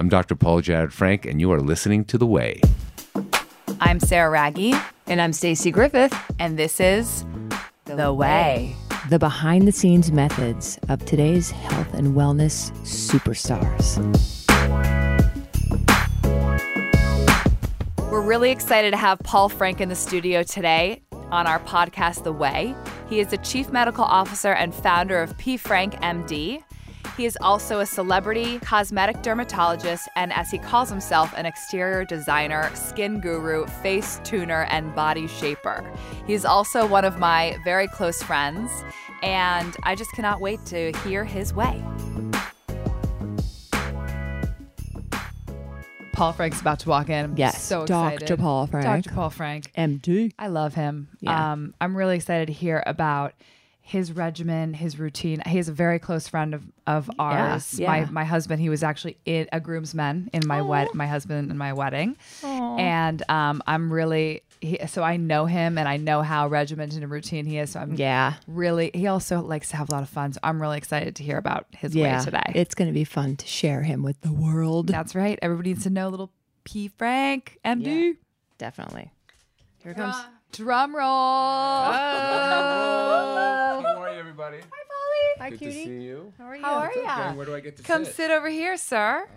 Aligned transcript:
I'm 0.00 0.08
Dr. 0.08 0.34
Paul 0.34 0.62
Jarrod 0.62 0.92
Frank, 0.92 1.26
and 1.26 1.42
you 1.42 1.52
are 1.52 1.60
listening 1.60 2.06
to 2.06 2.16
The 2.16 2.24
Way. 2.24 2.62
I'm 3.82 4.00
Sarah 4.00 4.30
Wragge, 4.30 4.72
And 5.06 5.20
I'm 5.20 5.34
Stacey 5.34 5.70
Griffith. 5.70 6.14
and 6.38 6.58
this 6.58 6.80
is 6.80 7.26
The, 7.84 8.10
Way. 8.10 8.74
The 9.10 9.18
behind 9.18 9.68
the 9.68 9.72
scenes 9.72 10.10
methods 10.10 10.78
of 10.88 11.04
today's 11.04 11.50
health 11.50 11.92
and 11.92 12.16
wellness 12.16 12.72
superstars. 12.80 13.98
We're 18.10 18.22
really 18.22 18.50
excited 18.52 18.92
to 18.92 18.96
have 18.96 19.18
Paul 19.18 19.50
Frank 19.50 19.82
in 19.82 19.90
the 19.90 19.94
studio 19.94 20.42
today 20.42 21.02
on 21.30 21.46
our 21.46 21.60
podcast, 21.60 22.24
The 22.24 22.32
Way. 22.32 22.74
He 23.10 23.20
is 23.20 23.26
the 23.28 23.36
Chief 23.36 23.70
Medical 23.70 24.04
Officer 24.04 24.54
and 24.54 24.74
founder 24.74 25.20
of 25.20 25.36
P. 25.36 25.58
Frank 25.58 25.92
MD. 25.96 26.62
He 27.20 27.26
is 27.26 27.36
also 27.42 27.80
a 27.80 27.84
celebrity 27.84 28.58
cosmetic 28.60 29.20
dermatologist 29.20 30.08
and, 30.16 30.32
as 30.32 30.50
he 30.50 30.56
calls 30.56 30.88
himself, 30.88 31.34
an 31.36 31.44
exterior 31.44 32.02
designer, 32.02 32.74
skin 32.74 33.20
guru, 33.20 33.66
face 33.82 34.22
tuner, 34.24 34.66
and 34.70 34.94
body 34.94 35.26
shaper. 35.26 35.84
He's 36.26 36.46
also 36.46 36.86
one 36.86 37.04
of 37.04 37.18
my 37.18 37.58
very 37.62 37.88
close 37.88 38.22
friends, 38.22 38.70
and 39.22 39.76
I 39.82 39.96
just 39.96 40.10
cannot 40.12 40.40
wait 40.40 40.64
to 40.64 40.92
hear 41.04 41.26
his 41.26 41.52
way. 41.52 41.84
Paul 46.14 46.32
Frank's 46.32 46.62
about 46.62 46.78
to 46.78 46.88
walk 46.88 47.10
in. 47.10 47.26
I'm 47.26 47.36
Yes, 47.36 47.62
so 47.62 47.84
Dr. 47.84 48.38
Paul 48.38 48.66
Frank. 48.66 49.04
Dr. 49.04 49.14
Paul 49.14 49.28
Frank. 49.28 49.70
MD. 49.76 50.32
I 50.38 50.46
love 50.46 50.72
him. 50.72 51.08
Yeah. 51.20 51.52
Um, 51.52 51.74
I'm 51.82 51.94
really 51.94 52.16
excited 52.16 52.46
to 52.46 52.54
hear 52.54 52.82
about 52.86 53.34
his 53.90 54.12
regimen, 54.12 54.72
his 54.74 54.98
routine. 54.98 55.42
He 55.46 55.58
is 55.58 55.68
a 55.68 55.72
very 55.72 55.98
close 55.98 56.28
friend 56.28 56.54
of, 56.54 56.62
of 56.86 57.10
ours. 57.18 57.78
yeah. 57.78 57.86
My 57.88 58.04
my 58.10 58.24
husband, 58.24 58.60
he 58.60 58.68
was 58.68 58.82
actually 58.84 59.16
in 59.24 59.48
a 59.52 59.58
groomsman 59.60 60.30
in 60.32 60.46
my 60.46 60.62
wed 60.62 60.88
my 60.94 61.06
husband 61.08 61.50
and 61.50 61.58
my 61.58 61.72
wedding. 61.72 62.16
And 62.42 63.22
um, 63.28 63.62
I'm 63.66 63.92
really 63.92 64.42
he, 64.60 64.78
so 64.86 65.02
I 65.02 65.16
know 65.16 65.46
him 65.46 65.76
and 65.78 65.88
I 65.88 65.96
know 65.96 66.22
how 66.22 66.46
regimented 66.46 67.02
and 67.02 67.10
routine 67.10 67.46
he 67.46 67.58
is. 67.58 67.70
So 67.70 67.80
I'm 67.80 67.94
Yeah. 67.94 68.34
really 68.46 68.90
he 68.94 69.06
also 69.08 69.40
likes 69.40 69.70
to 69.70 69.76
have 69.76 69.88
a 69.88 69.92
lot 69.92 70.02
of 70.02 70.08
fun. 70.08 70.32
So 70.34 70.40
I'm 70.44 70.60
really 70.62 70.78
excited 70.78 71.16
to 71.16 71.22
hear 71.24 71.38
about 71.38 71.66
his 71.76 71.94
Yeah. 71.94 72.18
way 72.18 72.24
today. 72.24 72.52
It's 72.54 72.74
going 72.76 72.88
to 72.88 72.94
be 72.94 73.04
fun 73.04 73.36
to 73.36 73.46
share 73.46 73.82
him 73.82 74.02
with 74.02 74.20
the 74.20 74.32
world. 74.32 74.86
That's 74.88 75.14
right. 75.16 75.38
Everybody 75.42 75.70
needs 75.70 75.82
to 75.84 75.90
know 75.90 76.08
little 76.10 76.30
P 76.64 76.88
Frank 76.88 77.58
MD. 77.64 77.86
Yeah. 77.86 78.12
Definitely. 78.58 79.10
Here 79.82 79.94
comes. 79.94 80.14
Drum 80.52 80.94
roll. 80.94 81.06
How 81.06 81.96
are 84.02 84.12
you, 84.12 84.18
everybody? 84.18 84.58
Hi, 85.38 85.50
Good 85.50 85.58
to 85.60 85.72
see 85.72 86.00
you. 86.02 86.32
How 86.38 86.44
are 86.44 86.56
you? 86.56 86.62
How 86.62 86.74
are 86.78 86.90
Okay, 86.90 87.36
where 87.36 87.46
do 87.46 87.54
I 87.54 87.60
get 87.60 87.76
to 87.78 87.82
Come 87.82 88.04
sit? 88.04 88.14
sit 88.14 88.30
over 88.30 88.48
here, 88.48 88.76
sir. 88.76 89.28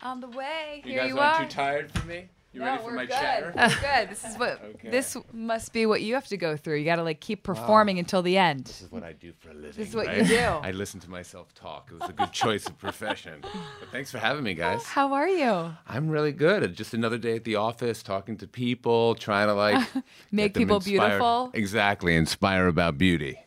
On 0.00 0.20
the 0.20 0.28
way. 0.28 0.82
You 0.84 0.92
here 0.92 1.00
guys 1.00 1.08
you 1.08 1.18
aren't 1.18 1.40
are. 1.40 1.44
too 1.44 1.50
tired 1.50 1.90
for 1.92 2.06
me? 2.06 2.28
You 2.52 2.60
No, 2.60 2.66
ready 2.66 2.82
for 2.82 2.90
my 2.92 3.04
good. 3.06 3.12
chatter? 3.12 3.52
We're 3.54 3.68
good. 3.68 4.10
This 4.10 4.24
is 4.24 4.38
what 4.38 4.62
Okay. 4.76 4.88
this 4.90 5.16
must 5.32 5.72
be 5.74 5.84
what 5.84 6.00
you 6.00 6.14
have 6.14 6.26
to 6.28 6.36
go 6.38 6.56
through. 6.56 6.76
You 6.78 6.84
got 6.86 6.96
to 6.96 7.02
like 7.02 7.20
keep 7.20 7.42
performing 7.42 7.98
until 7.98 8.22
the 8.22 8.38
end. 8.38 8.64
This 8.64 8.82
is 8.82 8.90
what 8.90 9.02
I 9.02 9.12
do 9.12 9.32
for 9.38 9.50
a 9.50 9.54
living. 9.54 9.72
This 9.76 9.88
is 9.90 9.94
what 9.94 10.06
right? 10.06 10.18
you 10.22 10.24
do. 10.24 10.38
I 10.38 10.70
listen 10.70 10.98
to 11.00 11.10
myself 11.10 11.52
talk. 11.54 11.90
It 11.92 12.00
was 12.00 12.08
a 12.08 12.12
good 12.14 12.32
choice 12.32 12.66
of 12.66 12.78
profession. 12.78 13.40
But 13.42 13.90
thanks 13.92 14.10
for 14.10 14.16
having 14.18 14.44
me, 14.44 14.54
guys. 14.54 14.82
How 14.84 15.12
are 15.12 15.28
you? 15.28 15.72
I'm 15.86 16.08
really 16.08 16.32
good. 16.32 16.74
Just 16.74 16.94
another 16.94 17.18
day 17.18 17.36
at 17.36 17.44
the 17.44 17.56
office, 17.56 18.02
talking 18.02 18.38
to 18.38 18.46
people, 18.48 19.14
trying 19.14 19.48
to 19.48 19.54
like 19.54 19.86
Make 20.32 20.54
people 20.54 20.76
inspired- 20.76 21.00
beautiful. 21.10 21.50
Exactly, 21.52 22.16
inspire 22.16 22.66
about 22.66 22.96
beauty. 22.96 23.38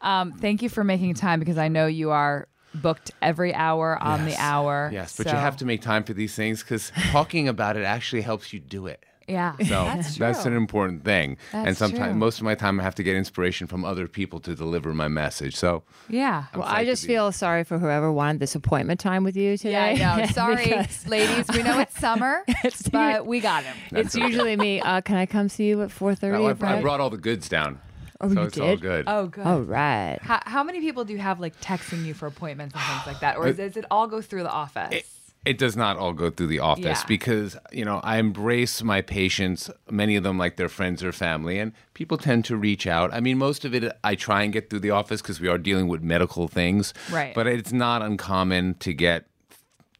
Um, 0.00 0.32
thank 0.34 0.62
you 0.62 0.68
for 0.68 0.84
making 0.84 1.14
time 1.14 1.40
because 1.40 1.58
I 1.58 1.66
know 1.68 1.86
you 1.86 2.10
are 2.10 2.46
booked 2.82 3.10
every 3.22 3.54
hour 3.54 4.00
on 4.02 4.24
the 4.24 4.36
hour. 4.36 4.90
Yes, 4.92 5.16
but 5.16 5.26
so- 5.26 5.32
you 5.32 5.38
have 5.38 5.56
to 5.58 5.64
make 5.64 5.82
time 5.82 6.04
for 6.04 6.12
these 6.14 6.34
things 6.34 6.62
because 6.62 6.92
talking 7.10 7.48
about 7.48 7.76
it 7.76 7.84
actually 7.84 8.22
helps 8.22 8.52
you 8.52 8.60
do 8.60 8.86
it. 8.86 9.02
Yeah, 9.28 9.56
So 9.58 9.64
that's 10.18 10.42
true. 10.44 10.52
an 10.52 10.56
important 10.56 11.04
thing. 11.04 11.36
That's 11.50 11.66
and 11.66 11.76
sometimes, 11.76 12.12
true. 12.12 12.14
most 12.14 12.38
of 12.38 12.44
my 12.44 12.54
time, 12.54 12.78
I 12.78 12.84
have 12.84 12.94
to 12.94 13.02
get 13.02 13.16
inspiration 13.16 13.66
from 13.66 13.84
other 13.84 14.06
people 14.06 14.38
to 14.38 14.54
deliver 14.54 14.94
my 14.94 15.08
message. 15.08 15.56
So 15.56 15.82
yeah. 16.08 16.44
I'm 16.52 16.60
Well, 16.60 16.68
I 16.68 16.84
to 16.84 16.90
just 16.92 17.02
be- 17.02 17.08
feel 17.14 17.32
sorry 17.32 17.64
for 17.64 17.80
whoever 17.80 18.12
wanted 18.12 18.38
this 18.38 18.54
appointment 18.54 19.00
time 19.00 19.24
with 19.24 19.36
you 19.36 19.56
today. 19.56 19.72
Yeah, 19.72 19.90
today. 19.94 20.04
I 20.04 20.18
know. 20.20 20.26
Sorry, 20.32 20.64
Because 20.68 21.08
ladies. 21.08 21.44
We 21.52 21.64
know 21.64 21.80
it's 21.80 21.98
summer, 21.98 22.44
It's- 22.46 22.88
but 22.88 23.26
we 23.26 23.40
got 23.40 23.64
him. 23.64 23.76
it's 23.90 24.14
usually 24.14 24.54
me. 24.54 24.80
Uh, 24.80 25.00
can 25.00 25.16
I 25.16 25.26
come 25.26 25.48
see 25.48 25.64
you 25.66 25.82
at 25.82 25.88
4.30? 25.88 26.38
Oh, 26.38 26.64
I, 26.64 26.76
I 26.76 26.80
brought 26.80 27.00
all 27.00 27.10
the 27.10 27.18
goods 27.18 27.48
down. 27.48 27.80
Oh, 28.20 28.28
so 28.32 28.40
you 28.40 28.46
it's 28.46 28.58
all 28.58 28.76
good. 28.76 29.04
Oh, 29.06 29.26
good. 29.26 29.46
All 29.46 29.60
right. 29.60 30.18
How, 30.22 30.40
how 30.44 30.64
many 30.64 30.80
people 30.80 31.04
do 31.04 31.12
you 31.12 31.18
have 31.18 31.40
like 31.40 31.60
texting 31.60 32.04
you 32.04 32.14
for 32.14 32.26
appointments 32.26 32.74
and 32.74 32.82
things 32.84 33.06
like 33.06 33.20
that, 33.20 33.36
or 33.36 33.48
uh, 33.48 33.52
does 33.52 33.76
it 33.76 33.84
all 33.90 34.06
go 34.06 34.20
through 34.22 34.42
the 34.44 34.50
office? 34.50 34.92
It, 34.92 35.06
it 35.44 35.58
does 35.58 35.76
not 35.76 35.96
all 35.96 36.12
go 36.12 36.28
through 36.28 36.48
the 36.48 36.58
office 36.58 36.84
Yeah. 37.00 37.04
because, 37.06 37.56
you 37.70 37.84
know, 37.84 38.00
I 38.02 38.16
embrace 38.18 38.82
my 38.82 39.00
patients, 39.00 39.70
many 39.88 40.16
of 40.16 40.24
them 40.24 40.38
like 40.38 40.56
their 40.56 40.68
friends 40.68 41.04
or 41.04 41.12
family, 41.12 41.60
and 41.60 41.72
people 41.94 42.18
tend 42.18 42.44
to 42.46 42.56
reach 42.56 42.84
out. 42.86 43.14
I 43.14 43.20
mean, 43.20 43.38
most 43.38 43.64
of 43.64 43.72
it 43.72 43.92
I 44.02 44.16
try 44.16 44.42
and 44.42 44.52
get 44.52 44.70
through 44.70 44.80
the 44.80 44.90
office 44.90 45.22
because 45.22 45.40
we 45.40 45.46
are 45.48 45.58
dealing 45.58 45.86
with 45.86 46.02
medical 46.02 46.48
things. 46.48 46.92
Right. 47.12 47.32
But 47.32 47.46
it's 47.46 47.72
not 47.72 48.02
uncommon 48.02 48.74
to 48.80 48.92
get, 48.92 49.26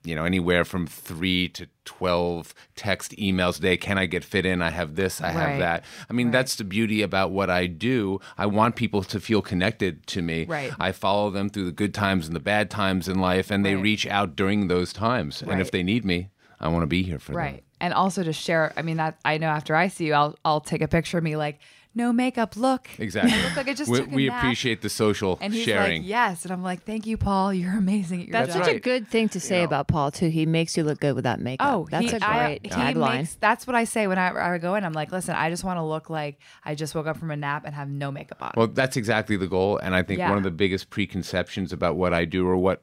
you 0.06 0.15
know, 0.15 0.25
anywhere 0.25 0.65
from 0.65 0.87
three 0.87 1.49
to 1.50 1.67
12 1.84 2.55
text 2.75 3.12
emails 3.12 3.59
a 3.59 3.62
day. 3.62 3.77
Can 3.77 3.99
I 3.99 4.06
get 4.06 4.25
fit 4.25 4.47
in? 4.47 4.62
I 4.62 4.71
have 4.71 4.94
this, 4.94 5.21
I 5.21 5.27
Right. 5.27 5.34
have 5.34 5.59
that. 5.59 5.84
I 6.09 6.12
mean, 6.12 6.31
that's 6.31 6.56
the 6.56 6.65
beauty 6.65 7.03
about 7.03 7.31
what 7.31 7.50
I 7.50 7.67
do. 7.67 8.21
I 8.39 8.47
want 8.47 8.77
people 8.77 9.03
to 9.05 9.21
feel 9.21 9.43
connected 9.43 10.06
to 10.09 10.22
me. 10.22 10.45
Right. 10.45 10.72
I 10.78 10.93
follow 10.93 11.31
them 11.31 11.49
through 11.49 11.65
the 11.66 11.72
good 11.72 11.95
times 11.95 12.27
and 12.27 12.37
the 12.37 12.41
bad 12.41 12.71
times 12.71 13.09
in 13.09 13.19
life, 13.19 13.50
and 13.50 13.65
they 13.65 13.75
reach 13.75 14.06
out 14.06 14.37
during 14.37 14.69
those 14.69 14.93
times. 14.93 15.43
And 15.43 15.61
if 15.61 15.71
they 15.71 15.83
need 15.83 16.05
me, 16.05 16.31
I 16.61 16.69
want 16.69 16.83
to 16.83 16.87
be 16.87 17.03
here 17.03 17.19
for 17.19 17.33
them. 17.33 17.39
right, 17.39 17.65
and 17.81 17.93
also 17.93 18.22
to 18.22 18.33
share. 18.33 18.72
I 18.78 18.83
mean, 18.83 18.97
that 18.97 19.19
I 19.27 19.37
know 19.39 19.49
after 19.49 19.75
I 19.77 19.89
see 19.89 20.06
you, 20.06 20.15
I'll 20.15 20.37
I'll 20.45 20.61
take 20.62 20.81
a 20.81 20.89
picture 20.89 21.19
of 21.19 21.25
me 21.25 21.37
like 21.37 21.59
no 21.97 22.12
makeup. 22.12 22.55
Look, 22.57 22.89
Exactly. 22.99 23.33
Look 23.43 23.57
like 23.57 23.69
I 23.69 23.75
just 23.75 23.91
we 23.91 23.99
took 23.99 24.12
a 24.12 24.15
we 24.15 24.29
nap. 24.29 24.39
appreciate 24.39 24.83
the 24.83 24.89
social 24.89 25.39
And 25.41 25.53
he's 25.53 25.65
sharing. 25.65 26.03
like, 26.03 26.09
yes, 26.09 26.45
and 26.45 26.53
I'm 26.53 26.62
like, 26.62 26.84
thank 26.84 27.07
you, 27.07 27.17
Paul. 27.17 27.53
You're 27.53 27.77
amazing 27.77 28.21
at 28.23 28.29
your 28.29 28.33
That's 28.33 28.55
job. 28.55 28.65
such 28.67 28.75
a 28.77 28.79
good 28.79 29.09
thing 29.09 29.29
to 29.31 29.41
say 29.41 29.59
know. 29.59 29.65
about 29.65 29.89
Paul, 29.89 30.11
too. 30.12 30.29
He 30.29 30.47
makes 30.47 30.77
you 30.77 30.84
look 30.84 31.01
good 31.01 31.17
without 31.17 31.41
makeup. 31.41 31.67
Oh, 31.69 31.89
that's 31.91 32.11
he, 32.12 32.17
a 32.17 32.21
I- 32.23 32.47
great 32.47 32.61
he 32.67 32.71
tagline. 32.71 33.17
makes- 33.19 33.34
that's 33.37 33.67
what 33.67 33.75
I 33.75 33.84
say 33.84 34.07
when 34.07 34.19
I, 34.19 34.55
I 34.55 34.59
go 34.59 34.75
in. 34.77 34.84
I'm 34.84 34.93
like, 34.93 35.11
listen, 35.11 35.34
I 35.34 35.51
just 35.51 35.65
want 35.65 35.79
to 35.79 35.83
look 35.83 36.09
like 36.11 36.39
I 36.65 36.75
just 36.77 36.95
woke 36.95 37.07
up 37.07 37.17
from 37.17 37.31
a 37.33 37.37
nap 37.37 37.65
and 37.67 37.75
have 37.75 37.89
no 37.89 38.13
makeup 38.13 38.43
on. 38.43 38.53
Well, 38.57 38.67
that's 38.69 38.97
exactly 38.97 39.37
the 39.37 39.49
goal. 39.49 39.78
And 39.78 39.95
I 39.95 40.03
think 40.03 40.19
Yeah. 40.19 40.28
one 40.28 40.39
of 40.39 40.45
the 40.45 40.51
biggest 40.51 40.91
preconceptions 40.91 41.73
about 41.73 41.97
what 41.97 42.13
I 42.13 42.25
do 42.27 42.47
or 42.47 42.57
what 42.57 42.83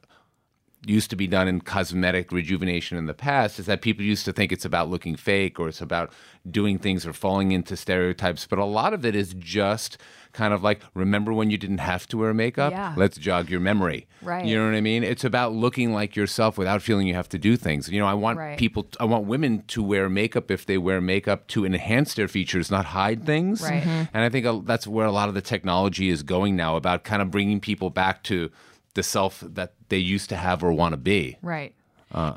used 0.85 1.09
to 1.09 1.16
be 1.16 1.27
done 1.27 1.47
in 1.47 1.61
cosmetic 1.61 2.31
rejuvenation 2.31 2.97
in 2.97 3.05
the 3.05 3.13
past 3.13 3.57
is 3.59 3.66
that 3.67 3.81
people 3.81 4.03
used 4.03 4.25
to 4.25 4.33
think 4.33 4.51
it's 4.51 4.66
about 4.66 4.89
looking 4.89 5.16
fake 5.16 5.59
or 5.59 5.69
it's 5.69 5.81
about 5.81 6.11
doing 6.49 6.77
things 6.77 7.05
or 7.05 7.13
falling 7.13 7.51
into 7.53 7.77
stereotypes. 7.77 8.45
But 8.45 8.59
a 8.59 8.66
lot 8.66 8.94
of 8.94 9.05
it 9.05 9.16
is 9.16 9.33
just 9.39 9.97
kind 10.33 10.53
of 10.53 10.61
like, 10.63 10.81
remember 10.94 11.31
when 11.31 11.49
you 11.49 11.57
didn't 11.57 11.77
have 11.77 12.05
to 12.07 12.17
wear 12.17 12.33
makeup? 12.33 12.71
Yeah. 12.71 12.94
Let's 12.97 13.17
jog 13.17 13.49
your 13.49 13.59
memory. 13.59 14.07
Right. 14.21 14.44
You 14.44 14.57
know 14.57 14.66
what 14.66 14.75
I 14.75 14.81
mean? 14.81 15.03
It's 15.03 15.23
about 15.23 15.53
looking 15.53 15.94
like 15.94 16.16
yourself 16.16 16.57
without 16.57 16.81
feeling 16.81 17.07
you 17.07 17.13
have 17.13 17.29
to 17.29 17.38
do 17.39 17.55
things. 17.55 17.88
You 17.88 18.00
know, 18.00 18.07
I 18.07 18.13
want 18.15 18.38
Right. 18.39 18.57
people, 18.57 18.88
I 19.00 19.05
want 19.05 19.25
women 19.25 19.63
to 19.67 19.81
wear 19.83 20.09
makeup 20.09 20.51
if 20.51 20.65
they 20.65 20.77
wear 20.77 21.00
makeup 21.00 21.47
to 21.50 21.65
enhance 21.65 22.13
their 22.15 22.27
features, 22.27 22.69
not 22.71 22.85
hide 22.88 23.25
things. 23.25 23.61
Right. 23.61 23.83
Mhm. 23.83 24.09
And 24.13 24.23
I 24.23 24.29
think 24.29 24.65
that's 24.65 24.88
where 24.88 25.05
a 25.05 25.11
lot 25.11 25.29
of 25.29 25.35
the 25.35 25.41
technology 25.41 26.09
is 26.09 26.23
going 26.23 26.55
now 26.55 26.75
about 26.75 27.03
kind 27.03 27.21
of 27.21 27.31
bringing 27.31 27.59
people 27.61 27.89
back 27.89 28.23
to 28.23 28.50
the 28.95 29.03
self 29.03 29.44
that 29.47 29.73
they 29.94 30.00
used 30.16 30.28
to 30.30 30.36
have 30.36 30.64
or 30.64 30.72
want 30.74 30.94
to 30.94 30.98
be. 30.98 31.38
right. 31.44 31.74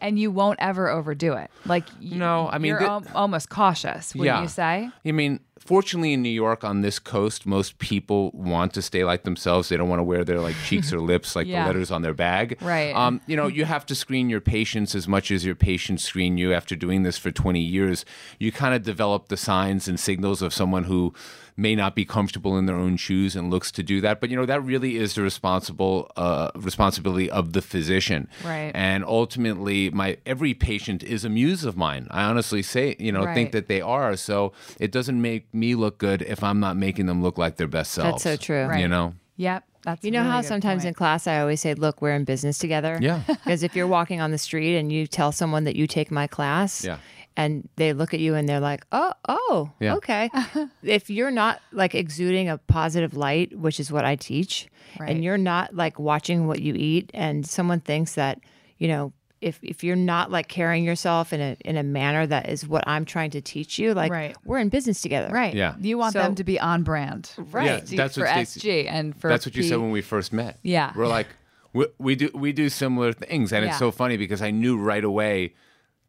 and 0.00 0.18
you 0.18 0.30
won't 0.30 0.58
ever 0.70 0.88
overdo 0.88 1.34
it. 1.34 1.50
Like 1.66 1.84
y- 2.00 2.12
Uh, 2.12 2.16
No, 2.16 2.48
I 2.48 2.56
mean, 2.58 2.70
you're 2.70 2.78
the- 2.80 2.88
al- 2.90 3.04
almost 3.14 3.50
cautious, 3.50 4.14
wouldn't 4.14 4.34
Yeah. 4.36 4.42
you 4.42 4.48
say? 4.48 4.88
I 5.04 5.12
mean, 5.12 5.40
fortunately 5.60 6.14
in 6.14 6.22
New 6.22 6.30
York 6.44 6.64
on 6.64 6.80
this 6.80 6.98
coast, 6.98 7.44
most 7.44 7.78
people 7.78 8.30
want 8.32 8.72
to 8.72 8.80
stay 8.80 9.04
like 9.04 9.24
themselves. 9.24 9.68
They 9.68 9.76
don't 9.76 9.90
want 9.90 10.00
to 10.00 10.08
wear 10.12 10.24
their 10.24 10.40
like 10.40 10.56
cheeks 10.64 10.94
or 10.94 11.00
lips 11.00 11.36
like 11.36 11.46
Yeah. 11.46 11.60
the 11.62 11.66
letters 11.68 11.90
on 11.90 12.00
their 12.00 12.14
bag. 12.14 12.56
Right. 12.62 12.94
Um, 12.96 13.20
you 13.26 13.36
know, 13.36 13.48
you 13.48 13.66
have 13.66 13.84
to 13.86 13.94
screen 13.94 14.30
your 14.30 14.40
patients 14.40 14.94
as 14.94 15.06
much 15.06 15.30
as 15.30 15.44
your 15.44 15.54
patients 15.54 16.04
screen 16.04 16.38
you. 16.38 16.54
After 16.54 16.74
doing 16.74 17.02
this 17.02 17.18
for 17.18 17.30
20 17.30 17.60
years, 17.60 18.06
you 18.38 18.50
kind 18.52 18.74
of 18.74 18.82
develop 18.82 19.28
the 19.28 19.36
signs 19.36 19.88
and 19.88 20.00
signals 20.00 20.40
of 20.40 20.54
someone 20.54 20.84
who 20.84 21.12
may 21.56 21.74
not 21.74 21.94
be 21.94 22.04
comfortable 22.04 22.58
in 22.58 22.66
their 22.66 22.76
own 22.76 22.96
shoes 22.96 23.34
and 23.34 23.50
looks 23.50 23.70
to 23.72 23.82
do 23.82 24.00
that. 24.02 24.20
But 24.20 24.30
you 24.30 24.36
know, 24.36 24.44
that 24.46 24.62
really 24.62 24.96
is 24.96 25.14
the 25.14 25.22
responsible 25.22 26.10
uh, 26.16 26.50
responsibility 26.54 27.30
of 27.30 27.52
the 27.54 27.62
physician. 27.62 28.28
Right. 28.44 28.70
And 28.74 29.04
ultimately, 29.04 29.90
my 29.90 30.18
every 30.26 30.54
patient 30.54 31.02
is 31.02 31.24
a 31.24 31.28
muse 31.28 31.64
of 31.64 31.76
mine. 31.76 32.06
I 32.10 32.24
honestly 32.24 32.62
say, 32.62 32.96
you 32.98 33.10
know, 33.12 33.24
Right. 33.24 33.34
think 33.34 33.52
that 33.52 33.68
they 33.68 33.80
are. 33.80 34.16
So 34.16 34.52
it 34.78 34.92
doesn't 34.92 35.20
make 35.20 35.52
me 35.54 35.74
look 35.74 35.98
good 35.98 36.22
if 36.22 36.42
I'm 36.44 36.60
not 36.60 36.76
making 36.76 37.06
them 37.06 37.22
look 37.22 37.38
like 37.38 37.56
their 37.56 37.66
best 37.68 37.92
selves. 37.92 38.22
That's 38.22 38.40
so 38.40 38.44
true. 38.44 38.66
Right. 38.66 38.80
You 38.80 38.88
know. 38.88 39.14
Yep. 39.36 39.64
That's 39.82 40.04
You 40.04 40.10
know 40.10 40.20
really 40.20 40.30
how 40.32 40.40
good 40.40 40.48
sometimes 40.48 40.84
in 40.84 40.94
class 40.94 41.26
I 41.26 41.40
always 41.40 41.60
say, 41.60 41.74
look, 41.74 42.02
we're 42.02 42.14
in 42.14 42.24
business 42.24 42.58
together? 42.58 42.98
Yeah. 43.00 43.20
Because 43.28 43.62
if 43.62 43.76
you're 43.76 43.86
walking 43.86 44.20
on 44.20 44.30
the 44.32 44.38
street 44.38 44.76
and 44.76 44.90
you 44.92 45.06
tell 45.06 45.30
someone 45.32 45.64
that 45.64 45.76
you 45.76 45.86
take 45.86 46.10
my 46.10 46.26
class, 46.26 46.84
Yeah. 46.84 46.98
And 47.36 47.68
they 47.76 47.92
look 47.92 48.14
at 48.14 48.20
you 48.20 48.34
and 48.34 48.48
they're 48.48 48.60
like, 48.60 48.84
oh, 48.92 49.12
oh, 49.28 49.70
Yeah. 49.80 49.96
okay. 49.96 50.30
if 50.82 51.10
you're 51.10 51.30
not 51.30 51.60
like 51.72 51.94
exuding 51.94 52.48
a 52.48 52.58
positive 52.58 53.14
light, 53.14 53.56
which 53.58 53.78
is 53.80 53.92
what 53.92 54.04
I 54.04 54.16
teach, 54.16 54.68
Right. 54.98 55.10
and 55.10 55.22
you're 55.22 55.36
not 55.38 55.74
like 55.74 55.98
watching 55.98 56.46
what 56.46 56.62
you 56.62 56.74
eat, 56.74 57.10
and 57.12 57.46
someone 57.46 57.80
thinks 57.80 58.14
that, 58.14 58.40
you 58.78 58.88
know, 58.88 59.12
if 59.42 59.58
if 59.62 59.84
you're 59.84 59.94
not 59.96 60.30
like 60.30 60.48
carrying 60.48 60.82
yourself 60.82 61.30
in 61.34 61.40
a 61.42 61.56
in 61.62 61.76
a 61.76 61.82
manner 61.82 62.26
that 62.26 62.48
is 62.48 62.66
what 62.66 62.84
I'm 62.88 63.04
trying 63.04 63.30
to 63.32 63.42
teach 63.42 63.78
you, 63.78 63.92
like 63.92 64.10
Right. 64.10 64.34
we're 64.46 64.58
in 64.58 64.70
business 64.70 65.02
together. 65.02 65.28
Right. 65.30 65.54
Yeah. 65.54 65.74
You 65.78 65.98
want 65.98 66.14
So- 66.14 66.20
them 66.20 66.34
to 66.36 66.44
be 66.44 66.58
on 66.58 66.82
brand. 66.84 67.30
Right. 67.36 67.66
Yeah, 67.90 67.96
that's 67.98 68.14
for 68.14 68.22
what 68.22 68.30
Stacey- 68.48 68.60
SG 68.60 68.86
and 68.88 69.14
for 69.14 69.28
That's 69.28 69.44
what 69.44 69.54
you 69.54 69.62
P- 69.62 69.68
said 69.68 69.78
when 69.78 69.90
we 69.90 70.00
first 70.00 70.32
met. 70.32 70.58
Yeah. 70.62 70.92
we're 70.96 71.06
like 71.06 71.26
we, 71.74 71.86
we 71.98 72.14
do 72.16 72.30
we 72.32 72.52
do 72.52 72.70
similar 72.70 73.12
things, 73.12 73.52
and 73.52 73.62
Yeah. 73.62 73.70
it's 73.70 73.78
so 73.78 73.90
funny 73.90 74.16
because 74.16 74.40
I 74.40 74.50
knew 74.50 74.78
right 74.78 75.04
away 75.04 75.52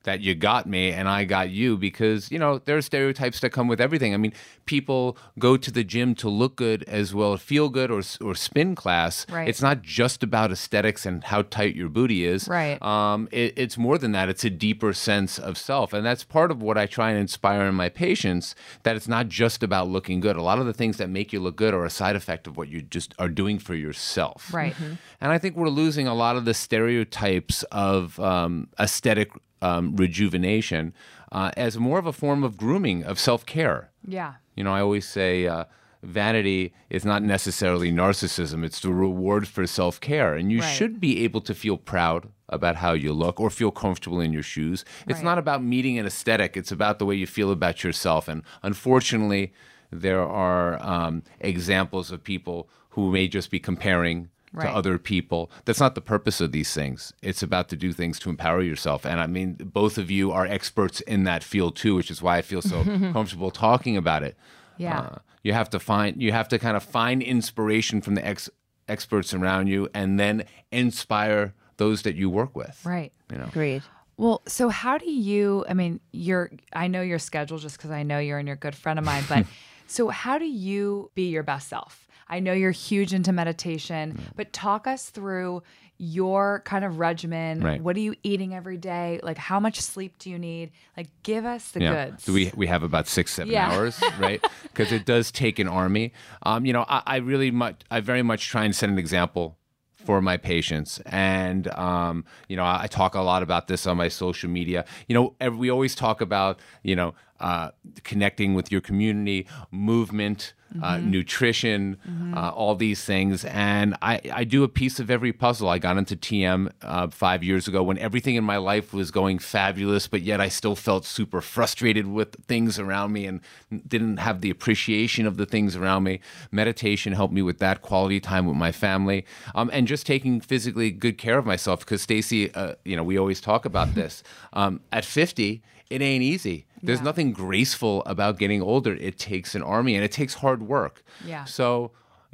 that 0.07 0.21
you 0.21 0.33
got 0.33 0.65
me 0.65 0.94
and 0.94 1.09
I 1.09 1.25
got 1.25 1.50
you 1.50 1.77
because 1.77 2.31
you 2.31 2.39
know 2.39 2.59
there 2.59 2.77
are 2.77 2.81
stereotypes 2.81 3.42
that 3.42 3.50
come 3.50 3.68
with 3.68 3.81
everything. 3.81 4.13
I 4.13 4.18
mean, 4.18 4.31
people 4.65 5.18
go 5.38 5.57
to 5.57 5.69
the 5.69 5.83
gym 5.83 6.15
to 6.15 6.30
look 6.30 6.56
good 6.56 6.86
as 6.86 7.13
well 7.13 7.36
feel 7.36 7.68
good 7.68 7.92
or 7.92 8.01
or 8.21 8.33
spin 8.33 8.74
class. 8.74 9.25
Right. 9.30 9.50
It's 9.50 9.62
not 9.62 9.81
just 9.81 10.24
about 10.24 10.50
aesthetics 10.50 11.06
and 11.06 11.25
how 11.25 11.42
tight 11.42 11.75
your 11.75 11.89
booty 11.89 12.25
is. 12.25 12.48
Right. 12.48 12.81
Um, 12.81 13.27
it, 13.31 13.54
it's 13.57 13.77
more 13.77 13.98
than 13.98 14.13
that. 14.13 14.30
It's 14.30 14.45
a 14.45 14.50
deeper 14.50 14.94
sense 14.94 15.38
of 15.38 15.57
self, 15.57 15.92
and 15.92 16.06
that's 16.06 16.24
part 16.24 16.51
of 16.51 16.62
what 16.62 16.77
I 16.77 16.86
try 16.86 17.12
and 17.12 17.19
inspire 17.19 17.63
in 17.63 17.75
my 17.75 17.89
patients. 17.89 18.56
That 18.83 18.95
it's 18.95 19.09
not 19.09 19.27
just 19.27 19.62
about 19.62 19.89
looking 19.89 20.21
good. 20.21 20.38
A 20.38 20.42
lot 20.42 20.59
of 20.59 20.65
the 20.65 20.74
things 20.74 20.95
that 20.98 21.09
make 21.09 21.33
you 21.33 21.42
look 21.42 21.57
good 21.57 21.74
are 21.74 21.83
a 21.83 21.89
side 21.89 22.15
effect 22.15 22.48
of 22.48 22.56
what 22.56 22.69
you 22.69 22.81
just 22.81 23.13
are 23.19 23.30
doing 23.30 23.59
for 23.59 23.75
yourself. 23.75 24.54
Right. 24.54 24.74
And 25.19 25.33
I 25.33 25.38
think 25.38 25.57
we're 25.57 25.68
losing 25.68 26.07
a 26.07 26.13
lot 26.13 26.38
of 26.38 26.45
the 26.45 26.54
stereotypes 26.54 27.63
of 27.63 28.18
um, 28.21 28.69
aesthetic 28.80 29.31
um, 29.62 29.95
rejuvenation 29.95 30.94
uh, 31.31 31.51
as 31.57 31.77
more 31.77 32.00
of 32.00 32.06
a 32.06 32.13
form 32.13 32.44
of 32.44 32.57
grooming, 32.57 33.04
of 33.04 33.19
self 33.19 33.45
care. 33.45 33.92
Yeah. 34.07 34.36
You 34.56 34.63
know, 34.63 34.74
I 34.74 34.81
always 34.81 35.07
say 35.07 35.45
uh, 35.48 35.65
vanity 36.04 36.74
is 36.89 37.04
not 37.06 37.21
necessarily 37.24 37.92
narcissism, 37.92 38.63
it's 38.63 38.80
the 38.80 38.92
reward 38.94 39.48
for 39.48 39.65
self 39.68 40.00
care. 40.00 40.36
And 40.36 40.51
you 40.51 40.59
Right. 40.59 40.68
should 40.75 41.00
be 41.00 41.24
able 41.24 41.42
to 41.42 41.54
feel 41.54 41.77
proud 41.77 42.30
about 42.50 42.77
how 42.77 42.94
you 42.94 43.12
look 43.12 43.39
or 43.42 43.50
feel 43.50 43.71
comfortable 43.71 44.21
in 44.21 44.31
your 44.31 44.44
shoes. 44.44 44.86
It's 45.07 45.15
Right. 45.19 45.24
not 45.25 45.38
about 45.38 45.62
meeting 45.63 45.98
an 46.00 46.06
aesthetic, 46.06 46.56
it's 46.56 46.71
about 46.71 46.98
the 47.00 47.06
way 47.06 47.15
you 47.15 47.27
feel 47.27 47.51
about 47.51 47.83
yourself. 47.83 48.27
And 48.27 48.42
unfortunately, 48.63 49.51
there 49.92 50.21
are 50.21 50.81
um, 50.86 51.24
examples 51.39 52.12
of 52.12 52.24
people 52.24 52.69
who 52.92 53.12
may 53.12 53.27
just 53.27 53.51
be 53.51 53.59
comparing. 53.59 54.30
Right. 54.57 54.65
To 54.65 54.75
other 54.75 54.98
people. 54.98 55.51
That's 55.65 55.80
not 55.80 55.95
the 55.95 56.01
purpose 56.01 56.42
of 56.42 56.51
these 56.51 56.74
things. 56.74 57.13
It's 57.21 57.44
about 57.44 57.69
to 57.69 57.75
do 57.75 57.94
things 57.94 58.19
to 58.19 58.30
empower 58.30 58.62
yourself. 58.62 59.06
And 59.06 59.19
I 59.19 59.27
mean, 59.27 59.54
both 59.54 59.98
of 59.98 60.09
you 60.09 60.31
are 60.31 60.45
experts 60.45 61.01
in 61.01 61.24
that 61.25 61.44
field 61.44 61.75
too, 61.75 61.95
which 61.95 62.09
is 62.09 62.21
why 62.21 62.38
I 62.38 62.42
feel 62.42 62.62
so 62.62 62.83
comfortable 63.13 63.51
talking 63.51 63.98
about 63.98 64.24
it. 64.24 64.36
Yeah. 64.77 65.00
Uh, 65.00 65.18
you 65.44 65.54
have 65.54 65.69
to 65.71 65.80
find 65.80 66.21
you 66.21 66.31
have 66.31 66.48
to 66.50 66.59
kind 66.59 66.75
of 66.75 66.83
find 66.83 67.21
inspiration 67.21 68.01
from 68.01 68.15
the 68.15 68.25
ex- 68.25 68.50
experts 68.88 69.33
around 69.33 69.68
you 69.68 69.89
and 69.94 70.19
then 70.19 70.45
inspire 70.71 71.54
those 71.77 72.01
that 72.01 72.15
you 72.15 72.30
work 72.30 72.56
with. 72.56 72.83
Right. 72.83 73.13
You 73.31 73.38
know. 73.38 73.45
Agreed. 73.45 73.83
Well, 74.18 74.42
so 74.48 74.69
how 74.69 74.98
do 74.98 75.09
you? 75.09 75.63
I 75.69 75.74
mean, 75.75 76.00
you're. 76.12 76.51
I 76.74 76.88
know 76.88 77.01
your 77.01 77.19
schedule 77.19 77.59
just 77.59 77.77
because 77.77 77.92
I 77.92 78.04
know 78.04 78.18
you're 78.18 78.39
and 78.39 78.48
you're 78.48 78.56
a 78.56 78.59
good 78.59 78.75
friend 78.75 78.98
of 78.98 79.06
mine. 79.06 79.24
But 79.30 79.45
so, 79.88 80.09
how 80.09 80.39
do 80.39 80.45
you 80.45 81.12
be 81.13 81.30
your 81.30 81.44
best 81.44 81.69
self? 81.69 82.06
I 82.30 82.40
know 82.40 82.54
you're 82.54 82.72
huge 82.72 83.14
into 83.14 83.32
meditation, 83.32 84.18
but 84.36 84.54
talk 84.54 84.88
us 84.88 85.10
through 85.10 85.64
your 85.98 86.62
kind 86.66 86.86
of 86.86 87.00
regimen. 87.00 87.62
Right. 87.62 87.82
What 87.82 87.96
are 87.96 88.00
you 88.02 88.16
eating 88.24 88.54
every 88.54 88.78
day? 88.78 89.20
Like, 89.24 89.38
how 89.38 89.60
much 89.60 89.82
sleep 89.82 90.20
do 90.20 90.30
you 90.30 90.38
need? 90.38 90.72
Like, 90.96 91.08
give 91.24 91.46
us 91.46 91.72
the 91.72 91.82
Yeah. 91.82 92.06
goods. 92.06 92.26
Do 92.26 92.34
we 92.34 92.52
we 92.56 92.68
have 92.68 92.84
about 92.84 93.08
six 93.08 93.34
seven 93.34 93.52
Yeah. 93.54 93.72
hours, 93.72 94.04
right? 94.18 94.42
Because 94.64 94.92
it 94.92 95.06
does 95.06 95.32
take 95.32 95.58
an 95.60 95.68
army. 95.68 96.14
Um, 96.44 96.66
you 96.66 96.74
know, 96.74 96.86
I, 96.88 97.02
I 97.06 97.16
really 97.18 97.50
much 97.52 97.82
I 97.90 98.00
very 98.02 98.22
much 98.24 98.48
try 98.48 98.64
and 98.64 98.76
set 98.76 98.90
an 98.90 99.00
example 99.00 99.58
for 100.06 100.22
my 100.22 100.38
patients, 100.38 101.02
and 101.08 101.68
um, 101.70 102.24
you 102.48 102.56
know, 102.56 102.64
I, 102.64 102.84
I 102.84 102.88
talk 102.88 103.16
a 103.16 103.22
lot 103.22 103.42
about 103.44 103.68
this 103.68 103.86
on 103.88 103.98
my 103.98 104.08
social 104.08 104.50
media. 104.50 104.86
You 105.08 105.16
know, 105.40 105.50
we 105.50 105.70
always 105.70 105.96
talk 105.96 106.22
about 106.22 106.60
you 106.84 106.96
know 106.96 107.14
uh, 107.39 107.72
connecting 108.04 108.54
with 108.54 108.72
your 108.72 108.81
community, 108.81 109.48
movement. 109.72 110.54
Uh, 110.84 110.98
nutrition, 110.98 111.98
uh, 112.36 112.50
all 112.50 112.75
these 112.75 113.04
things, 113.04 113.45
and 113.45 113.95
I, 114.01 114.19
I 114.31 114.44
do 114.44 114.66
a 114.66 114.68
piece 114.68 115.00
of 115.00 115.10
every 115.10 115.31
puzzle. 115.31 115.69
I 115.69 115.80
got 115.80 115.98
into 115.98 116.18
TM 116.18 116.69
uh, 116.81 117.07
five 117.07 117.42
years 117.42 117.69
ago 117.69 117.81
when 117.81 117.98
everything 117.98 118.36
in 118.36 118.44
my 118.44 118.57
life 118.57 118.94
was 118.94 119.10
going 119.10 119.39
fabulous, 119.39 120.07
but 120.07 120.22
yet 120.22 120.42
I 120.42 120.50
still 120.50 120.75
felt 120.75 121.06
super 121.06 121.39
frustrated 121.39 122.06
with 122.07 122.36
things 122.48 122.78
around 122.78 123.13
me 123.13 123.25
and 123.25 123.40
didn't 123.88 124.18
have 124.18 124.42
the 124.42 124.50
appreciation 124.50 125.25
of 125.25 125.38
the 125.38 125.45
things 125.45 125.78
around 125.78 126.04
me. 126.04 126.19
Meditation 126.51 127.13
helped 127.13 127.33
me 127.33 127.42
with 127.42 127.60
that 127.60 127.81
quality 127.81 128.19
time 128.19 128.45
with 128.45 128.57
my 128.57 128.74
family, 128.74 129.25
um, 129.56 129.69
and 129.72 129.88
just 129.88 130.06
taking 130.06 130.42
physically 130.42 130.92
good 130.92 131.18
care 131.18 131.38
of 131.38 131.45
myself. 131.45 131.80
Because 131.80 132.01
Stacey, 132.01 132.54
uh, 132.54 132.75
you 132.83 132.98
know, 132.98 133.04
we 133.04 133.18
always 133.18 133.40
talk 133.40 133.63
about 133.63 133.95
this. 133.95 134.22
Um, 134.51 134.81
at 134.92 135.06
fifty, 135.06 135.63
it 135.89 136.01
ain't 136.01 136.24
easy. 136.24 136.66
There's 136.84 137.00
Yeah. 137.00 137.06
nothing 137.06 137.31
graceful 137.34 138.04
about 138.06 138.38
getting 138.38 138.62
older. 138.62 138.94
It 138.95 139.18
takes 139.18 139.56
an 139.56 139.63
army 139.63 139.95
and 139.95 140.04
it 140.04 140.12
takes 140.12 140.36
hard 140.36 140.63
work. 140.63 141.04
Yeah. 141.25 141.45
So, 141.45 141.92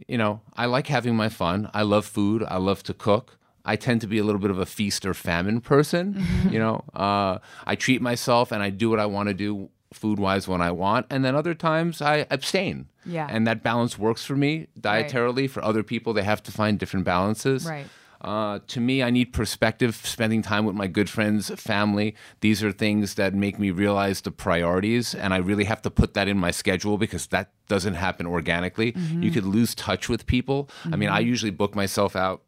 you 0.07 0.17
know, 0.17 0.41
I 0.57 0.65
like 0.65 0.87
having 0.87 1.15
my 1.15 1.29
fun. 1.29 1.69
I 1.73 1.83
love 1.83 2.05
food. 2.05 2.43
I 2.47 2.57
love 2.57 2.83
to 2.83 2.93
cook. 2.93 3.37
I 3.65 3.75
tend 3.77 4.01
to 4.01 4.07
be 4.07 4.17
a 4.17 4.23
little 4.23 4.41
bit 4.41 4.51
of 4.51 4.59
a 4.59 4.65
feast 4.65 5.05
or 5.05 5.13
famine 5.13 5.61
person. 5.61 6.15
Mm-hmm. 6.15 6.49
You 6.49 6.59
know, 6.59 6.83
uh, 6.93 7.37
I 7.65 7.75
treat 7.75 8.01
myself 8.01 8.51
and 8.51 8.61
I 8.61 8.69
do 8.69 8.89
what 8.89 8.99
I 8.99 9.05
want 9.05 9.29
to 9.29 9.33
do 9.33 9.69
food 9.93 10.19
wise 10.19 10.47
when 10.47 10.59
I 10.59 10.71
want. 10.71 11.05
And 11.09 11.23
then 11.23 11.35
other 11.35 11.53
times 11.53 12.01
I 12.01 12.25
abstain. 12.29 12.87
Yeah. 13.05 13.27
And 13.29 13.45
that 13.47 13.63
balance 13.63 13.97
works 13.97 14.25
for 14.25 14.35
me 14.35 14.67
dietarily. 14.79 15.49
For 15.49 15.63
other 15.63 15.83
people, 15.83 16.13
they 16.13 16.23
have 16.23 16.41
to 16.43 16.51
find 16.51 16.77
different 16.79 17.05
balances. 17.05 17.65
Right. 17.65 17.87
Uh, 18.23 18.59
to 18.67 18.79
me, 18.79 19.03
I 19.03 19.09
need 19.09 19.33
perspective, 19.33 19.95
spending 20.03 20.41
time 20.41 20.65
with 20.65 20.75
my 20.75 20.87
good 20.87 21.09
friends, 21.09 21.49
family. 21.59 22.15
These 22.39 22.63
are 22.63 22.71
things 22.71 23.15
that 23.15 23.33
make 23.33 23.59
me 23.59 23.69
realize 23.71 24.21
the 24.21 24.31
priorities, 24.31 25.13
and 25.13 25.33
I 25.33 25.37
really 25.37 25.65
have 25.65 25.81
to 25.81 25.91
put 25.91 26.13
that 26.13 26.27
in 26.29 26.37
my 26.37 26.51
schedule 26.51 26.97
because 26.97 27.27
that 27.27 27.51
doesn't 27.67 27.95
happen 27.95 28.25
organically. 28.25 28.95
You 29.19 29.29
could 29.31 29.45
lose 29.45 29.75
touch 29.75 30.07
with 30.07 30.25
people. 30.25 30.69
I 30.85 30.95
mean, 30.95 31.09
I 31.09 31.19
usually 31.19 31.51
book 31.51 31.75
myself 31.75 32.15
out 32.15 32.43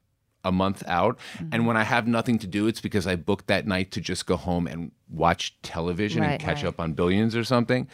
a 0.46 0.52
month 0.52 0.84
out, 0.88 1.20
and 1.52 1.68
when 1.68 1.76
I 1.76 1.84
have 1.84 2.08
nothing 2.08 2.40
to 2.40 2.48
do, 2.48 2.68
it's 2.68 2.80
because 2.80 3.06
I 3.08 3.16
booked 3.18 3.48
that 3.48 3.68
night 3.68 3.92
to 3.92 4.00
just 4.02 4.26
go 4.26 4.38
home 4.38 4.68
and 4.68 4.92
watch 5.10 5.56
television 5.62 6.22
Right. 6.22 6.32
and 6.32 6.40
catch 6.40 6.64
Right. 6.64 6.70
up 6.70 6.80
on 6.80 6.94
billions 6.94 7.36
or 7.36 7.44
something. 7.44 7.88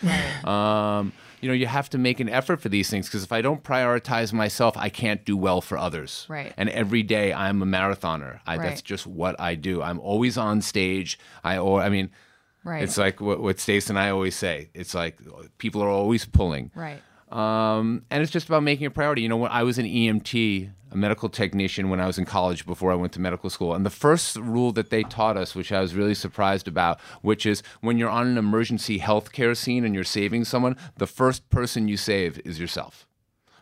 Um, 0.44 1.13
you 1.42 1.48
know, 1.48 1.53
you 1.56 1.65
have 1.65 1.89
to 1.89 1.98
make 1.98 2.19
an 2.19 2.30
effort 2.30 2.62
for 2.62 2.69
these 2.69 2.89
things 2.89 3.07
because 3.07 3.24
if 3.24 3.31
I 3.31 3.42
don't 3.42 3.63
prioritize 3.63 4.31
myself, 4.31 4.77
I 4.77 4.89
can't 4.89 5.25
do 5.25 5.36
well 5.36 5.59
for 5.62 5.77
others. 5.77 6.25
Right. 6.30 6.53
And 6.56 6.69
every 6.69 7.01
day 7.03 7.33
I'm 7.33 7.62
a 7.62 7.65
marathoner. 7.65 8.39
I, 8.45 8.57
That's 8.57 8.81
just 8.83 9.07
what 9.07 9.39
I 9.39 9.56
do. 9.56 9.81
I'm 9.81 10.00
always 10.00 10.38
on 10.38 10.62
stage. 10.62 11.18
I, 11.44 11.57
or, 11.57 11.81
I 11.81 11.89
mean, 11.89 12.12
Right. 12.63 12.83
it's 12.83 12.98
like 12.98 13.20
what, 13.20 13.41
what 13.41 13.60
Stace 13.60 13.89
and 13.89 13.98
I 13.98 14.12
always 14.12 14.36
say. 14.36 14.70
It's 14.75 14.93
like 14.93 15.17
people 15.58 15.81
are 15.81 15.89
always 15.89 16.25
pulling. 16.25 16.70
right. 16.75 17.01
Um, 17.31 18.03
and 18.12 18.22
it's 18.22 18.31
just 18.31 18.48
about 18.50 18.62
making 18.62 18.86
a 18.88 18.91
priority. 18.91 19.22
You 19.22 19.29
know, 19.29 19.38
when 19.38 19.51
I 19.51 19.63
was 19.63 19.77
an 19.79 19.86
EMT, 19.86 20.70
a 20.91 20.98
medical 20.98 21.29
technician, 21.29 21.89
when 21.89 22.00
I 22.00 22.07
was 22.07 22.17
in 22.17 22.25
college 22.25 22.65
before 22.65 22.91
I 22.91 22.95
went 22.95 23.13
to 23.13 23.21
medical 23.21 23.50
school, 23.50 23.74
and 23.74 23.86
the 23.86 23.89
first 23.89 24.36
rule 24.36 24.71
that 24.74 24.89
they 24.89 25.03
taught 25.03 25.38
us, 25.38 25.55
which 25.55 25.71
I 25.71 25.81
was 25.81 25.95
really 25.95 26.15
surprised 26.15 26.67
about, 26.67 27.00
which 27.21 27.45
is 27.45 27.63
when 27.79 27.98
you're 27.98 28.10
on 28.10 28.27
an 28.27 28.38
emergency 28.38 29.00
healthcare 29.00 29.55
scene 29.55 29.86
and 29.86 29.95
you're 29.95 30.03
saving 30.03 30.45
someone, 30.45 30.75
the 30.98 31.07
first 31.07 31.50
person 31.50 31.88
you 31.88 31.98
save 31.98 32.39
is 32.45 32.60
yourself. 32.60 33.07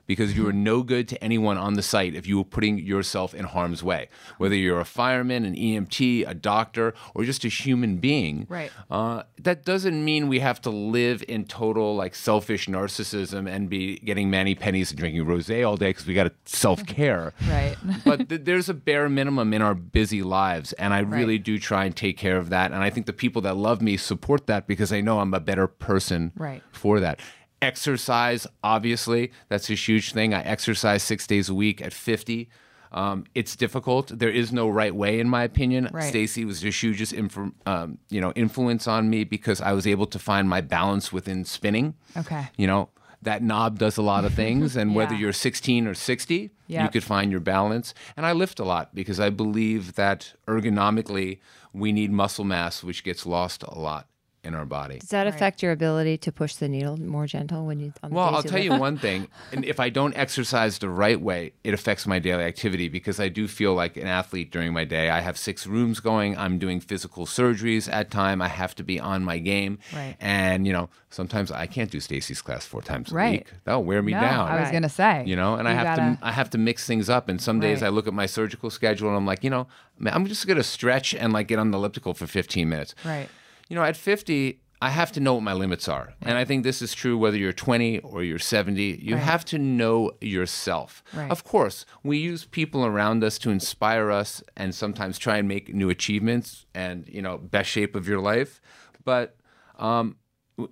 Because 0.09 0.35
you 0.35 0.47
are 0.47 0.53
no 0.71 0.81
good 0.81 1.07
to 1.09 1.23
anyone 1.23 1.55
on 1.59 1.75
the 1.75 1.83
site 1.83 2.15
if 2.15 2.25
you 2.25 2.41
are 2.41 2.43
putting 2.43 2.79
yourself 2.79 3.35
in 3.35 3.45
harm's 3.45 3.83
way. 3.83 4.09
Whether 4.39 4.55
you're 4.55 4.79
a 4.79 4.85
fireman, 4.99 5.45
an 5.45 5.53
EMT, 5.55 6.27
a 6.27 6.33
doctor, 6.33 6.95
or 7.13 7.23
just 7.25 7.45
a 7.45 7.47
human 7.47 7.97
being, 7.97 8.47
Right. 8.49 8.71
uh, 8.89 9.21
that 9.39 9.63
doesn't 9.63 10.03
mean 10.03 10.27
we 10.27 10.39
have 10.39 10.59
to 10.63 10.71
live 10.71 11.23
in 11.27 11.45
total 11.45 11.95
like 11.95 12.15
selfish 12.15 12.65
narcissism 12.67 13.47
and 13.47 13.69
be 13.69 13.99
getting 13.99 14.31
mani 14.31 14.55
pennies 14.55 14.89
and 14.89 14.97
drinking 14.99 15.25
rosé 15.25 15.63
all 15.67 15.77
day 15.77 15.89
because 15.91 16.07
we 16.07 16.15
got 16.15 16.23
to 16.23 16.33
self 16.45 16.83
care. 16.87 17.31
Right. 17.47 17.75
but 18.03 18.29
th- 18.29 18.41
there's 18.45 18.67
a 18.69 18.73
bare 18.73 19.09
minimum 19.09 19.53
in 19.53 19.61
our 19.61 19.75
busy 19.75 20.23
lives, 20.23 20.73
and 20.73 20.91
I 20.91 20.99
really 21.01 21.35
Right. 21.35 21.43
do 21.43 21.59
try 21.59 21.85
and 21.85 21.95
take 21.95 22.17
care 22.17 22.37
of 22.37 22.49
that. 22.49 22.71
And 22.71 22.81
I 22.81 22.89
think 22.89 23.05
the 23.05 23.13
people 23.13 23.43
that 23.43 23.55
love 23.57 23.79
me 23.79 23.95
support 23.95 24.47
that 24.47 24.65
because 24.65 24.89
they 24.89 25.03
know 25.03 25.19
I'm 25.19 25.33
a 25.35 25.39
better 25.39 25.67
person 25.67 26.31
Right. 26.35 26.63
for 26.71 26.99
that. 26.99 27.19
Exercise, 27.61 28.47
obviously, 28.63 29.31
that's 29.49 29.69
a 29.69 29.73
huge 29.73 30.13
thing. 30.13 30.33
I 30.33 30.41
exercise 30.43 31.03
six 31.03 31.27
days 31.27 31.49
a 31.49 31.53
week 31.53 31.81
at 31.81 31.93
50. 31.93 32.49
Um, 32.91 33.25
it's 33.35 33.55
difficult. 33.55 34.17
There 34.17 34.29
is 34.29 34.51
no 34.51 34.67
right 34.69 34.95
way, 34.95 35.19
in 35.19 35.29
my 35.29 35.43
opinion. 35.43 35.89
Right. 35.91 36.03
Stacey 36.03 36.45
was 36.45 36.61
the 36.61 36.71
hugest 36.71 37.13
inf- 37.13 37.53
um, 37.65 37.99
you 38.09 38.19
know 38.19 38.31
influence 38.35 38.87
on 38.87 39.09
me 39.09 39.23
because 39.23 39.61
I 39.61 39.73
was 39.73 39.85
able 39.85 40.07
to 40.07 40.19
find 40.19 40.49
my 40.49 40.61
balance 40.61 41.13
within 41.13 41.45
spinning. 41.45 41.95
Okay. 42.17 42.47
You 42.57 42.67
know 42.67 42.89
that 43.21 43.43
knob 43.43 43.77
does 43.77 43.97
a 43.97 44.01
lot 44.01 44.25
of 44.25 44.33
things, 44.43 44.75
and 44.75 44.95
whether 44.95 45.13
you're 45.13 45.33
16 45.33 45.85
or 45.85 45.93
60, 45.93 46.51
you 46.83 46.89
could 46.89 47.03
find 47.03 47.31
your 47.31 47.41
balance. 47.41 47.93
And 48.17 48.25
I 48.25 48.31
lift 48.31 48.59
a 48.59 48.63
lot 48.63 48.95
because 48.95 49.19
I 49.19 49.29
believe 49.29 49.95
that 49.95 50.33
ergonomically 50.47 51.39
we 51.73 51.91
need 51.91 52.11
muscle 52.11 52.45
mass, 52.45 52.83
which 52.83 53.03
gets 53.03 53.25
lost 53.25 53.61
a 53.63 53.77
lot 53.77 54.07
in 54.43 54.55
our 54.55 54.65
body. 54.65 54.99
Does 54.99 55.09
that 55.09 55.27
affect 55.27 55.61
your 55.61 55.71
ability 55.71 56.17
to 56.19 56.31
push 56.31 56.55
the 56.55 56.67
needle 56.69 56.97
more 56.99 57.27
gentle 57.27 57.65
when 57.65 57.79
you? 57.79 57.93
On 58.03 58.11
Well, 58.11 58.27
days 58.29 58.35
I'll 58.37 58.43
tell 58.43 58.61
you 58.61 58.75
one 58.75 58.97
thing. 58.97 59.27
And 59.51 59.65
if 59.65 59.79
I 59.79 59.89
don't 59.89 60.15
exercise 60.15 60.77
the 60.79 60.89
right 60.89 61.19
way, 61.19 61.53
it 61.63 61.73
affects 61.73 62.05
my 62.05 62.19
daily 62.19 62.43
activity 62.43 62.87
because 62.87 63.19
I 63.19 63.27
do 63.29 63.47
feel 63.47 63.73
like 63.73 63.97
an 63.97 64.05
athlete 64.07 64.51
during 64.51 64.73
my 64.73 64.85
day. 64.85 65.09
I 65.09 65.21
have 65.21 65.37
six 65.37 65.65
rooms 65.65 65.99
going. 65.99 66.37
I'm 66.37 66.59
doing 66.59 66.79
physical 66.79 67.25
surgeries 67.25 67.91
at 67.91 68.11
time. 68.11 68.41
I 68.41 68.47
have 68.47 68.75
to 68.75 68.83
be 68.83 68.99
on 68.99 69.23
my 69.23 69.39
game. 69.39 69.79
Right. 69.93 70.15
And, 70.19 70.67
you 70.67 70.73
know, 70.73 70.89
sometimes 71.09 71.51
I 71.51 71.65
can't 71.65 71.89
do 71.89 71.99
Stacey's 71.99 72.41
class 72.41 72.65
four 72.65 72.81
times 72.81 73.11
a 73.11 73.15
Right. 73.15 73.31
week. 73.39 73.47
That'll 73.63 73.83
wear 73.83 74.01
me 74.03 74.11
no, 74.13 74.21
down. 74.21 74.47
I 74.47 74.55
was 74.55 74.63
Right. 74.65 74.73
gonna 74.73 74.89
say. 74.89 75.23
you 75.25 75.35
know 75.35 75.55
and 75.55 75.67
i 75.67 75.73
have 75.73 75.83
gotta- 75.97 76.17
to 76.21 76.25
i 76.25 76.31
have 76.31 76.49
to 76.51 76.57
mix 76.57 76.85
things 76.85 77.09
up 77.09 77.27
and 77.29 77.41
some 77.41 77.59
days 77.59 77.81
Right. 77.81 77.87
i 77.87 77.89
look 77.89 78.07
at 78.07 78.13
my 78.13 78.25
surgical 78.27 78.69
schedule 78.69 79.07
and 79.09 79.17
i'm 79.17 79.25
like 79.25 79.43
you 79.43 79.49
know 79.49 79.67
i'm 80.05 80.25
just 80.27 80.45
going 80.47 80.57
to 80.57 80.63
stretch 80.63 81.13
and 81.15 81.33
like 81.33 81.47
get 81.47 81.57
on 81.59 81.71
the 81.71 81.77
elliptical 81.77 82.13
for 82.13 82.27
15 82.27 82.69
minutes 82.69 82.93
Right. 83.03 83.27
You 83.69 83.75
know 83.75 83.83
at 83.83 83.95
50 83.95 84.59
i 84.81 84.89
have 84.89 85.11
to 85.11 85.19
know 85.19 85.33
what 85.35 85.43
my 85.43 85.53
limits 85.53 85.87
are 85.87 86.13
and 86.21 86.37
i 86.37 86.43
think 86.45 86.63
this 86.63 86.81
is 86.81 86.93
true 86.93 87.17
whether 87.17 87.37
you're 87.37 87.53
20 87.53 87.99
or 87.99 88.23
you're 88.23 88.39
70 88.39 88.99
you 89.01 89.15
have 89.15 89.43
to 89.45 89.57
know 89.57 90.11
yourself 90.21 91.03
Right. 91.13 91.31
of 91.31 91.43
course 91.43 91.85
we 92.03 92.17
use 92.17 92.45
people 92.45 92.85
around 92.85 93.23
us 93.23 93.37
to 93.39 93.49
inspire 93.51 94.09
us 94.11 94.43
and 94.57 94.73
sometimes 94.73 95.17
try 95.17 95.37
and 95.37 95.47
make 95.47 95.73
new 95.73 95.89
achievements 95.89 96.65
and 96.73 97.07
you 97.07 97.21
know 97.21 97.37
best 97.37 97.69
shape 97.69 97.95
of 97.95 98.07
your 98.07 98.19
life 98.19 98.59
but 99.05 99.35
um, 99.77 100.17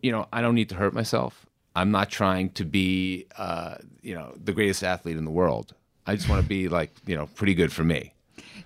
you 0.01 0.12
know, 0.12 0.27
I 0.34 0.42
don't 0.42 0.54
need 0.56 0.68
to 0.70 0.75
hurt 0.75 0.94
myself. 0.94 1.46
I'm 1.74 1.92
not 1.92 2.10
trying 2.10 2.50
to 2.60 2.66
be, 2.66 3.25
uh, 3.38 3.75
you 4.01 4.13
know, 4.16 4.34
the 4.36 4.51
greatest 4.51 4.84
athlete 4.84 5.16
in 5.16 5.24
the 5.24 5.32
world. 5.32 5.74
I 6.06 6.16
just 6.18 6.27
want 6.27 6.42
to 6.44 6.48
be 6.48 6.68
like, 6.68 6.92
you 7.06 7.16
know, 7.16 7.27
pretty 7.36 7.54
good 7.56 7.72
for 7.72 7.86
me. 7.86 8.13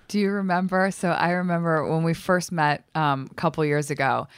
Do 0.08 0.18
you 0.18 0.30
remember? 0.30 0.90
So 0.90 1.10
I 1.10 1.30
remember 1.30 1.88
when 1.88 2.02
we 2.02 2.14
first 2.14 2.52
met 2.52 2.84
um, 2.94 3.28
a 3.30 3.34
couple 3.34 3.64
years 3.64 3.90
ago. 3.90 4.28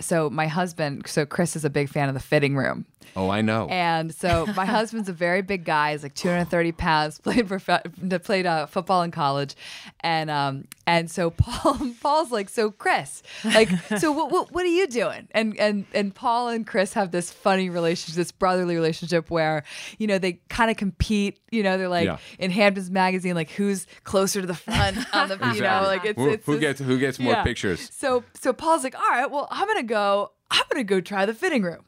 So 0.00 0.28
my 0.28 0.46
husband, 0.48 1.06
so 1.06 1.24
Chris 1.24 1.56
is 1.56 1.64
a 1.64 1.70
big 1.70 1.88
fan 1.88 2.08
of 2.08 2.14
the 2.14 2.20
Fhitting 2.20 2.56
Room. 2.56 2.84
Oh, 3.14 3.30
I 3.30 3.40
know. 3.40 3.66
And 3.70 4.14
so 4.14 4.44
my 4.56 4.66
husband's 4.66 5.08
a 5.08 5.12
very 5.12 5.40
big 5.40 5.64
guy. 5.64 5.92
He's 5.92 6.02
like 6.02 6.14
230 6.14 6.72
pounds. 6.72 7.18
Played 7.22 7.48
prof- 7.48 8.22
played 8.24 8.44
uh, 8.46 8.66
football 8.66 9.02
in 9.02 9.10
college, 9.10 9.54
and 10.00 10.28
um 10.30 10.64
and 10.86 11.10
so 11.10 11.30
Paul 11.36 11.78
Paul's 12.02 12.30
like, 12.30 12.48
so 12.50 12.70
Chris, 12.70 13.22
like, 13.44 13.70
so 13.98 14.12
what 14.12 14.30
what, 14.30 14.52
what 14.52 14.64
are 14.64 14.68
you 14.68 14.86
doing? 14.86 15.28
And 15.30 15.56
and 15.58 15.86
and 15.94 16.14
Paul 16.14 16.48
and 16.48 16.66
Chris 16.66 16.92
have 16.92 17.10
this 17.12 17.32
funny 17.32 17.70
relationship, 17.70 18.16
this 18.16 18.32
brotherly 18.32 18.74
relationship 18.74 19.30
where 19.30 19.62
you 19.98 20.06
know 20.06 20.18
they 20.18 20.34
kind 20.50 20.70
of 20.70 20.76
compete. 20.76 21.38
You 21.50 21.62
know, 21.62 21.78
they're 21.78 21.88
like 21.88 22.04
Yeah. 22.06 22.18
in 22.38 22.50
Hamptons 22.50 22.90
magazine, 22.90 23.34
like 23.34 23.50
who's 23.50 23.86
closer 24.04 24.42
to 24.42 24.46
the 24.46 24.54
front 24.54 24.98
on 25.14 25.28
the 25.28 25.38
you 25.54 25.62
know 25.62 25.84
like 25.86 26.04
it's 26.04 26.18
who, 26.20 26.28
it's 26.28 26.44
who 26.44 26.52
this- 26.54 26.60
gets 26.60 26.80
who 26.80 26.98
gets 26.98 27.18
more 27.18 27.32
yeah. 27.32 27.44
pictures? 27.44 27.88
So 27.94 28.24
so 28.34 28.52
Paul's 28.52 28.84
like, 28.84 28.94
all 28.94 29.08
right, 29.10 29.30
well, 29.30 29.45
I'm 29.50 29.66
gonna 29.66 29.82
go. 29.82 30.32
I'm 30.50 30.62
gonna 30.70 30.84
go 30.84 31.00
try 31.00 31.26
the 31.26 31.32
Fhitting 31.32 31.62
Room. 31.64 31.84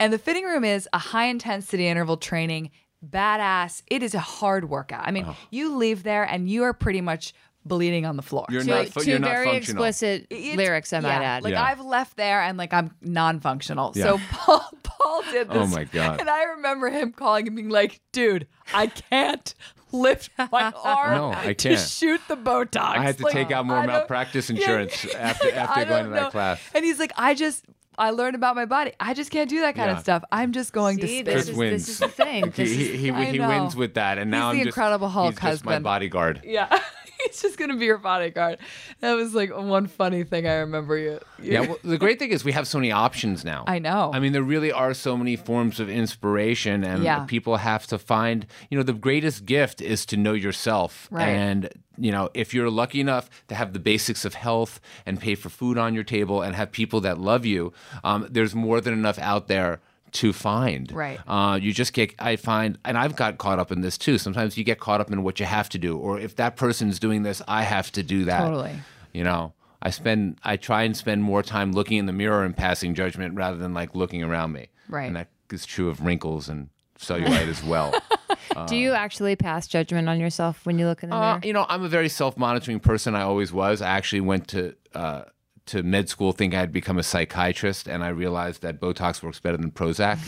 And 0.00 0.12
the 0.12 0.18
Fhitting 0.18 0.42
Room 0.44 0.64
is 0.64 0.88
a 0.92 0.98
high 0.98 1.26
intensity 1.26 1.86
interval 1.86 2.16
training, 2.16 2.70
badass. 3.08 3.82
It 3.88 4.02
is 4.02 4.14
a 4.14 4.18
hard 4.20 4.68
workout. 4.68 5.06
I 5.06 5.10
mean, 5.12 5.24
uh-huh. 5.24 5.34
you 5.50 5.76
leave 5.76 6.02
there 6.02 6.24
and 6.24 6.48
you 6.48 6.64
are 6.64 6.72
pretty 6.72 7.00
much 7.00 7.32
bleeding 7.64 8.06
on 8.06 8.16
the 8.16 8.22
floor. 8.22 8.46
You're 8.48 8.62
Two, 8.62 8.70
not 8.70 8.88
fu- 8.88 9.00
two 9.00 9.10
you're 9.10 9.18
not 9.18 9.30
very 9.30 9.46
functional. 9.46 9.84
explicit 9.84 10.26
It's- 10.30 10.56
lyrics, 10.56 10.92
I 10.92 11.00
might 11.00 11.20
yeah, 11.20 11.34
add. 11.36 11.44
Like 11.44 11.52
Yeah. 11.52 11.62
I've 11.62 11.80
left 11.80 12.16
there 12.16 12.40
and 12.40 12.56
like 12.58 12.72
I'm 12.72 12.90
non-functional. 13.02 13.92
Yeah. 13.94 14.04
So 14.04 14.18
Paul 14.30 14.64
Paul 15.02 15.22
did 15.30 15.46
oh 15.50 15.54
this. 15.60 15.72
Oh, 15.72 15.76
my 15.76 15.84
God. 15.84 16.20
And 16.20 16.28
I 16.30 16.44
remember 16.44 16.90
him 16.90 17.12
calling 17.12 17.46
and 17.46 17.56
being 17.56 17.68
like, 17.70 18.00
"Dude, 18.12 18.46
I 18.74 18.86
can't 18.88 19.54
lift 19.92 20.30
my 20.52 20.72
arm 20.84 21.14
No, 21.16 21.32
I 21.32 21.52
to 21.54 21.68
can't. 21.68 21.80
shoot 21.80 22.20
the 22.28 22.36
Botox." 22.36 22.76
I 22.96 23.02
had 23.02 23.16
to 23.18 23.24
Like, 23.24 23.32
take 23.32 23.50
out 23.50 23.66
more 23.66 23.76
I 23.78 23.86
don't- 23.86 23.94
malpractice 23.94 24.50
Yeah. 24.50 24.56
insurance 24.56 25.04
after 25.14 25.46
Like, 25.46 25.56
after 25.56 25.80
I 25.80 25.84
going 25.84 26.04
to 26.04 26.10
that 26.10 26.30
class. 26.32 26.60
And 26.74 26.84
he's 26.84 26.98
like, 26.98 27.12
I 27.16 27.34
just 27.34 27.64
I 27.98 28.10
learned 28.12 28.34
about 28.34 28.56
my 28.56 28.64
body. 28.64 28.92
I 28.98 29.12
just 29.14 29.30
can't 29.30 29.50
do 29.50 29.60
that 29.60 29.74
kind 29.74 29.90
Yeah. 29.90 29.96
of 29.96 30.00
stuff. 30.00 30.24
I'm 30.32 30.52
just 30.52 30.72
going 30.72 30.98
See, 31.00 31.18
to 31.18 31.24
this. 31.24 31.34
Chris 31.34 31.48
is, 31.48 31.56
wins. 31.56 31.72
this 31.86 31.88
is 31.90 31.98
the 31.98 32.08
thing. 32.08 32.52
He, 32.56 32.62
is- 32.62 32.70
he, 32.70 32.96
he, 32.96 33.24
he 33.32 33.40
wins 33.40 33.76
with 33.76 33.94
that, 33.94 34.16
and 34.18 34.30
now 34.30 34.52
He's 34.52 34.58
the 34.58 34.60
I'm 34.60 34.66
just, 34.66 34.76
Incredible 34.78 35.08
Hulk 35.08 35.38
he's 35.38 35.50
just 35.50 35.64
my 35.66 35.78
bodyguard. 35.80 36.40
Yeah. 36.44 36.80
He's 37.26 37.42
just 37.42 37.58
gonna 37.58 37.76
be 37.76 37.86
your 37.86 37.98
bodyguard. 37.98 38.58
That 39.00 39.14
was 39.14 39.34
like 39.34 39.54
one 39.56 39.86
funny 39.86 40.24
thing 40.24 40.46
I 40.46 40.54
remember 40.56 40.96
you. 40.96 41.20
you 41.42 41.52
Yeah, 41.52 41.60
well, 41.62 41.78
the 41.84 41.98
great 41.98 42.18
thing 42.18 42.30
is 42.30 42.44
we 42.44 42.52
have 42.52 42.66
so 42.66 42.78
many 42.78 42.92
options 42.92 43.44
now. 43.44 43.64
I 43.66 43.78
know. 43.78 44.10
I 44.12 44.20
mean, 44.20 44.32
there 44.32 44.42
really 44.42 44.72
are 44.72 44.94
so 44.94 45.16
many 45.16 45.36
forms 45.36 45.80
of 45.80 45.88
inspiration, 45.88 46.84
and 46.84 47.02
Yeah. 47.02 47.24
people 47.26 47.56
have 47.56 47.86
to 47.88 47.98
find. 47.98 48.46
You 48.70 48.78
know, 48.78 48.84
the 48.84 48.92
greatest 48.92 49.44
gift 49.46 49.80
is 49.80 50.04
to 50.06 50.16
know 50.16 50.32
yourself, 50.32 51.08
Right. 51.10 51.28
and 51.28 51.68
you 51.98 52.10
know, 52.12 52.30
if 52.32 52.54
you're 52.54 52.70
lucky 52.70 52.98
enough 53.00 53.28
to 53.48 53.54
have 53.54 53.74
the 53.74 53.78
basics 53.78 54.24
of 54.24 54.32
health 54.32 54.80
and 55.04 55.20
pay 55.20 55.34
for 55.34 55.50
food 55.50 55.76
on 55.76 55.92
your 55.92 56.04
table 56.04 56.40
and 56.40 56.54
have 56.56 56.72
people 56.72 57.00
that 57.02 57.18
love 57.18 57.44
you, 57.44 57.74
um, 58.02 58.26
there's 58.30 58.54
more 58.54 58.80
than 58.80 58.94
enough 58.94 59.18
out 59.18 59.48
there 59.48 59.80
to 60.12 60.32
find. 60.32 60.90
Right. 60.92 61.18
Uh, 61.26 61.58
you 61.60 61.72
just 61.72 61.92
get, 61.92 62.14
I 62.18 62.36
find, 62.36 62.78
and 62.84 62.96
I've 62.98 63.16
got 63.16 63.38
caught 63.38 63.58
up 63.58 63.70
in 63.72 63.80
this 63.80 63.96
too. 63.98 64.18
Sometimes 64.18 64.56
you 64.58 64.64
get 64.64 64.80
caught 64.80 65.00
up 65.00 65.10
in 65.10 65.22
what 65.22 65.40
you 65.40 65.46
have 65.46 65.68
to 65.70 65.78
do, 65.78 65.96
or 65.96 66.18
if 66.18 66.36
that 66.36 66.56
person's 66.56 66.98
doing 66.98 67.22
this, 67.22 67.40
I 67.48 67.62
have 67.62 67.90
to 67.92 68.02
do 68.02 68.24
that. 68.24 68.40
Totally. 68.40 68.74
You 69.12 69.24
know, 69.24 69.52
I 69.82 69.90
spend, 69.90 70.38
I 70.44 70.56
try 70.56 70.82
and 70.82 70.96
spend 70.96 71.22
more 71.22 71.42
time 71.42 71.72
looking 71.72 71.98
in 71.98 72.06
the 72.06 72.12
mirror 72.12 72.44
and 72.44 72.56
passing 72.56 72.94
judgment 72.94 73.34
rather 73.34 73.56
than 73.56 73.72
like 73.74 73.94
looking 73.94 74.22
around 74.22 74.52
me. 74.52 74.68
Right. 74.88 75.06
And 75.06 75.16
that 75.16 75.28
is 75.52 75.64
true 75.66 75.88
of 75.88 76.04
wrinkles 76.04 76.48
and 76.48 76.68
cellulite 76.98 77.48
as 77.48 77.62
well. 77.64 77.94
do 78.66 78.76
you 78.76 78.92
actually 78.92 79.34
pass 79.36 79.66
judgment 79.66 80.08
on 80.08 80.20
yourself 80.20 80.66
when 80.66 80.78
you 80.78 80.86
look 80.86 81.02
in 81.02 81.10
the 81.10 81.16
Uh, 81.16 81.20
mirror? 81.34 81.40
you 81.44 81.52
know, 81.52 81.64
I'm 81.68 81.82
a 81.82 81.88
very 81.88 82.08
self-monitoring 82.08 82.80
person. 82.80 83.14
I 83.14 83.22
always 83.22 83.52
was. 83.52 83.80
I 83.80 83.88
actually 83.88 84.20
went 84.20 84.48
to 84.48 84.74
uh, 84.94 85.22
to 85.66 85.82
med 85.82 86.08
school 86.08 86.32
thinking 86.32 86.58
I'd 86.58 86.72
become 86.72 86.98
a 86.98 87.02
psychiatrist, 87.02 87.88
and 87.88 88.02
I 88.02 88.08
realized 88.08 88.62
that 88.62 88.80
Botox 88.80 89.22
works 89.22 89.40
better 89.40 89.56
than 89.56 89.70
Prozac. 89.70 90.18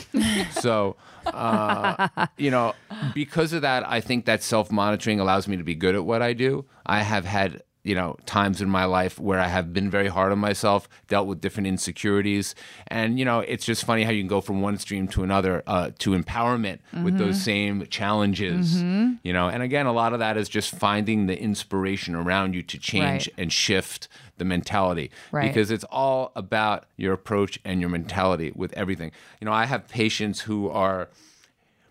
so, 0.61 0.97
uh, 1.27 2.09
you 2.37 2.51
know, 2.51 2.75
because 3.15 3.53
of 3.53 3.63
that, 3.63 3.89
I 3.89 4.01
think 4.01 4.25
that 4.27 4.43
self-monitoring 4.43 5.21
allows 5.21 5.49
me 5.49 5.57
to 5.57 5.65
be 5.65 5.75
good 5.75 5.95
at 5.95 6.05
what 6.05 6.23
I 6.23 6.33
do. 6.33 6.65
I 6.87 7.03
have 7.03 7.25
had 7.25 7.63
you 7.85 7.95
know 7.97 8.17
times 8.27 8.61
in 8.61 8.69
my 8.71 8.85
life 8.85 9.19
where 9.19 9.41
I 9.41 9.49
have 9.49 9.73
been 9.73 9.91
very 9.91 10.09
hard 10.09 10.31
on 10.33 10.39
myself, 10.39 10.89
dealt 11.09 11.27
with 11.27 11.41
different 11.41 11.67
insecurities, 11.67 12.55
and 12.87 13.19
you 13.19 13.25
know 13.25 13.41
it's 13.41 13.65
just 13.65 13.85
funny 13.85 14.05
how 14.05 14.11
you 14.13 14.21
can 14.23 14.29
go 14.29 14.41
from 14.41 14.61
one 14.61 14.79
stream 14.79 15.09
to 15.09 15.23
another 15.25 15.63
uh, 15.67 15.91
to 15.99 16.11
empowerment 16.11 16.79
with 17.03 17.19
those 17.19 17.41
same 17.41 17.87
challenges. 17.87 18.83
You 19.25 19.33
know, 19.33 19.49
and 19.49 19.63
again, 19.63 19.87
a 19.87 19.93
lot 19.93 20.13
of 20.13 20.19
that 20.21 20.37
is 20.37 20.49
just 20.49 20.71
finding 20.75 21.27
the 21.27 21.39
inspiration 21.41 22.15
around 22.15 22.55
you 22.55 22.63
to 22.63 22.79
change 22.79 23.03
Right. 23.29 23.29
and 23.39 23.53
shift 23.53 24.09
the 24.39 24.45
mentality 24.45 25.11
Right. 25.31 25.47
because 25.49 25.71
it's 25.71 25.85
all 25.85 26.33
about 26.35 26.87
your 26.97 27.13
approach 27.13 27.59
and 27.65 27.81
your 27.81 27.91
mentality 27.91 28.53
with 28.55 28.73
everything. 28.75 29.13
You 29.41 29.45
know, 29.47 29.53
I 29.53 29.67
have 29.67 29.87
patients 29.89 30.41
who 30.43 30.69
are 30.71 31.09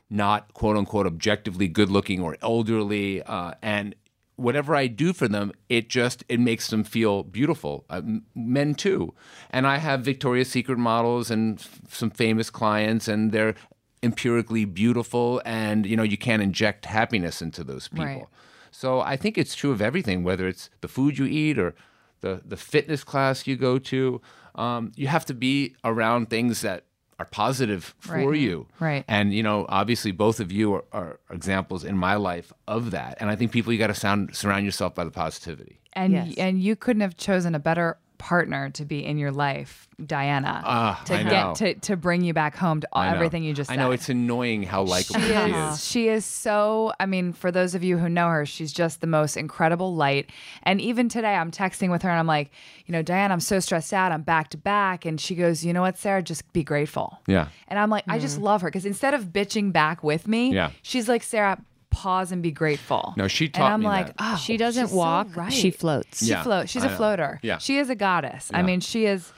not 0.10 0.54
quote 0.54 0.76
unquote 0.76 1.06
objectively 1.06 1.68
good 1.68 1.90
looking 1.90 2.22
or 2.22 2.38
elderly 2.42 3.22
uh, 3.24 3.54
and 3.62 3.96
whatever 4.36 4.76
i 4.76 4.88
do 4.88 5.14
for 5.14 5.28
them 5.28 5.52
it 5.70 5.90
just 5.90 6.24
it 6.30 6.40
makes 6.40 6.70
them 6.70 6.84
feel 6.84 7.24
beautiful. 7.24 7.86
Uh, 7.90 8.02
men 8.36 8.74
too. 8.74 9.14
And 9.50 9.68
i 9.68 9.78
have 9.78 10.02
victoria's 10.02 10.50
secret 10.50 10.78
models 10.78 11.30
and 11.30 11.60
f- 11.60 11.80
some 11.90 12.10
famous 12.10 12.50
clients 12.50 13.08
and 13.08 13.32
they're 13.32 13.56
empirically 14.04 14.66
beautiful 14.66 15.42
and 15.46 15.86
you 15.86 15.96
know 15.96 16.04
you 16.04 16.18
can't 16.18 16.42
inject 16.42 16.86
happiness 16.86 17.42
into 17.42 17.64
those 17.64 17.88
people. 17.88 18.06
Right. 18.06 18.26
so 18.72 19.00
i 19.02 19.16
think 19.16 19.38
it's 19.38 19.54
true 19.54 19.72
of 19.72 19.82
everything 19.82 20.24
whether 20.24 20.48
it's 20.48 20.72
the 20.82 20.88
food 20.88 21.20
you 21.20 21.26
eat 21.26 21.60
or 21.60 21.76
the, 22.22 22.42
the 22.46 22.58
fitness 22.58 23.04
class 23.04 23.46
you 23.46 23.56
go 23.56 23.78
to. 23.80 24.22
Um, 24.56 24.92
you 24.96 25.08
have 25.08 25.26
to 25.26 25.34
be 25.34 25.76
around 25.84 26.30
things 26.30 26.62
that 26.62 26.86
are 27.22 27.26
positive 27.26 27.94
for 28.00 28.14
Right. 28.30 28.40
you 28.40 28.68
Right. 28.80 29.06
and 29.08 29.34
you 29.34 29.44
know, 29.44 29.66
obviously, 29.70 30.12
both 30.12 30.40
of 30.40 30.52
you 30.52 30.74
are, 30.76 30.84
are 30.92 31.20
examples 31.32 31.84
in 31.84 31.96
my 31.98 32.16
life 32.16 32.52
of 32.68 32.92
that. 32.92 33.18
And 33.20 33.30
I 33.30 33.36
think 33.36 33.52
people 33.52 33.72
you 33.72 33.80
got 33.80 33.88
to 33.88 33.94
sound 33.96 34.36
surround 34.36 34.66
yourself 34.66 34.96
by 34.96 35.04
the 35.04 35.12
positivity. 35.12 35.80
and 35.94 36.14
Yes. 36.14 36.34
and 36.38 36.62
you 36.62 36.76
couldn't 36.76 37.02
have 37.02 37.18
chosen 37.18 37.54
a 37.54 37.60
better 37.60 37.98
partner 38.22 38.70
to 38.70 38.86
be 38.86 39.04
in 39.04 39.18
your 39.18 39.32
life, 39.32 39.88
Diana, 40.06 40.62
Ah, 40.64 41.02
to 41.06 41.16
I 41.16 41.24
know. 41.24 41.30
get 41.30 41.56
to, 41.56 41.74
to 41.90 41.98
bring 41.98 42.22
you 42.24 42.34
back 42.34 42.56
home 42.56 42.82
to 42.82 42.88
I 42.94 43.10
know. 43.10 43.16
everything 43.16 43.44
you 43.44 43.54
just 43.54 43.68
said. 43.70 43.74
I 43.74 43.78
said. 43.78 43.84
know 43.84 43.92
it's 43.92 44.10
annoying 44.10 44.62
how 44.64 44.84
likable 44.84 45.20
She 45.22 45.28
she 45.28 45.34
is. 45.34 45.74
is. 45.74 45.86
She 45.88 46.08
is 46.10 46.26
so. 46.26 46.94
I 47.00 47.08
mean, 47.08 47.34
for 47.34 47.52
those 47.52 47.74
of 47.74 47.84
you 47.84 47.98
who 47.98 48.08
know 48.10 48.28
her, 48.30 48.46
she's 48.46 48.72
just 48.72 49.02
the 49.02 49.08
most 49.08 49.38
incredible 49.38 49.96
light. 49.96 50.30
And 50.64 50.80
even 50.80 51.10
today, 51.10 51.34
I'm 51.34 51.50
texting 51.52 51.90
with 51.90 52.04
her 52.04 52.10
and 52.10 52.20
I'm 52.20 52.28
like, 52.28 52.52
you 52.86 52.92
know, 52.92 53.02
Diana, 53.02 53.34
I'm 53.34 53.40
so 53.40 53.60
stressed 53.60 53.94
out. 53.94 54.12
I'm 54.12 54.22
back 54.22 54.50
to 54.50 54.58
back. 54.58 55.06
And 55.06 55.20
she 55.20 55.34
goes, 55.36 55.66
you 55.66 55.74
know 55.74 55.82
what, 55.82 55.98
Sarah, 55.98 56.22
just 56.22 56.52
be 56.54 56.64
grateful. 56.64 57.20
Yeah. 57.28 57.48
And 57.68 57.80
I'm 57.80 57.90
like, 57.90 58.04
I 58.08 58.20
just 58.20 58.40
love 58.40 58.62
her 58.62 58.68
because 58.70 58.86
instead 58.86 59.14
of 59.14 59.26
bitching 59.34 59.72
back 59.74 60.04
with 60.04 60.28
me, 60.28 60.54
Yeah. 60.54 60.70
she's 60.84 61.10
like, 61.10 61.24
Sarah, 61.24 61.58
pause 61.92 62.32
and 62.32 62.42
be 62.42 62.52
grateful. 62.52 63.14
No, 63.18 63.28
she 63.28 63.48
taught 63.48 63.62
and 63.62 63.64
taught 63.66 63.74
I'm 63.74 63.80
me 63.82 63.86
like, 63.86 64.08
that. 64.08 64.16
oh, 64.20 64.38
she 64.38 64.58
doesn't 64.58 64.86
she's 64.86 64.92
so 64.92 64.98
walk, 64.98 65.36
right. 65.36 65.54
she 65.54 65.70
floats. 65.70 66.20
She 66.26 66.32
Yeah, 66.32 66.42
floats. 66.44 66.72
She's 66.72 66.84
I 66.84 66.88
a 66.88 66.90
know. 66.90 66.98
floater. 66.98 67.40
Yeah. 67.44 67.58
She 67.60 67.78
is 67.78 67.90
a 67.90 67.96
goddess. 67.96 68.50
I 68.54 68.64
mean, 68.64 68.80
she 68.80 69.06
is 69.06 69.32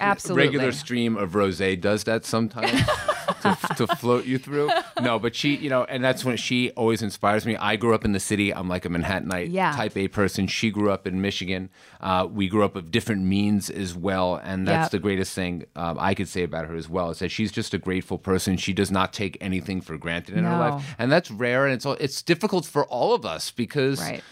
Absolutely. 0.00 0.44
regular 0.46 0.72
stream 0.72 1.16
of 1.16 1.32
rosé 1.32 1.80
does 1.80 2.04
that 2.04 2.24
sometimes 2.24 2.70
to, 3.42 3.58
to 3.76 3.86
float 3.96 4.24
you 4.24 4.38
through. 4.38 4.70
No, 5.00 5.18
but 5.18 5.34
she, 5.34 5.56
you 5.56 5.68
know, 5.70 5.84
and 5.84 6.02
that's 6.04 6.24
when 6.24 6.36
she 6.36 6.70
always 6.72 7.02
inspires 7.02 7.44
me. 7.46 7.56
I 7.56 7.76
grew 7.76 7.94
up 7.94 8.04
in 8.04 8.12
the 8.12 8.20
city. 8.20 8.52
I'm 8.54 8.68
like 8.68 8.84
a 8.84 8.88
Manhattanite 8.88 9.52
Yeah. 9.52 9.72
type 9.72 9.96
A 9.96 10.08
person. 10.08 10.46
She 10.46 10.70
grew 10.70 10.90
up 10.90 11.06
in 11.06 11.20
Michigan. 11.20 11.70
Uh, 12.00 12.26
we 12.30 12.48
grew 12.48 12.64
up 12.64 12.76
of 12.76 12.90
different 12.90 13.22
means 13.24 13.70
as 13.70 13.94
well, 13.94 14.36
and 14.42 14.66
that's 14.66 14.86
Yep. 14.86 14.90
the 14.92 14.98
greatest 15.00 15.34
thing 15.34 15.64
um, 15.76 15.96
I 16.00 16.14
could 16.14 16.28
say 16.28 16.42
about 16.42 16.66
her 16.66 16.74
as 16.76 16.88
well 16.88 17.10
is 17.10 17.18
that 17.18 17.30
she's 17.30 17.50
just 17.52 17.74
a 17.74 17.78
grateful 17.78 18.18
person. 18.18 18.56
She 18.56 18.72
does 18.72 18.90
not 18.90 19.12
take 19.12 19.36
anything 19.40 19.80
for 19.80 19.96
granted 19.98 20.36
in 20.36 20.44
her 20.44 20.56
life, 20.58 20.94
and 20.98 21.10
that's 21.10 21.30
rare. 21.30 21.64
And 21.66 21.74
it's 21.74 21.84
all, 21.86 21.94
it's 22.00 22.22
difficult 22.22 22.64
for 22.66 22.84
all 22.86 23.14
of 23.14 23.24
us 23.26 23.50
because 23.50 24.00
Right. 24.00 24.22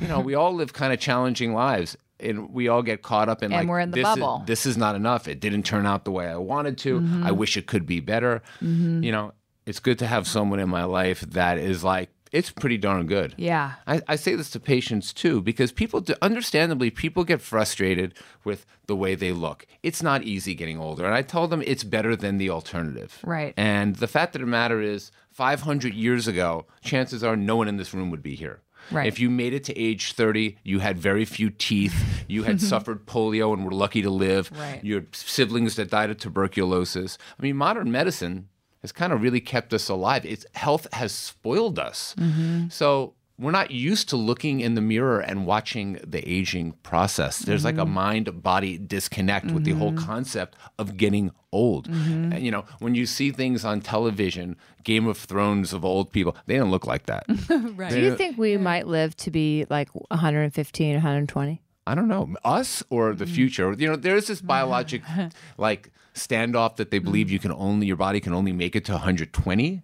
you 0.00 0.08
know 0.08 0.20
we 0.20 0.34
all 0.34 0.54
live 0.54 0.72
kind 0.72 0.92
of 0.92 1.00
challenging 1.00 1.52
lives. 1.54 1.96
And 2.18 2.50
we 2.52 2.68
all 2.68 2.82
get 2.82 3.02
caught 3.02 3.28
up 3.28 3.42
in 3.42 3.52
And 3.52 3.62
like 3.62 3.68
we're 3.68 3.80
in 3.80 3.90
the 3.90 3.96
this 3.96 4.08
is- 4.08 4.14
bubble. 4.16 4.42
this 4.46 4.66
is 4.66 4.76
not 4.76 4.94
enough. 4.94 5.28
It 5.28 5.40
didn't 5.40 5.64
turn 5.64 5.86
out 5.86 6.04
the 6.04 6.10
way 6.10 6.26
I 6.26 6.36
wanted 6.36 6.78
to. 6.78 6.96
I 6.96 7.00
mm-hmm. 7.00 7.36
wish 7.36 7.56
it 7.56 7.66
could 7.66 7.86
be 7.86 8.00
better. 8.00 8.42
Mm-hmm. 8.62 9.02
You 9.02 9.12
know, 9.12 9.32
it's 9.66 9.80
good 9.80 9.98
to 9.98 10.06
have 10.06 10.26
someone 10.26 10.60
in 10.60 10.68
my 10.68 10.84
life 10.84 11.20
that 11.20 11.58
is 11.58 11.84
like, 11.84 12.10
it's 12.32 12.50
pretty 12.50 12.76
darn 12.76 13.06
good. 13.06 13.34
Yeah. 13.36 13.74
I, 13.86 14.02
I 14.08 14.16
say 14.16 14.34
this 14.34 14.50
to 14.50 14.60
patients 14.60 15.12
too 15.12 15.40
because 15.40 15.72
people, 15.72 16.00
do, 16.00 16.14
understandably, 16.20 16.90
people 16.90 17.24
get 17.24 17.40
frustrated 17.40 18.14
with 18.44 18.66
the 18.86 18.96
way 18.96 19.14
they 19.14 19.32
look. 19.32 19.66
It's 19.82 20.02
not 20.02 20.22
easy 20.22 20.54
getting 20.54 20.78
older. 20.78 21.04
And 21.04 21.14
I 21.14 21.22
tell 21.22 21.48
them 21.48 21.62
it's 21.64 21.84
better 21.84 22.16
than 22.16 22.38
the 22.38 22.50
alternative. 22.50 23.18
Right. 23.24 23.54
And 23.56 23.96
the 23.96 24.08
fact 24.08 24.34
of 24.34 24.40
the 24.40 24.46
matter 24.46 24.80
is, 24.80 25.10
500 25.36 25.92
years 25.92 26.26
ago, 26.26 26.64
chances 26.80 27.22
are 27.22 27.36
no 27.36 27.56
one 27.56 27.68
in 27.68 27.76
this 27.76 27.92
room 27.92 28.10
would 28.10 28.22
be 28.22 28.34
here. 28.34 28.60
Right. 28.90 29.06
If 29.06 29.18
you 29.18 29.28
made 29.30 29.52
it 29.52 29.64
to 29.64 29.78
age 29.78 30.12
30, 30.12 30.58
you 30.62 30.78
had 30.78 30.98
very 30.98 31.24
few 31.24 31.50
teeth, 31.50 32.24
you 32.28 32.44
had 32.44 32.60
suffered 32.72 33.06
polio 33.06 33.52
and 33.52 33.64
were 33.64 33.72
lucky 33.72 34.02
to 34.02 34.10
live, 34.10 34.50
Right. 34.56 34.82
your 34.84 35.02
siblings 35.12 35.76
that 35.76 35.90
died 35.90 36.10
of 36.10 36.18
tuberculosis. 36.18 37.18
I 37.38 37.42
mean, 37.42 37.56
modern 37.56 37.90
medicine 37.90 38.48
has 38.82 38.92
kind 38.92 39.12
of 39.12 39.22
really 39.22 39.40
kept 39.40 39.74
us 39.74 39.88
alive. 39.88 40.24
It's 40.24 40.46
health 40.54 40.86
has 40.92 41.10
spoiled 41.12 41.78
us. 41.78 42.14
Mm-hmm. 42.18 42.68
So 42.68 43.14
we're 43.38 43.50
not 43.50 43.70
used 43.70 44.08
to 44.08 44.16
looking 44.16 44.60
in 44.60 44.74
the 44.74 44.80
mirror 44.80 45.20
and 45.20 45.46
watching 45.46 45.98
the 46.06 46.26
aging 46.28 46.72
process. 46.82 47.38
There's 47.40 47.64
like 47.64 47.76
a 47.76 47.80
Mm-hmm. 47.84 47.92
mind 47.94 48.42
body 48.42 48.78
disconnect 48.78 49.50
with 49.50 49.64
the 49.64 49.72
whole 49.72 49.92
concept 49.92 50.56
of 50.78 50.96
getting 50.96 51.30
old. 51.52 51.88
Mm-hmm. 51.88 52.32
And, 52.32 52.44
you 52.44 52.50
know, 52.50 52.64
when 52.78 52.94
you 52.94 53.04
see 53.06 53.30
things 53.30 53.64
on 53.64 53.80
television, 53.82 54.56
Game 54.84 55.06
of 55.06 55.18
Thrones 55.18 55.72
of 55.72 55.84
old 55.84 56.12
people, 56.12 56.34
they 56.46 56.56
don't 56.56 56.70
look 56.70 56.86
like 56.86 57.06
that. 57.06 57.24
Right. 57.76 57.90
Do 57.90 58.00
you 58.00 58.16
think 58.16 58.38
we 58.38 58.56
might 58.56 58.86
live 58.86 59.16
to 59.18 59.30
be 59.30 59.66
like 59.68 59.88
115, 60.10 60.94
120? 60.94 61.62
I 61.86 61.94
don't 61.94 62.08
know, 62.08 62.34
us 62.44 62.82
or 62.90 63.14
the 63.14 63.26
future. 63.26 63.72
You 63.78 63.88
know, 63.90 63.96
there's 63.96 64.26
this 64.26 64.40
biologic 64.40 65.02
like 65.58 65.92
standoff 66.14 66.76
that 66.76 66.90
they 66.90 66.98
believe 66.98 67.30
you 67.30 67.38
can 67.38 67.52
only 67.52 67.86
your 67.86 67.96
body 67.96 68.18
can 68.20 68.32
only 68.32 68.52
make 68.52 68.74
it 68.74 68.84
to 68.86 68.92
120. 68.92 69.82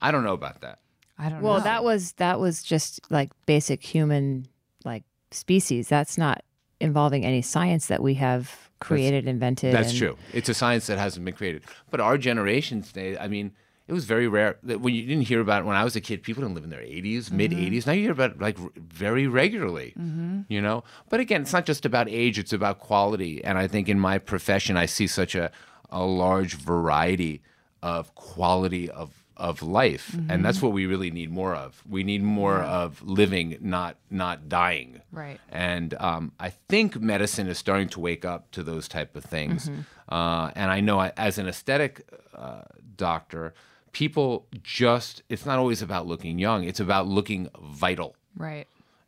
I 0.00 0.10
don't 0.12 0.22
know 0.22 0.34
about 0.34 0.60
that. 0.60 0.78
I 1.20 1.28
don't 1.28 1.42
Well, 1.42 1.58
know. 1.58 1.64
that 1.64 1.84
was 1.84 2.12
that 2.12 2.40
was 2.40 2.62
just 2.62 3.00
like 3.10 3.30
basic 3.46 3.82
human 3.82 4.46
like 4.84 5.04
species. 5.30 5.88
That's 5.88 6.16
not 6.16 6.42
involving 6.80 7.24
any 7.26 7.42
science 7.42 7.86
that 7.88 8.02
we 8.02 8.14
have 8.14 8.70
created, 8.80 9.28
invented. 9.28 9.74
That's 9.74 9.90
and- 9.90 9.98
true. 9.98 10.16
It's 10.32 10.48
a 10.48 10.54
science 10.54 10.86
that 10.86 10.98
hasn't 10.98 11.24
been 11.24 11.34
created. 11.34 11.62
But 11.90 12.00
our 12.00 12.16
generation 12.16 12.80
today, 12.80 13.18
I 13.18 13.28
mean, 13.28 13.52
it 13.86 13.92
was 13.92 14.06
very 14.06 14.28
rare 14.28 14.56
that 14.62 14.80
when 14.80 14.94
you 14.94 15.04
didn't 15.04 15.24
hear 15.26 15.40
about 15.40 15.62
it 15.62 15.66
when 15.66 15.76
I 15.76 15.84
was 15.84 15.94
a 15.96 16.00
kid, 16.00 16.22
people 16.22 16.42
didn't 16.42 16.54
live 16.54 16.64
in 16.64 16.70
their 16.70 16.80
80s, 16.80 17.30
mid 17.30 17.50
80s. 17.50 17.86
Now 17.86 17.92
you 17.92 18.02
hear 18.02 18.12
about 18.12 18.30
it 18.30 18.40
like 18.40 18.58
r- 18.58 18.70
very 18.76 19.26
regularly, 19.26 19.92
mm-hmm. 19.98 20.42
you 20.48 20.62
know? 20.62 20.84
But 21.10 21.20
again, 21.20 21.42
it's 21.42 21.52
not 21.52 21.66
just 21.66 21.84
about 21.84 22.08
age, 22.08 22.38
it's 22.38 22.52
about 22.52 22.78
quality. 22.78 23.44
And 23.44 23.58
I 23.58 23.66
think 23.66 23.88
in 23.88 23.98
my 24.00 24.18
profession, 24.18 24.76
I 24.76 24.86
see 24.86 25.06
such 25.06 25.34
a, 25.34 25.50
a 25.90 26.04
large 26.04 26.54
variety 26.54 27.42
of 27.82 28.14
quality 28.14 28.88
of 28.88 29.19
of 29.40 29.62
life 29.62 30.14
and 30.28 30.44
that's 30.44 30.60
what 30.62 30.72
we 30.72 30.84
really 30.86 31.10
need 31.10 31.30
more 31.30 31.54
of. 31.54 31.82
We 31.88 32.04
need 32.04 32.22
more 32.22 32.58
of 32.58 33.02
living 33.02 33.56
not 33.60 33.96
not 34.10 34.48
dying. 34.48 35.00
Right. 35.10 35.40
and 35.48 35.94
um, 35.98 36.32
I 36.38 36.50
think 36.68 37.00
medicine 37.00 37.46
is 37.48 37.58
starting 37.58 37.88
to 37.90 38.00
wake 38.00 38.24
up 38.24 38.50
to 38.52 38.62
those 38.62 38.86
type 38.86 39.16
of 39.16 39.24
things. 39.24 39.70
Uh, 40.08 40.50
and 40.54 40.70
I 40.70 40.80
know 40.80 41.00
I, 41.00 41.12
as 41.16 41.38
an 41.38 41.46
aesthetic 41.48 41.92
uh, 42.34 42.62
doctor, 42.96 43.54
people 43.92 44.46
just—it's 44.62 45.46
not 45.46 45.58
always 45.58 45.82
about 45.82 46.06
looking 46.06 46.38
young; 46.38 46.64
it's 46.64 46.80
about 46.80 47.06
looking 47.06 47.48
vital. 47.60 48.14
Right. 48.36 48.66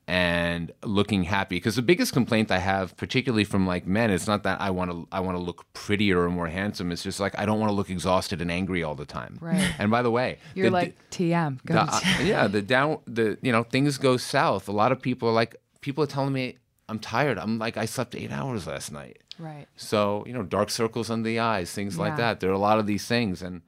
And 0.09 0.73
looking 0.83 1.25
happy. 1.25 1.57
Because 1.57 1.77
the 1.77 1.83
biggest 1.83 2.13
complaint 2.13 2.51
I 2.51 2.59
have, 2.59 2.97
particularly 2.97 3.45
from 3.45 3.67
like 3.67 3.87
men, 3.87 4.11
it's 4.11 4.27
not 4.27 4.43
that 4.43 4.61
I 4.61 4.71
want 4.71 4.91
to 4.91 5.07
I 5.13 5.21
want 5.21 5.37
to 5.37 5.43
look 5.43 5.65
prettier 5.75 6.21
or 6.23 6.29
more 6.29 6.49
handsome. 6.49 6.91
It's 6.93 7.03
just 7.03 7.21
like 7.21 7.39
I 7.39 7.47
don't 7.47 7.61
want 7.61 7.71
to 7.71 7.75
look 7.75 7.91
exhausted 7.91 8.41
and 8.43 8.51
angry 8.51 8.83
all 8.83 8.95
the 8.95 9.05
time. 9.07 9.39
Right. 9.41 9.75
And 9.79 9.91
by 9.91 10.03
the 10.03 10.11
way, 10.11 10.39
You're 10.55 10.67
the- 10.67 10.73
like 10.73 10.97
TM. 11.11 11.65
Go 11.65 11.75
the, 11.75 11.81
uh, 11.81 12.01
yeah, 12.23 12.47
the 12.49 12.63
down, 12.63 12.99
the 13.07 13.39
you 13.43 13.53
know, 13.53 13.63
things 13.63 13.99
go 13.99 14.17
south. 14.17 14.69
A 14.69 14.73
lot 14.73 14.93
of 14.93 15.01
people 15.01 15.29
are 15.29 15.33
like, 15.33 15.57
people 15.81 16.03
are 16.05 16.09
telling 16.09 16.33
me 16.33 16.59
I'm 16.89 16.99
tired. 16.99 17.39
I'm 17.39 17.59
like, 17.59 17.77
I 17.77 17.85
slept 17.87 18.15
eight 18.15 18.33
hours 18.33 18.67
last 18.67 18.93
night. 18.93 19.19
right. 19.39 19.67
So 19.77 20.25
you 20.27 20.33
know, 20.33 20.43
dark 20.43 20.69
circles 20.71 21.11
under 21.11 21.27
the 21.29 21.39
eyes, 21.39 21.73
things 21.73 21.97
like 21.99 22.17
that. 22.17 22.41
There 22.41 22.51
are 22.51 22.55
a 22.55 22.59
lot 22.59 22.79
of 22.79 22.87
these 22.87 23.07
things, 23.07 23.41
and 23.41 23.63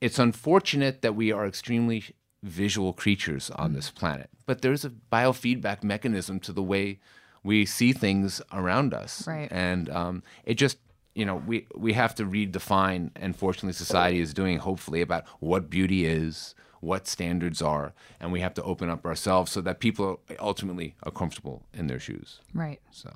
it's 0.00 0.18
unfortunate 0.18 1.02
that 1.02 1.14
we 1.16 1.32
are 1.32 1.46
extremely 1.46 2.04
visual 2.42 2.92
creatures 2.92 3.50
on 3.50 3.72
this 3.72 3.90
planet. 3.90 4.30
But 4.46 4.62
there's 4.62 4.84
a 4.84 4.90
biofeedback 4.90 5.82
mechanism 5.82 6.40
to 6.40 6.52
the 6.52 6.62
way 6.62 6.98
we 7.42 7.66
see 7.66 7.92
things 7.92 8.42
around 8.52 8.92
us, 8.94 9.26
Right. 9.26 9.48
And 9.50 9.88
um, 9.90 10.22
it 10.44 10.54
just 10.54 10.78
you 11.14 11.24
know 11.24 11.36
we 11.46 11.66
we 11.74 11.92
have 11.94 12.14
to 12.16 12.24
redefine 12.24 13.10
and 13.16 13.34
fortunately 13.34 13.72
society 13.72 14.20
is 14.20 14.32
doing 14.32 14.58
hopefully 14.58 15.00
about 15.00 15.24
what 15.40 15.68
beauty 15.68 16.06
is 16.06 16.54
what 16.80 17.08
standards 17.08 17.60
are 17.60 17.92
and 18.20 18.30
we 18.30 18.40
have 18.40 18.54
to 18.54 18.62
open 18.62 18.88
up 18.88 19.04
ourselves 19.04 19.50
so 19.50 19.60
that 19.60 19.80
people 19.80 20.20
ultimately 20.38 20.94
are 21.02 21.10
comfortable 21.10 21.64
in 21.74 21.88
their 21.88 21.98
shoes 21.98 22.40
Right. 22.54 22.80
so 22.92 23.10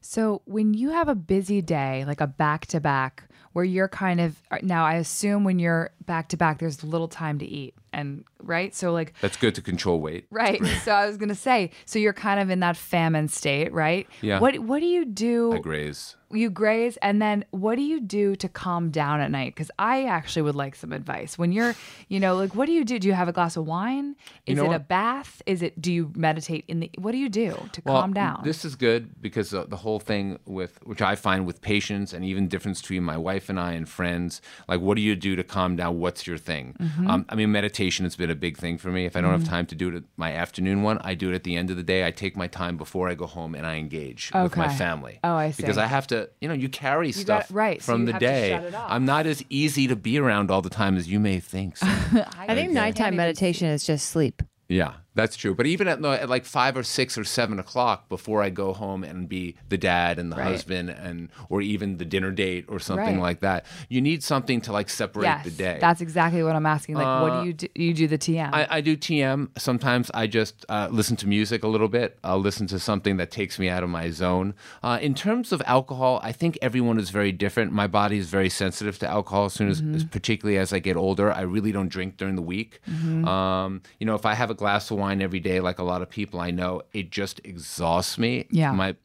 So 0.00 0.42
when 0.44 0.74
you 0.74 0.90
have 0.90 1.08
a 1.08 1.14
busy 1.14 1.60
day, 1.60 2.04
like 2.06 2.20
a 2.20 2.26
back 2.26 2.66
to 2.66 2.80
back, 2.80 3.24
where 3.52 3.64
you're 3.64 3.88
kind 3.88 4.20
of 4.20 4.40
now, 4.62 4.84
I 4.86 4.94
assume 4.94 5.42
when 5.44 5.58
you're 5.58 5.90
back 6.06 6.28
to 6.28 6.36
back, 6.36 6.60
there's 6.60 6.84
little 6.84 7.08
time 7.08 7.38
to 7.40 7.46
eat, 7.46 7.74
and 7.98 8.24
right. 8.42 8.74
So 8.74 8.92
like 8.92 9.14
that's 9.20 9.36
good 9.36 9.54
to 9.56 9.62
control 9.62 10.00
weight 10.00 10.26
right. 10.30 10.64
So 10.84 10.92
I 10.92 11.06
was 11.06 11.16
gonna 11.16 11.34
say, 11.34 11.70
so 11.84 11.98
you're 11.98 12.12
kind 12.12 12.40
of 12.40 12.50
in 12.50 12.60
that 12.60 12.76
famine 12.76 13.28
state, 13.28 13.72
right? 13.72 14.06
Yeah. 14.20 14.40
What 14.40 14.58
What 14.60 14.80
do 14.80 14.86
you 14.86 15.04
do? 15.04 15.52
i 15.52 15.58
graze 15.58 16.14
you 16.30 16.50
graze 16.50 16.98
and 16.98 17.22
then 17.22 17.42
what 17.52 17.76
do 17.76 17.82
you 17.82 18.00
do 18.00 18.36
to 18.36 18.48
calm 18.48 18.90
down 18.90 19.18
at 19.20 19.30
night 19.30 19.54
because 19.54 19.70
i 19.78 20.04
actually 20.04 20.42
would 20.42 20.54
like 20.54 20.74
some 20.74 20.92
advice 20.92 21.38
when 21.38 21.52
you're 21.52 21.74
you 22.08 22.20
know 22.20 22.36
like 22.36 22.54
what 22.54 22.66
do 22.66 22.72
you 22.72 22.84
do 22.84 22.98
do 22.98 23.08
you 23.08 23.14
have 23.14 23.28
a 23.28 23.32
glass 23.32 23.56
of 23.56 23.64
wine 23.66 24.14
is 24.46 24.58
know 24.58 24.70
it 24.70 24.74
a 24.74 24.78
bath 24.78 25.40
is 25.46 25.62
it 25.62 25.80
do 25.80 25.90
you 25.90 26.12
meditate 26.14 26.64
in 26.68 26.80
the 26.80 26.90
what 26.98 27.12
do 27.12 27.18
you 27.18 27.30
do 27.30 27.56
to 27.72 27.80
calm 27.80 28.12
down 28.12 28.40
This 28.44 28.64
is 28.64 28.74
good 28.76 29.20
because 29.22 29.50
the, 29.50 29.64
the 29.64 29.76
whole 29.76 30.00
thing 30.00 30.38
with 30.44 30.78
which 30.84 31.02
I 31.02 31.14
find 31.16 31.46
with 31.46 31.60
patients 31.60 32.12
and 32.12 32.24
even 32.24 32.48
difference 32.48 32.80
between 32.80 33.04
my 33.04 33.16
wife 33.16 33.48
and 33.48 33.58
I 33.58 33.72
and 33.72 33.88
friends, 33.88 34.40
like 34.68 34.80
what 34.80 34.94
do 34.96 35.02
you 35.02 35.16
do 35.16 35.36
to 35.36 35.44
calm 35.44 35.76
down? 35.76 35.98
What's 35.98 36.26
your 36.26 36.38
thing? 36.38 36.74
Mm-hmm. 36.78 37.10
Um, 37.10 37.26
I 37.28 37.34
mean, 37.34 37.50
meditation 37.52 37.87
has 37.90 38.16
been 38.16 38.30
a 38.30 38.34
big 38.34 38.56
thing 38.56 38.78
for 38.78 38.90
me. 38.90 39.04
If 39.06 39.16
I 39.16 39.20
don't 39.20 39.32
have 39.32 39.42
mm-hmm. 39.42 39.50
time 39.50 39.66
to 39.66 39.74
do 39.74 39.88
it 39.88 39.94
at 39.94 40.02
my 40.16 40.32
afternoon 40.32 40.82
one, 40.82 40.98
I 41.02 41.14
do 41.14 41.30
it 41.30 41.34
at 41.34 41.44
the 41.44 41.56
end 41.56 41.70
of 41.70 41.76
the 41.76 41.82
day. 41.82 42.06
I 42.06 42.10
take 42.10 42.36
my 42.36 42.46
time 42.46 42.76
before 42.76 43.08
I 43.08 43.14
go 43.14 43.26
home 43.26 43.54
and 43.54 43.66
I 43.66 43.76
engage 43.76 44.30
with 44.32 44.56
my 44.56 44.68
family. 44.68 45.18
Oh, 45.24 45.34
I 45.34 45.50
see. 45.50 45.62
Because. 45.62 45.78
I 45.78 45.86
have 45.86 46.08
to, 46.08 46.28
you 46.40 46.48
know, 46.48 46.54
you 46.54 46.68
carry 46.68 47.12
got- 47.12 47.20
stuff 47.20 47.48
right, 47.52 47.80
so 47.80 47.92
from 47.92 48.00
you 48.00 48.06
the 48.06 48.12
have 48.12 48.20
to 48.20 48.26
day. 48.26 48.50
shut 48.50 48.64
it 48.64 48.74
off. 48.74 48.90
I'm 48.90 49.04
not 49.04 49.26
as 49.26 49.44
easy 49.48 49.86
to 49.86 49.96
be 49.96 50.18
around 50.18 50.50
all 50.50 50.60
the 50.60 50.70
time 50.70 50.96
as 50.96 51.08
you 51.08 51.20
may 51.20 51.38
think. 51.38 51.76
So. 51.76 51.86
I 52.36 52.54
think 52.54 52.72
nighttime 52.72 53.14
meditation 53.14 53.68
is 53.68 53.84
just 53.84 54.08
sleep. 54.08 54.42
Yeah, 54.68 54.94
that's 55.20 55.36
true. 55.36 55.54
But 55.54 55.66
even 55.66 55.86
at, 55.88 55.98
at 56.04 56.28
like 56.28 56.44
five 56.44 56.74
or 56.80 56.82
six 56.82 57.18
or 57.18 57.24
seven 57.24 57.58
o'clock 57.58 58.08
before 58.08 58.40
I 58.46 58.50
go 58.50 58.72
home 58.72 59.02
and 59.10 59.28
be 59.28 59.56
the 59.68 59.78
dad 59.90 60.18
and 60.20 60.32
the 60.32 60.36
Right. 60.36 60.52
husband 60.52 60.88
and 60.90 61.28
or 61.52 61.60
even 61.60 61.98
the 62.02 62.04
dinner 62.14 62.30
date 62.30 62.64
or 62.68 62.78
something 62.78 63.16
Right. 63.16 63.28
like 63.30 63.40
that, 63.40 63.66
you 63.88 64.00
need 64.00 64.20
something 64.22 64.60
to 64.66 64.72
like 64.78 64.88
separate 64.88 65.24
yes 65.24 65.44
the 65.44 65.50
day. 65.66 65.78
that's 65.80 66.00
exactly 66.00 66.42
what 66.46 66.54
i'm 66.58 66.66
asking 66.76 66.94
like 66.94 67.22
what 67.22 67.30
do 67.40 67.46
you 67.48 67.52
do 67.52 67.66
you 67.74 67.92
do 68.02 68.06
the 68.14 68.18
tm 68.26 68.50
I, 68.52 68.66
I 68.78 68.80
do 68.80 68.96
TM. 68.96 69.38
Sometimes 69.58 70.10
I 70.14 70.26
just 70.26 70.54
uh, 70.68 70.88
listen 70.90 71.16
to 71.22 71.26
music 71.26 71.62
a 71.64 71.68
little 71.74 71.88
bit. 71.88 72.18
I'll 72.28 72.44
listen 72.50 72.66
to 72.68 72.78
something 72.78 73.16
that 73.20 73.30
takes 73.30 73.58
me 73.58 73.68
out 73.74 73.82
of 73.82 73.90
my 73.90 74.10
zone. 74.10 74.54
Uh, 74.82 74.98
in 75.08 75.14
terms 75.14 75.52
of 75.52 75.62
alcohol, 75.66 76.20
I 76.22 76.32
think 76.40 76.58
everyone 76.68 76.98
is 76.98 77.10
very 77.10 77.32
different. 77.32 77.72
My 77.72 77.86
body 77.86 78.18
is 78.18 78.28
very 78.38 78.50
sensitive 78.62 78.98
to 79.00 79.06
alcohol. 79.08 79.46
As 79.46 79.54
soon 79.54 79.68
as, 79.68 79.78
Mm-hmm. 79.80 79.94
as 79.96 80.04
particularly 80.04 80.58
as 80.58 80.72
I 80.72 80.78
get 80.80 80.96
older, 80.96 81.28
I 81.32 81.42
really 81.42 81.72
don't 81.72 81.88
drink 81.96 82.16
during 82.20 82.36
the 82.36 82.42
week. 82.54 82.80
Mm-hmm. 82.90 83.26
Um, 83.36 83.70
you 84.00 84.06
know, 84.06 84.14
if 84.20 84.26
I 84.26 84.34
have 84.34 84.50
a 84.50 84.54
glass 84.62 84.90
of 84.90 84.98
wine 84.98 85.07
every 85.22 85.40
day, 85.40 85.60
like 85.60 85.78
a 85.78 85.82
lot 85.84 86.02
of 86.02 86.08
people 86.10 86.40
I 86.40 86.50
know, 86.50 86.82
it 86.92 87.10
just 87.10 87.40
exhausts 87.44 88.18
me. 88.18 88.46
Yeah. 88.50 88.72
My 88.72 88.96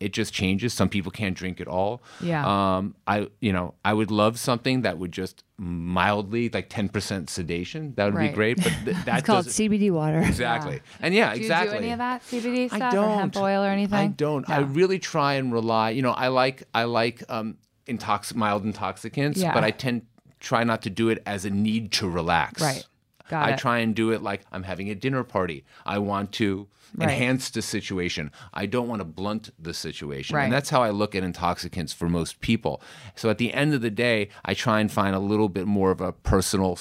it 0.00 0.12
just 0.12 0.34
changes. 0.34 0.72
Some 0.74 0.88
people 0.88 1.12
can't 1.12 1.36
drink 1.36 1.60
at 1.60 1.68
all. 1.68 2.02
Yeah. 2.20 2.42
Um, 2.76 2.96
I 3.06 3.28
you 3.40 3.52
know 3.52 3.74
I 3.84 3.92
would 3.94 4.10
love 4.10 4.36
something 4.38 4.82
that 4.82 4.98
would 4.98 5.12
just 5.12 5.44
mildly 5.58 6.48
like 6.48 6.68
ten 6.68 6.88
percent 6.88 7.30
sedation. 7.30 7.94
That 7.94 8.06
would 8.06 8.14
Right. 8.14 8.30
be 8.30 8.34
great. 8.34 8.56
But 8.56 8.72
th- 8.84 8.96
that 9.04 9.18
It's 9.18 9.26
called 9.26 9.46
CBD 9.46 9.92
water. 9.92 10.18
Exactly. 10.18 10.80
And 11.00 11.14
yeah, 11.14 11.32
exactly. 11.32 11.38
do 11.38 11.38
you 11.38 11.44
exactly. 11.46 11.78
do 11.78 11.84
any 11.84 11.92
of 11.92 11.98
that 11.98 12.22
cbd 12.24 12.68
stuff 12.68 12.82
I 12.82 12.90
don't. 12.90 13.08
or 13.10 13.14
hemp 13.14 13.36
oil 13.36 13.62
or 13.62 13.68
anything 13.68 13.98
I 13.98 14.08
don't. 14.08 14.48
I 14.50 14.58
really 14.58 14.98
try 14.98 15.34
and 15.34 15.52
rely. 15.52 15.90
You 15.90 16.02
know, 16.02 16.10
I 16.12 16.28
like 16.28 16.64
I 16.74 16.82
like 16.84 17.22
um, 17.28 17.58
intox- 17.86 18.34
mild 18.34 18.64
intoxicants, 18.64 19.38
Yeah. 19.40 19.54
but 19.54 19.62
I 19.62 19.70
tend 19.70 20.02
try 20.40 20.64
not 20.64 20.82
to 20.82 20.90
do 20.90 21.08
it 21.10 21.22
as 21.26 21.44
a 21.44 21.50
need 21.50 21.92
to 21.92 22.08
relax. 22.08 22.60
Right. 22.60 22.84
Got 23.32 23.48
I 23.48 23.52
it. 23.52 23.58
try 23.58 23.78
and 23.78 23.94
do 23.94 24.10
it 24.12 24.22
like 24.22 24.42
I'm 24.52 24.62
having 24.62 24.88
a 24.90 24.94
dinner 24.94 25.24
party. 25.24 25.64
I 25.84 25.98
want 25.98 26.30
to 26.32 26.68
Right. 26.94 27.08
enhance 27.08 27.48
the 27.48 27.62
situation. 27.62 28.30
I 28.52 28.66
don't 28.66 28.86
want 28.86 29.00
to 29.00 29.06
blunt 29.06 29.48
the 29.58 29.72
situation. 29.72 30.36
Right. 30.36 30.44
And 30.44 30.52
that's 30.52 30.68
how 30.68 30.82
I 30.82 30.90
look 30.90 31.14
at 31.14 31.22
intoxicants 31.24 31.94
for 31.94 32.06
most 32.06 32.40
people. 32.40 32.82
So 33.16 33.30
at 33.30 33.38
the 33.38 33.54
end 33.54 33.72
of 33.72 33.80
the 33.80 33.90
day, 33.90 34.28
I 34.44 34.52
try 34.52 34.78
and 34.80 34.92
find 34.92 35.16
a 35.16 35.18
little 35.18 35.48
bit 35.48 35.66
more 35.66 35.90
of 35.90 36.02
a 36.02 36.12
personal 36.12 36.78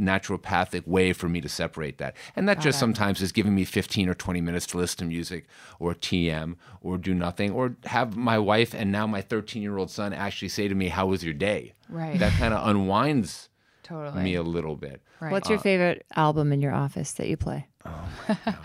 naturopathic 0.00 0.86
way 0.86 1.12
for 1.12 1.28
me 1.28 1.42
to 1.42 1.48
separate 1.48 1.98
that. 1.98 2.16
And 2.34 2.48
that 2.48 2.58
just 2.58 2.78
sometimes 2.78 3.20
is 3.20 3.32
giving 3.32 3.54
me 3.54 3.64
15 3.64 4.08
or 4.08 4.14
20 4.14 4.40
minutes 4.40 4.66
to 4.68 4.78
listen 4.78 5.00
to 5.00 5.04
music 5.04 5.46
or 5.78 5.94
TM 5.94 6.56
or 6.80 6.96
do 6.96 7.12
nothing 7.14 7.50
or 7.50 7.76
have 7.84 8.16
my 8.16 8.38
wife 8.38 8.72
and 8.74 8.90
now 8.90 9.06
my 9.06 9.20
13-year-old 9.20 9.90
son 9.90 10.14
actually 10.14 10.48
say 10.48 10.68
to 10.68 10.74
me, 10.74 10.88
"How 10.88 11.04
was 11.06 11.22
your 11.22 11.34
day?" 11.34 11.74
Right. 11.90 12.18
That 12.18 12.32
kind 12.38 12.54
of 12.54 12.66
unwinds 12.66 13.49
totally. 13.90 14.22
me 14.22 14.34
a 14.34 14.42
little 14.42 14.76
bit. 14.76 15.02
Right. 15.20 15.32
What's 15.32 15.48
your 15.48 15.58
uh, 15.58 15.62
favorite 15.62 16.06
album 16.16 16.52
in 16.52 16.62
your 16.62 16.72
office 16.72 17.12
that 17.12 17.28
you 17.28 17.36
play? 17.36 17.66
Oh 17.84 18.08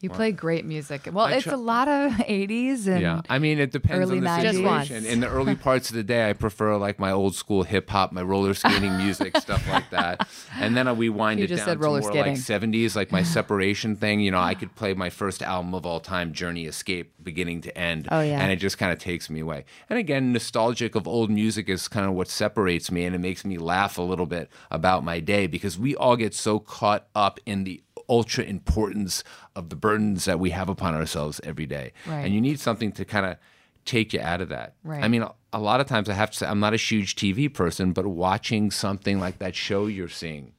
You 0.00 0.10
play 0.10 0.30
great 0.30 0.64
music. 0.64 1.08
Well, 1.12 1.26
I 1.26 1.32
it's 1.34 1.44
try- 1.44 1.54
a 1.54 1.56
lot 1.56 1.88
of 1.88 2.12
80s 2.18 2.86
and 2.86 3.00
Yeah, 3.02 3.20
I 3.28 3.40
mean, 3.40 3.58
it 3.58 3.72
depends 3.72 4.08
early 4.08 4.18
on 4.18 4.24
the 4.24 4.30
90s. 4.30 4.42
Just 4.42 4.56
situation. 4.58 5.04
In 5.06 5.18
the 5.20 5.28
early 5.28 5.56
parts 5.66 5.90
of 5.90 5.96
the 5.96 6.04
day, 6.04 6.30
I 6.30 6.34
prefer 6.34 6.76
like 6.76 7.00
my 7.00 7.10
old 7.10 7.34
school 7.34 7.64
hip 7.64 7.90
hop, 7.90 8.12
my 8.12 8.22
roller 8.22 8.54
skating 8.54 8.96
music, 8.96 9.36
stuff 9.40 9.66
like 9.68 9.90
that. 9.90 10.28
And 10.60 10.76
then 10.76 10.96
we 10.96 11.08
wind 11.08 11.40
You 11.40 11.46
it 11.46 11.48
just 11.48 11.60
down 11.66 11.66
said 11.78 11.80
to 11.82 11.88
more 11.88 12.02
skating. 12.02 12.34
like 12.34 12.36
70s, 12.40 12.94
like 12.94 13.10
my 13.10 13.24
separation 13.24 13.96
thing. 13.96 14.20
You 14.20 14.30
know, 14.30 14.38
I 14.40 14.54
could 14.54 14.74
play 14.76 14.94
my 14.94 15.10
first 15.10 15.42
album 15.42 15.74
of 15.74 15.84
all 15.84 15.98
time, 16.00 16.32
Journey 16.32 16.66
Escape, 16.66 17.12
beginning 17.22 17.60
to 17.62 17.76
end. 17.76 18.06
Oh, 18.12 18.20
yeah. 18.20 18.40
And 18.40 18.52
it 18.52 18.56
just 18.56 18.78
kind 18.78 18.92
of 18.92 19.00
takes 19.00 19.28
me 19.28 19.40
away. 19.40 19.64
And 19.90 19.98
again, 19.98 20.32
nostalgic 20.32 20.94
of 20.94 21.08
old 21.08 21.28
music 21.28 21.68
is 21.68 21.88
kind 21.88 22.06
of 22.06 22.12
what 22.12 22.28
separates 22.28 22.92
me, 22.92 23.04
and 23.04 23.16
it 23.16 23.18
makes 23.18 23.44
me 23.44 23.58
laugh 23.58 23.98
a 23.98 24.02
little 24.02 24.26
bit 24.26 24.48
about 24.70 25.02
my 25.02 25.18
day 25.18 25.48
because 25.48 25.76
we 25.76 25.96
all 25.96 26.16
get 26.16 26.34
so 26.34 26.60
caught 26.60 27.08
up 27.16 27.40
in 27.44 27.64
the 27.64 27.82
ultra 28.08 28.44
importance 28.44 29.22
of 29.54 29.68
the 29.68 29.76
burdens 29.76 30.24
that 30.24 30.40
we 30.40 30.50
have 30.50 30.68
upon 30.68 30.94
ourselves 30.94 31.40
every 31.44 31.66
day. 31.66 31.92
Right. 32.06 32.24
And 32.24 32.34
you 32.34 32.40
need 32.40 32.58
something 32.60 32.92
to 32.92 33.04
kind 33.04 33.26
of 33.26 33.36
take 33.84 34.12
you 34.12 34.20
out 34.20 34.40
of 34.40 34.48
that. 34.50 34.74
Right. 34.84 35.02
I 35.02 35.08
mean, 35.08 35.22
a, 35.22 35.32
a 35.52 35.58
lot 35.58 35.80
of 35.80 35.86
times 35.86 36.08
I 36.08 36.14
have 36.14 36.30
to 36.30 36.36
say, 36.38 36.46
I'm 36.46 36.60
not 36.60 36.74
a 36.74 36.76
huge 36.76 37.16
TV 37.16 37.52
person, 37.52 37.92
but 37.92 38.06
watching 38.06 38.70
something 38.70 39.18
like 39.18 39.38
that 39.38 39.54
show 39.54 39.86
you're 39.86 40.08
seeing, 40.08 40.52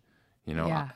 you 0.45 0.53
know, 0.55 0.67
yeah. 0.67 0.89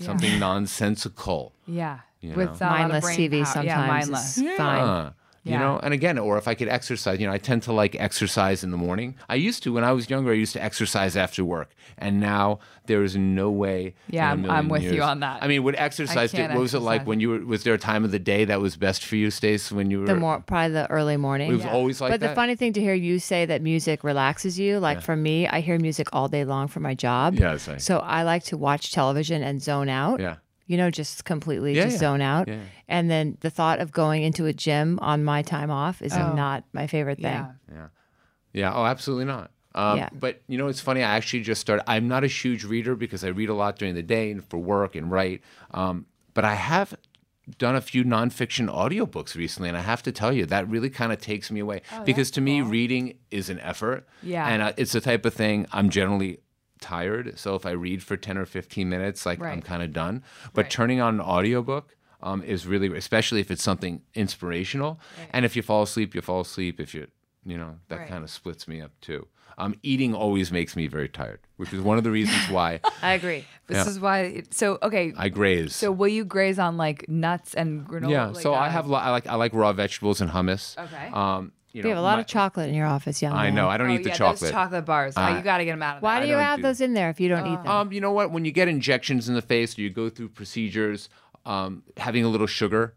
something 0.00 0.38
nonsensical. 0.38 1.54
Yeah. 1.66 2.00
You 2.20 2.34
With 2.34 2.60
know. 2.60 2.66
a 2.66 2.68
lot 2.68 2.80
of 2.80 2.90
mindless 2.92 3.16
TV 3.16 3.30
power. 3.44 3.44
sometimes 3.46 3.66
Yeah, 3.66 3.86
mindless. 3.86 4.38
is 4.38 4.56
fine. 4.56 5.12
Uh, 5.46 5.52
you 5.52 5.58
know, 5.58 5.80
and 5.82 5.94
again, 5.94 6.18
or 6.18 6.36
if 6.36 6.46
I 6.46 6.54
could 6.54 6.68
exercise, 6.68 7.18
you 7.18 7.26
know, 7.26 7.32
I 7.32 7.38
tend 7.38 7.62
to 7.62 7.72
like 7.72 7.94
exercise 7.98 8.62
in 8.62 8.70
the 8.70 8.76
morning. 8.76 9.16
I 9.26 9.36
used 9.36 9.62
to 9.62 9.72
when 9.72 9.84
I 9.84 9.92
was 9.92 10.10
younger. 10.10 10.32
I 10.32 10.34
used 10.34 10.52
to 10.52 10.62
exercise 10.62 11.16
after 11.16 11.42
work, 11.42 11.74
and 11.96 12.20
now 12.20 12.58
there 12.84 13.02
is 13.02 13.16
no 13.16 13.50
way. 13.50 13.94
Yeah, 14.10 14.34
in 14.34 14.44
a 14.44 14.48
I'm- 14.48 14.56
I'm 14.58 14.66
million 14.68 14.88
with 14.88 14.94
you 14.96 15.02
on 15.02 15.20
that. 15.20 15.42
I 15.42 15.48
mean, 15.48 15.62
would 15.62 15.76
exercise? 15.76 16.32
can't 16.32 16.52
what 16.52 16.60
was 16.60 16.74
it 16.74 16.80
like 16.80 17.06
when 17.06 17.20
you 17.20 17.30
were? 17.30 17.38
Was 17.38 17.64
there 17.64 17.72
a 17.72 17.78
time 17.78 18.04
of 18.04 18.10
the 18.10 18.18
day 18.18 18.44
that 18.44 18.60
was 18.60 18.76
best 18.76 19.02
for 19.02 19.16
you, 19.16 19.30
Stace? 19.30 19.72
When 19.72 19.90
you 19.90 20.00
were? 20.00 20.06
The 20.06 20.14
more 20.14 20.40
probably 20.40 20.74
the 20.74 20.90
early 20.90 21.16
morning. 21.16 21.50
it 21.50 21.54
was 21.54 21.64
always 21.64 22.02
like 22.02 22.10
but 22.12 22.20
that. 22.20 22.28
the 22.28 22.34
funny 22.34 22.54
thing 22.54 22.74
to 22.74 22.80
hear 22.80 22.94
you 22.94 23.18
say 23.18 23.46
that 23.46 23.62
music 23.62 24.04
relaxes 24.04 24.58
you, 24.58 24.78
like 24.78 25.00
for 25.00 25.16
me, 25.16 25.48
I 25.48 25.60
hear 25.60 25.78
music 25.78 26.08
all 26.12 26.28
day 26.28 26.44
long 26.44 26.68
for 26.68 26.80
my 26.80 26.94
job. 26.94 27.34
Yeah. 27.36 27.56
So 27.56 27.98
I 28.00 28.24
like 28.24 28.44
to 28.44 28.58
watch 28.58 28.92
television 28.92 29.42
and 29.42 29.62
zone 29.62 29.88
out. 29.88 30.20
Yeah. 30.20 30.36
You 30.70 30.76
know, 30.76 30.88
just 30.88 31.24
completely 31.24 31.74
Yeah, 31.74 31.84
just 31.84 31.94
yeah. 31.94 31.98
zone 31.98 32.20
out. 32.20 32.46
Yeah. 32.46 32.60
And 32.86 33.10
then 33.10 33.36
the 33.40 33.50
thought 33.50 33.80
of 33.80 33.90
going 33.90 34.22
into 34.22 34.46
a 34.46 34.52
gym 34.52 35.00
on 35.02 35.24
my 35.24 35.42
time 35.42 35.68
off 35.68 36.00
is 36.00 36.14
not 36.16 36.62
my 36.72 36.86
favorite 36.86 37.16
thing. 37.18 37.24
Yeah. 37.24 37.52
Yeah. 37.72 37.88
Yeah. 38.52 38.74
Oh, 38.74 38.84
absolutely 38.84 39.24
not. 39.24 39.50
Um, 39.74 39.98
Yeah. 39.98 40.08
But 40.12 40.42
you 40.46 40.58
know, 40.58 40.68
it's 40.68 40.80
funny. 40.80 41.02
I 41.02 41.16
actually 41.16 41.42
just 41.42 41.60
started. 41.60 41.82
I'm 41.90 42.06
not 42.06 42.22
a 42.22 42.28
huge 42.28 42.62
reader 42.64 42.94
because 42.94 43.24
I 43.24 43.28
read 43.28 43.48
a 43.48 43.54
lot 43.54 43.80
during 43.80 43.96
the 43.96 44.02
day 44.02 44.30
and 44.30 44.44
for 44.48 44.58
work 44.58 44.94
and 44.94 45.10
write. 45.10 45.42
Um, 45.72 46.06
but 46.34 46.44
I 46.44 46.54
have 46.54 46.94
done 47.58 47.74
a 47.74 47.80
few 47.80 48.04
nonfiction 48.04 48.68
audiobooks 48.72 49.34
recently, 49.34 49.68
and 49.68 49.76
I 49.76 49.82
have 49.82 50.04
to 50.04 50.12
tell 50.12 50.32
you 50.32 50.46
that 50.46 50.68
really 50.68 50.90
kind 50.90 51.10
of 51.12 51.20
takes 51.20 51.50
me 51.50 51.58
away 51.58 51.82
because 52.04 52.30
to 52.32 52.40
me, 52.40 52.62
reading 52.62 53.18
is 53.32 53.50
an 53.50 53.58
effort. 53.58 54.06
Yeah. 54.22 54.46
And 54.46 54.62
uh, 54.62 54.72
it's 54.76 54.92
the 54.92 55.00
type 55.00 55.24
of 55.26 55.34
thing 55.34 55.66
I'm 55.72 55.90
generally 55.90 56.38
tired. 56.80 57.38
So 57.38 57.54
if 57.54 57.64
I 57.66 57.70
read 57.70 58.02
for 58.02 58.16
10 58.16 58.38
or 58.38 58.46
15 58.46 58.88
minutes, 58.88 59.26
like 59.26 59.40
I'm 59.42 59.62
kind 59.62 59.82
of 59.82 59.92
done. 59.92 60.22
But 60.54 60.64
Right. 60.64 60.70
turning 60.70 61.00
on 61.00 61.14
an 61.14 61.20
audiobook 61.20 61.96
um, 62.22 62.42
is 62.42 62.66
really, 62.66 62.94
especially 62.96 63.40
if 63.40 63.50
it's 63.50 63.62
something 63.62 64.02
inspirational. 64.14 65.00
And 65.32 65.44
if 65.44 65.56
you 65.56 65.62
fall 65.62 65.82
asleep, 65.82 66.14
you 66.14 66.20
fall 66.20 66.40
asleep. 66.40 66.80
If 66.80 66.94
you, 66.94 67.06
you 67.44 67.56
know, 67.56 67.76
that 67.88 67.98
Right. 68.00 68.08
kind 68.08 68.24
of 68.24 68.30
splits 68.30 68.66
me 68.68 68.80
up 68.80 68.92
too. 69.00 69.26
Um, 69.58 69.74
eating 69.82 70.14
always 70.14 70.50
makes 70.50 70.74
me 70.74 70.86
very 70.86 71.08
tired, 71.08 71.40
which 71.56 71.72
is 71.72 71.80
one 71.82 71.98
of 71.98 72.04
the 72.04 72.10
reasons 72.10 72.48
why 72.48 72.80
I 73.02 73.12
agree. 73.12 73.44
This 73.66 73.76
Yeah. 73.84 73.90
is 73.90 74.00
why. 74.00 74.42
So, 74.50 74.78
okay. 74.82 75.12
I 75.16 75.28
graze. 75.28 75.74
So, 75.76 75.92
will 75.92 76.08
you 76.08 76.24
graze 76.24 76.58
on 76.58 76.76
like 76.78 77.08
nuts 77.08 77.54
and 77.54 77.86
granola? 77.86 78.10
yeah, 78.10 78.26
like, 78.28 78.42
so 78.42 78.54
I 78.54 78.68
uh, 78.68 78.70
have 78.70 78.90
I 78.90 79.10
like 79.10 79.26
I 79.26 79.34
like 79.34 79.52
raw 79.52 79.72
vegetables 79.72 80.20
and 80.20 80.30
hummus. 80.30 80.78
Okay. 80.78 81.10
Um, 81.12 81.52
you 81.72 81.82
know, 81.82 81.88
You 81.88 81.94
have 81.94 81.98
a 81.98 82.02
lot 82.02 82.16
my- 82.16 82.20
of 82.22 82.26
chocolate 82.26 82.68
in 82.68 82.74
your 82.74 82.86
office, 82.86 83.22
young 83.22 83.32
I 83.32 83.44
man. 83.44 83.54
know. 83.54 83.68
I 83.68 83.76
don't 83.76 83.90
oh, 83.90 83.94
eat 83.94 84.02
the 84.02 84.08
yeah, 84.10 84.14
chocolate. 84.16 84.40
Those 84.40 84.50
chocolate 84.50 84.84
bars. 84.84 85.14
oh, 85.16 85.22
Uh, 85.22 85.36
you 85.36 85.42
got 85.42 85.58
to 85.58 85.64
get 85.64 85.72
them 85.72 85.82
out 85.82 85.98
of 85.98 86.02
Why 86.02 86.16
there. 86.18 86.26
do 86.26 86.30
you 86.32 86.36
have 86.38 86.56
do- 86.58 86.62
those 86.62 86.80
in 86.80 86.94
there 86.94 87.10
if 87.10 87.20
you 87.20 87.28
don't 87.28 87.46
eat 87.46 87.62
them? 87.62 87.66
Um, 87.68 87.92
you 87.92 88.00
know 88.00 88.12
what? 88.12 88.30
When 88.32 88.44
you 88.44 88.52
get 88.52 88.68
injections 88.68 89.28
in 89.28 89.34
the 89.34 89.42
face, 89.42 89.78
or 89.78 89.82
you 89.82 89.90
go 89.90 90.08
through 90.10 90.30
procedures, 90.30 91.08
um, 91.46 91.82
having 91.96 92.24
a 92.24 92.28
little 92.28 92.46
sugar, 92.46 92.94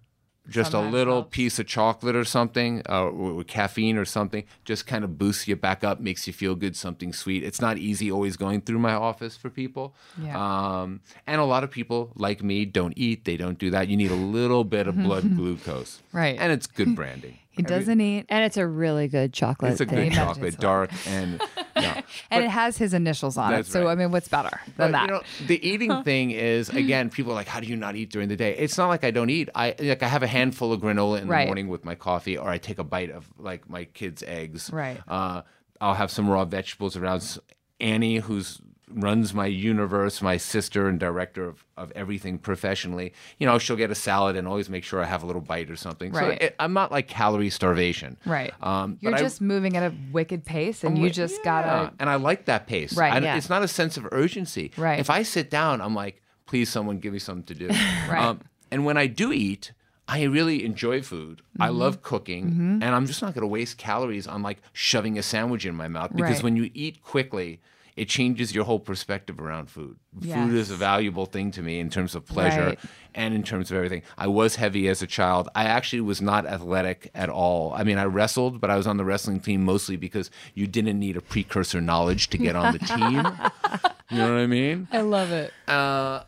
just 0.49 0.71
Sometimes 0.71 0.93
a 0.93 0.97
little 0.97 1.13
helps. 1.21 1.35
piece 1.37 1.57
of 1.59 1.67
chocolate 1.67 2.17
or 2.17 2.25
something, 2.25 2.81
uh, 2.89 3.09
with 3.13 3.33
with 3.35 3.47
caffeine 3.47 3.95
or 3.97 4.03
something, 4.03 4.43
just 4.65 4.85
kind 4.85 5.05
of 5.05 5.17
boosts 5.17 5.47
you 5.47 5.55
back 5.55 5.85
up, 5.85 6.01
makes 6.01 6.27
you 6.27 6.33
feel 6.33 6.53
good. 6.53 6.75
Something 6.75 7.13
sweet. 7.13 7.43
It's 7.45 7.61
not 7.61 7.77
easy 7.77 8.11
always 8.11 8.35
going 8.35 8.59
through 8.59 8.79
my 8.79 8.93
office 8.93 9.37
for 9.37 9.49
people. 9.49 9.95
Yeah. 10.21 10.35
Um, 10.81 10.99
and 11.25 11.39
a 11.39 11.45
lot 11.45 11.63
of 11.63 11.71
people 11.71 12.11
like 12.15 12.43
me 12.43 12.65
don't 12.65 12.93
eat. 12.97 13.23
They 13.23 13.37
don't 13.37 13.57
do 13.57 13.69
that. 13.69 13.87
You 13.87 13.95
need 13.95 14.11
a 14.11 14.15
little 14.15 14.65
bit 14.65 14.85
of 14.87 14.97
blood 15.05 15.33
glucose. 15.37 16.01
Right. 16.11 16.35
And 16.37 16.51
it's 16.51 16.67
good 16.67 16.93
branding. 16.99 17.37
He 17.53 17.61
doesn't 17.61 18.01
eat, 18.01 18.25
and 18.29 18.43
it's 18.43 18.57
a 18.57 18.65
really 18.67 19.07
good 19.07 19.31
chocolate 19.31 19.73
It's 19.73 19.81
a 19.81 19.85
thing. 19.85 20.09
good 20.09 20.13
chocolate, 20.13 20.37
meditates 20.41 20.63
a 20.63 20.67
lot. 20.67 20.89
dark 20.89 21.07
and. 21.07 21.41
Yeah. 21.75 22.01
and 22.29 22.45
it 22.45 22.49
has 22.51 22.77
his 22.77 22.93
initials 22.93 23.35
on 23.35 23.53
it. 23.55 23.65
So, 23.65 23.83
right. 23.85 23.91
I 23.91 23.95
mean, 23.95 24.11
what's 24.11 24.27
better 24.27 24.61
But 24.77 24.83
than 24.83 24.91
that? 24.93 25.01
you 25.01 25.07
know, 25.15 25.21
the 25.47 25.67
eating 25.67 26.03
thing 26.03 26.29
is 26.31 26.69
again, 26.69 27.09
people 27.09 27.31
are 27.31 27.35
like, 27.35 27.47
"How 27.47 27.59
do 27.59 27.65
you 27.67 27.75
not 27.75 27.95
eat 27.95 28.09
during 28.11 28.29
the 28.29 28.35
day?" 28.35 28.55
It's 28.55 28.77
not 28.77 28.87
like 28.89 29.03
I 29.03 29.09
don't 29.11 29.29
eat. 29.31 29.49
I 29.55 29.75
like 29.79 30.01
I 30.03 30.07
have 30.07 30.21
a 30.23 30.27
handful 30.27 30.71
of 30.71 30.81
granola 30.81 31.21
in 31.21 31.27
Right. 31.27 31.41
the 31.41 31.45
morning 31.47 31.67
with 31.69 31.83
my 31.83 31.95
coffee, 31.95 32.37
or 32.37 32.47
I 32.47 32.57
take 32.59 32.77
a 32.77 32.83
bite 32.83 33.09
of 33.09 33.27
like 33.39 33.67
my 33.69 33.85
kids' 33.85 34.23
eggs. 34.25 34.69
Right. 34.71 35.01
Uh, 35.07 35.41
I'll 35.81 35.95
have 35.95 36.11
some 36.11 36.29
raw 36.29 36.45
vegetables 36.45 36.95
around. 36.95 37.39
Annie, 37.81 38.17
who's 38.17 38.61
runs 38.95 39.33
my 39.33 39.45
universe, 39.47 40.21
my 40.21 40.37
sister 40.37 40.87
and 40.87 40.99
director 40.99 41.45
of, 41.45 41.65
of 41.77 41.91
everything 41.95 42.37
professionally. 42.37 43.13
You 43.39 43.47
know, 43.47 43.57
she'll 43.57 43.75
get 43.75 43.91
a 43.91 43.95
salad 43.95 44.35
and 44.35 44.47
always 44.47 44.69
make 44.69 44.83
sure 44.83 45.01
I 45.01 45.05
have 45.05 45.23
a 45.23 45.25
little 45.25 45.41
bite 45.41 45.69
or 45.69 45.75
something. 45.75 46.11
Right. 46.11 46.39
So 46.39 46.45
it, 46.45 46.55
I'm 46.59 46.73
not 46.73 46.91
like 46.91 47.07
calorie 47.07 47.49
starvation. 47.49 48.17
right. 48.25 48.53
Um, 48.61 48.97
You're 49.01 49.11
but 49.11 49.19
I- 49.19 49.23
just 49.23 49.41
moving 49.41 49.75
at 49.77 49.83
a 49.83 49.95
wicked 50.11 50.45
pace, 50.45 50.83
and 50.83 50.97
you 50.97 51.09
just 51.09 51.37
yeah. 51.39 51.43
gotta. 51.43 51.93
And 51.99 52.09
I 52.09 52.15
like 52.15 52.45
that 52.45 52.67
pace. 52.67 52.95
Right, 52.95 53.13
I- 53.13 53.19
yeah. 53.19 53.35
It's 53.37 53.49
not 53.49 53.63
a 53.63 53.67
sense 53.67 53.97
of 53.97 54.07
urgency. 54.11 54.71
Right. 54.77 54.99
If 54.99 55.09
I 55.09 55.23
sit 55.23 55.49
down, 55.49 55.81
I'm 55.81 55.95
like, 55.95 56.21
please, 56.45 56.69
someone 56.69 56.99
give 56.99 57.13
me 57.13 57.19
something 57.19 57.45
to 57.45 57.55
do. 57.55 57.67
Right. 58.09 58.21
Um, 58.23 58.41
and 58.71 58.85
when 58.85 58.97
I 58.97 59.07
do 59.07 59.31
eat, 59.31 59.71
I 60.07 60.23
really 60.23 60.65
enjoy 60.65 61.01
food. 61.01 61.41
I 61.59 61.67
Mm-hmm. 61.69 61.77
love 61.77 62.01
cooking, 62.01 62.79
and 62.83 62.83
I'm 62.83 63.05
just 63.07 63.21
not 63.21 63.33
going 63.33 63.43
to 63.43 63.47
waste 63.47 63.77
calories 63.77 64.27
on 64.27 64.41
like 64.43 64.57
shoving 64.73 65.17
a 65.17 65.23
sandwich 65.23 65.65
in 65.65 65.75
my 65.75 65.87
mouth 65.87 66.11
because 66.13 66.37
Right. 66.37 66.43
when 66.43 66.55
you 66.57 66.69
eat 66.73 67.01
quickly, 67.01 67.61
it 67.95 68.09
changes 68.09 68.53
your 68.55 68.63
whole 68.65 68.79
perspective 68.79 69.39
around 69.39 69.69
food. 69.69 69.97
Food 70.21 70.53
is 70.53 70.69
a 70.71 70.75
valuable 70.75 71.25
thing 71.25 71.51
to 71.51 71.61
me 71.61 71.79
in 71.79 71.89
terms 71.89 72.15
of 72.15 72.25
pleasure 72.25 72.65
Right. 72.67 72.79
and 73.15 73.33
in 73.33 73.43
terms 73.43 73.69
of 73.71 73.77
everything. 73.77 74.01
I 74.17 74.27
was 74.27 74.55
heavy 74.55 74.87
as 74.87 75.01
a 75.01 75.07
child. 75.07 75.49
I 75.55 75.65
actually 75.65 76.01
was 76.01 76.21
not 76.21 76.45
athletic 76.45 77.09
at 77.13 77.29
all. 77.29 77.73
I 77.73 77.83
mean, 77.83 77.97
I 77.97 78.05
wrestled, 78.05 78.59
but 78.61 78.69
I 78.69 78.77
was 78.77 78.87
on 78.87 78.97
the 78.97 79.05
wrestling 79.05 79.39
team 79.39 79.63
mostly 79.63 79.95
because 79.97 80.29
you 80.53 80.67
didn't 80.67 80.99
need 80.99 81.17
a 81.17 81.21
precursor 81.21 81.81
knowledge 81.81 82.29
to 82.29 82.37
get 82.37 82.55
on 82.55 82.73
the 82.73 82.79
team. 82.79 83.17
you 84.09 84.17
know 84.17 84.33
what 84.33 84.39
I 84.41 84.47
mean? 84.47 84.87
I 84.91 85.01
love 85.01 85.31
it. 85.31 85.51
Uh, 85.67 86.23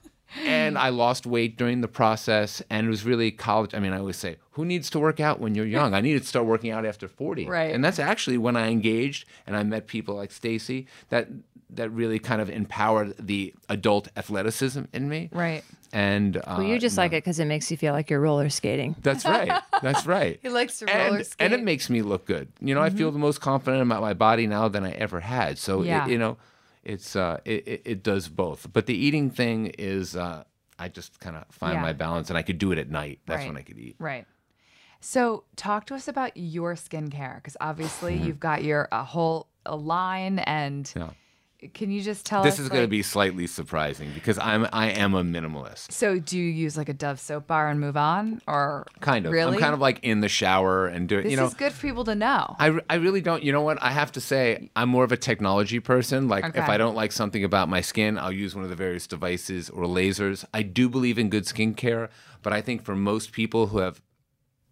and 0.46 0.78
I 0.78 0.90
lost 0.90 1.26
weight 1.26 1.58
during 1.58 1.80
the 1.80 1.88
process, 1.88 2.62
and 2.70 2.88
it 2.88 2.90
was 2.90 3.06
really 3.06 3.32
college. 3.32 3.74
I 3.74 3.80
mean, 3.80 3.94
I 3.94 4.00
always 4.00 4.18
say, 4.18 4.36
who 4.52 4.66
needs 4.66 4.90
to 4.90 5.00
work 5.00 5.22
out 5.22 5.40
when 5.40 5.56
you're 5.56 5.66
young? 5.66 5.94
I 5.94 6.02
needed 6.02 6.24
to 6.24 6.28
start 6.28 6.46
working 6.46 6.72
out 6.72 6.86
after 6.86 7.08
40. 7.08 7.46
Right. 7.48 7.74
And 7.74 7.84
that's 7.86 8.00
actually 8.00 8.38
when 8.38 8.58
I 8.58 8.68
engaged 8.70 9.26
and 9.48 9.56
I 9.56 9.64
met 9.64 9.88
people 9.88 10.16
like 10.16 10.32
Stacey 10.32 10.88
that 11.10 11.30
that 11.72 11.90
really 11.90 12.20
kind 12.20 12.42
of 12.42 12.50
empowered 12.50 13.16
the 13.18 13.54
adult 13.70 14.08
athleticism 14.16 14.84
in 14.94 15.10
me. 15.10 15.30
Right. 15.32 15.64
And 15.92 16.38
uh, 16.38 16.42
Well, 16.58 16.64
you 16.64 16.78
just 16.80 16.98
like 16.98 17.12
it 17.14 17.24
because 17.24 17.40
it 17.40 17.46
makes 17.46 17.72
you 17.72 17.78
feel 17.78 17.94
like 17.94 18.10
you're 18.10 18.20
roller 18.20 18.50
skating. 18.50 18.96
That's 19.02 19.26
right. 19.26 19.62
That's 19.82 20.06
right. 20.18 20.40
He 20.42 20.50
likes 20.50 20.80
to 20.80 20.86
roller 20.86 20.98
and, 21.18 21.26
skate. 21.26 21.38
Mm-hmm. 21.38 21.54
and 21.54 21.54
it 21.54 21.64
makes 21.64 21.90
me 21.90 22.02
look 22.02 22.26
good. 22.26 22.50
You 22.60 22.76
know, 22.76 22.82
I 22.82 22.90
feel 22.90 23.12
the 23.12 23.20
most 23.20 23.40
confident 23.42 23.82
about 23.82 24.02
my 24.02 24.14
body 24.14 24.46
now 24.48 24.68
than 24.68 24.84
I 24.86 24.92
ever 24.92 25.20
had. 25.22 25.58
So 25.58 25.82
Yeah. 25.84 26.06
it, 26.06 26.12
you 26.12 26.18
know, 26.18 26.38
it's 26.84 27.16
uh, 27.16 27.40
it, 27.46 27.68
it, 27.68 27.82
it 27.86 28.04
does 28.04 28.28
both. 28.28 28.68
But 28.72 28.86
the 28.86 28.94
eating 28.96 29.32
thing 29.32 29.68
is, 29.78 30.16
uh, 30.16 30.44
I 30.78 30.90
just 30.90 31.20
kind 31.20 31.36
of 31.36 31.46
find 31.50 31.74
Yeah. 31.76 31.82
my 31.82 31.94
balance, 31.94 32.30
and 32.30 32.38
I 32.38 32.42
could 32.44 32.58
do 32.60 32.72
it 32.74 32.78
at 32.78 32.90
night. 32.92 33.20
That's 33.26 33.40
Right. 33.40 33.48
when 33.48 33.58
I 33.58 33.62
could 33.64 33.80
eat. 33.80 33.96
Right. 33.98 34.26
So, 35.00 35.44
talk 35.56 35.86
to 35.88 35.96
us 35.96 36.08
about 36.08 36.36
your 36.36 36.76
skincare 36.76 37.36
because 37.38 37.58
obviously 37.62 38.16
Mm-hmm. 38.16 38.26
you've 38.28 38.40
got 38.40 38.64
your 38.64 38.88
a 38.92 39.04
whole 39.04 39.48
a 39.66 39.76
line 39.76 40.40
and 40.40 40.92
Yeah. 40.96 41.10
Can 41.74 41.92
you 41.92 42.02
just 42.02 42.26
tell 42.26 42.44
This 42.44 42.56
us 42.56 42.60
is 42.62 42.70
going 42.70 42.84
to 42.84 42.88
be 42.88 43.02
slightly 43.02 43.48
surprising 43.48 44.12
because 44.14 44.38
I'm 44.38 44.68
I 44.72 44.90
am 44.92 45.14
a 45.14 45.24
minimalist. 45.24 45.92
So 45.92 46.20
do 46.20 46.38
you 46.38 46.44
use 46.46 46.78
like 46.78 46.90
a 46.90 46.94
Dove 46.94 47.20
soap 47.20 47.48
bar 47.48 47.70
and 47.70 47.80
move 47.80 47.98
on 47.98 48.42
or 48.48 48.86
Kind 49.02 49.26
of. 49.26 49.32
Really? 49.32 49.56
I'm 49.56 49.60
kind 49.60 49.74
of 49.74 49.80
like 49.80 50.00
in 50.04 50.22
the 50.22 50.30
shower 50.30 50.88
and 50.88 51.08
doing. 51.10 51.24
This 51.24 51.32
you 51.32 51.38
know, 51.38 51.46
is 51.46 51.54
good 51.54 51.74
for 51.74 51.82
people 51.82 52.04
to 52.06 52.16
know. 52.16 52.56
I, 52.60 52.80
I 52.90 52.96
really 52.96 53.22
don't. 53.22 53.44
You 53.44 53.52
know 53.52 53.62
what? 53.62 53.82
I 53.82 53.92
have 53.92 54.12
to 54.14 54.22
say, 54.22 54.70
I'm 54.76 54.90
more 54.90 55.04
of 55.04 55.12
a 55.12 55.18
technology 55.18 55.80
person. 55.80 56.28
Like, 56.28 56.46
if 56.56 56.70
I 56.70 56.78
don't 56.78 56.96
like 56.96 57.12
something 57.12 57.44
about 57.44 57.70
my 57.70 57.82
skin, 57.82 58.18
I'll 58.18 58.32
use 58.32 58.56
one 58.56 58.64
of 58.64 58.70
the 58.70 58.76
various 58.76 59.08
devices 59.08 59.70
or 59.70 59.84
lasers. 59.86 60.46
I 60.54 60.62
do 60.64 60.90
believe 60.90 61.18
in 61.20 61.30
good 61.30 61.46
skincare, 61.46 62.10
but 62.42 62.54
I 62.54 62.62
think 62.62 62.84
for 62.84 62.96
most 62.96 63.32
people 63.32 63.68
who 63.68 63.80
have 63.80 64.02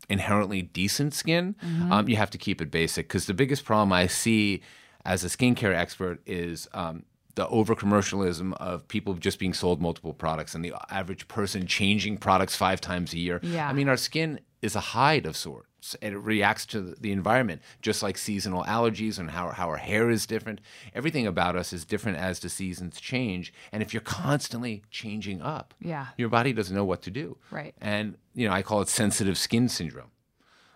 inherently 0.09 0.61
decent 0.61 1.13
skin, 1.13 1.55
Mm-hmm. 1.63 1.91
um, 1.91 2.09
you 2.09 2.15
have 2.17 2.29
to 2.31 2.37
keep 2.37 2.61
it 2.61 2.69
basic. 2.71 3.07
Because 3.07 3.25
the 3.25 3.33
biggest 3.33 3.65
problem 3.65 3.93
I 3.93 4.07
see 4.07 4.61
as 5.05 5.23
a 5.23 5.27
skincare 5.27 5.75
expert 5.75 6.21
is 6.25 6.67
um, 6.73 7.03
the 7.35 7.47
over 7.47 7.75
commercialism 7.75 8.53
of 8.53 8.87
people 8.87 9.13
just 9.15 9.39
being 9.39 9.53
sold 9.53 9.81
multiple 9.81 10.13
products 10.13 10.53
and 10.55 10.63
the 10.63 10.73
average 10.89 11.27
person 11.27 11.65
changing 11.67 12.17
products 12.17 12.55
five 12.55 12.79
times 12.79 13.13
a 13.13 13.17
year. 13.17 13.39
Yeah. 13.43 13.67
I 13.67 13.73
mean, 13.73 13.89
our 13.89 13.97
skin 13.97 14.39
is 14.61 14.75
a 14.75 14.79
hide 14.79 15.25
of 15.25 15.35
sorts 15.35 15.95
and 16.01 16.13
it 16.13 16.17
reacts 16.19 16.65
to 16.67 16.95
the 17.01 17.11
environment 17.11 17.61
just 17.81 18.01
like 18.01 18.17
seasonal 18.17 18.63
allergies 18.63 19.19
and 19.19 19.31
how, 19.31 19.49
how 19.49 19.67
our 19.67 19.75
hair 19.75 20.09
is 20.09 20.25
different 20.25 20.61
everything 20.93 21.27
about 21.27 21.57
us 21.57 21.73
is 21.73 21.83
different 21.83 22.17
as 22.17 22.39
the 22.39 22.47
seasons 22.47 23.01
change 23.01 23.51
and 23.73 23.83
if 23.83 23.93
you're 23.93 23.99
constantly 23.99 24.81
changing 24.89 25.41
up 25.41 25.73
Yeah. 25.81 26.05
your 26.17 26.29
body 26.29 26.53
doesn't 26.53 26.73
know 26.73 26.85
what 26.85 27.01
to 27.01 27.11
do 27.11 27.35
Right. 27.51 27.75
and 27.81 28.15
you 28.33 28.47
know 28.47 28.53
i 28.53 28.61
call 28.61 28.79
it 28.79 28.87
sensitive 28.87 29.37
skin 29.37 29.67
syndrome 29.67 30.11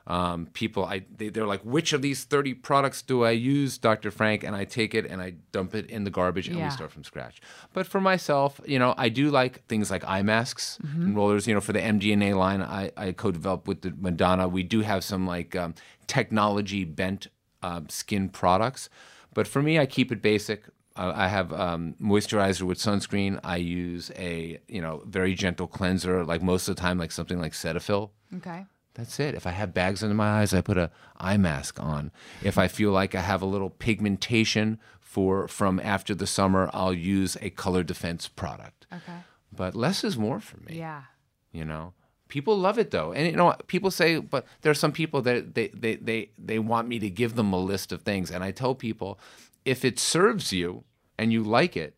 um, 0.07 0.47
people 0.53 0.85
I 0.85 1.03
they, 1.17 1.27
they're 1.29 1.45
like 1.45 1.61
which 1.61 1.91
of 1.93 2.01
these 2.01 2.23
30 2.23 2.53
products 2.53 3.01
do 3.01 3.23
i 3.25 3.31
use 3.31 3.77
dr 3.77 4.09
frank 4.11 4.41
and 4.43 4.55
i 4.55 4.63
take 4.63 4.95
it 4.95 5.05
and 5.05 5.21
i 5.21 5.33
dump 5.51 5.75
it 5.75 5.85
in 5.89 6.05
the 6.05 6.09
garbage 6.09 6.47
and 6.47 6.57
Yeah. 6.57 6.63
we 6.65 6.69
start 6.71 6.91
from 6.91 7.03
scratch 7.03 7.41
but 7.73 7.85
for 7.85 7.99
myself 7.99 8.61
you 8.65 8.79
know 8.79 8.93
i 8.97 9.09
do 9.09 9.29
like 9.29 9.65
things 9.67 9.91
like 9.91 10.03
eye 10.07 10.21
masks 10.21 10.79
and 10.81 11.13
rollers 11.15 11.45
you 11.45 11.53
know 11.53 11.59
for 11.61 11.73
the 11.73 11.79
mdna 11.79 12.37
line 12.37 12.61
i, 12.61 12.89
I 12.95 13.11
co-developed 13.11 13.67
with 13.67 13.81
the 13.81 13.93
madonna 13.99 14.47
we 14.47 14.63
do 14.63 14.79
have 14.81 15.03
some 15.03 15.27
like 15.27 15.55
um, 15.57 15.75
technology 16.07 16.85
bent 16.85 17.27
um, 17.61 17.89
skin 17.89 18.29
products 18.29 18.89
but 19.33 19.45
for 19.47 19.61
me 19.61 19.77
i 19.77 19.85
keep 19.85 20.11
it 20.11 20.21
basic 20.21 20.63
uh, 20.95 21.13
I 21.15 21.27
have 21.27 21.53
um, 21.53 21.93
moisturizer 22.01 22.63
with 22.63 22.79
sunscreen. 22.79 23.39
I 23.43 23.57
use 23.57 24.09
a 24.15 24.59
you 24.67 24.81
know 24.81 25.03
very 25.05 25.35
gentle 25.35 25.67
cleanser, 25.67 26.25
like 26.25 26.41
most 26.41 26.67
of 26.67 26.75
the 26.75 26.81
time, 26.81 26.97
like 26.97 27.11
something 27.11 27.39
like 27.39 27.51
Cetaphil. 27.53 28.09
okay. 28.37 28.65
That's 28.97 29.19
it. 29.19 29.36
If 29.36 29.45
I 29.45 29.51
have 29.51 29.73
bags 29.73 30.01
under 30.03 30.15
my 30.15 30.41
eyes, 30.41 30.53
I 30.53 30.62
put 30.62 30.77
a 30.77 30.89
eye 31.19 31.38
mask 31.38 31.79
on. 31.79 32.12
If 32.43 32.57
I 32.57 32.67
feel 32.67 32.91
like 32.91 33.13
I 33.13 33.21
have 33.21 33.41
a 33.43 33.45
little 33.45 33.69
pigmentation 33.69 34.79
for 34.99 35.47
from 35.47 35.79
after 35.79 36.15
the 36.15 36.25
summer, 36.27 36.69
I'll 36.73 36.93
use 36.93 37.38
a 37.41 37.49
color 37.51 37.83
defense 37.83 38.27
product. 38.27 38.88
Okay. 38.91 39.19
But 39.55 39.75
less 39.75 40.03
is 40.03 40.17
more 40.17 40.39
for 40.39 40.57
me. 40.57 40.77
Yeah. 40.79 41.03
You 41.51 41.63
know, 41.63 41.93
people 42.27 42.57
love 42.57 42.77
it 42.79 42.91
though, 42.91 43.13
and 43.13 43.27
you 43.27 43.33
know, 43.38 43.55
people 43.67 43.91
say, 43.91 44.17
but 44.19 44.45
there 44.62 44.71
are 44.71 44.75
some 44.75 44.91
people 44.91 45.21
that 45.21 45.53
they 45.55 45.67
they 45.69 45.95
they 45.95 46.31
they 46.38 46.60
want 46.60 46.88
me 46.88 46.99
to 46.99 47.10
give 47.10 47.36
them 47.36 47.53
a 47.53 47.60
list 47.60 47.91
of 47.91 48.01
things, 48.01 48.31
and 48.31 48.43
I 48.43 48.51
tell 48.51 48.75
people, 48.75 49.19
if 49.63 49.86
it 49.86 49.97
serves 49.99 50.51
you 50.51 50.83
and 51.17 51.31
you 51.31 51.43
like 51.43 51.77
it, 51.77 51.95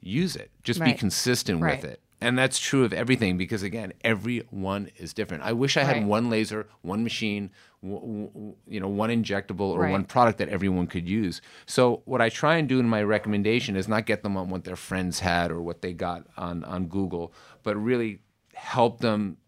use 0.00 0.36
it. 0.36 0.50
Just 0.62 0.82
be 0.82 0.92
consistent 0.94 1.60
Right. 1.62 1.76
with 1.82 1.90
it. 1.92 2.00
And 2.22 2.38
that's 2.38 2.58
true 2.58 2.84
of 2.84 2.92
everything 2.92 3.38
because 3.38 3.62
again, 3.62 3.92
everyone 4.02 4.90
is 4.96 5.14
different. 5.14 5.42
I 5.42 5.52
wish 5.52 5.76
I 5.78 5.84
had 5.84 5.96
Right. 5.96 6.04
one 6.06 6.28
laser, 6.28 6.68
one 6.82 7.02
machine, 7.02 7.50
w- 7.82 8.26
w- 8.28 8.54
you 8.68 8.78
know, 8.78 8.88
one 8.88 9.08
injectable 9.08 9.70
or 9.72 9.80
Right. 9.80 9.90
one 9.90 10.04
product 10.04 10.36
that 10.38 10.50
everyone 10.50 10.86
could 10.86 11.08
use. 11.08 11.40
So 11.64 12.02
what 12.04 12.20
I 12.20 12.28
try 12.28 12.56
and 12.56 12.68
do 12.68 12.78
in 12.78 12.86
my 12.88 13.02
recommendation 13.02 13.74
is 13.74 13.88
not 13.88 14.04
get 14.04 14.22
them 14.22 14.36
on 14.36 14.50
what 14.50 14.64
their 14.64 14.76
friends 14.76 15.20
had 15.20 15.50
or 15.50 15.62
what 15.62 15.80
they 15.80 15.94
got 15.94 16.26
on 16.36 16.62
on 16.64 16.88
Google, 16.88 17.32
but 17.62 17.74
really 17.76 18.20
help 18.54 19.00
them 19.00 19.38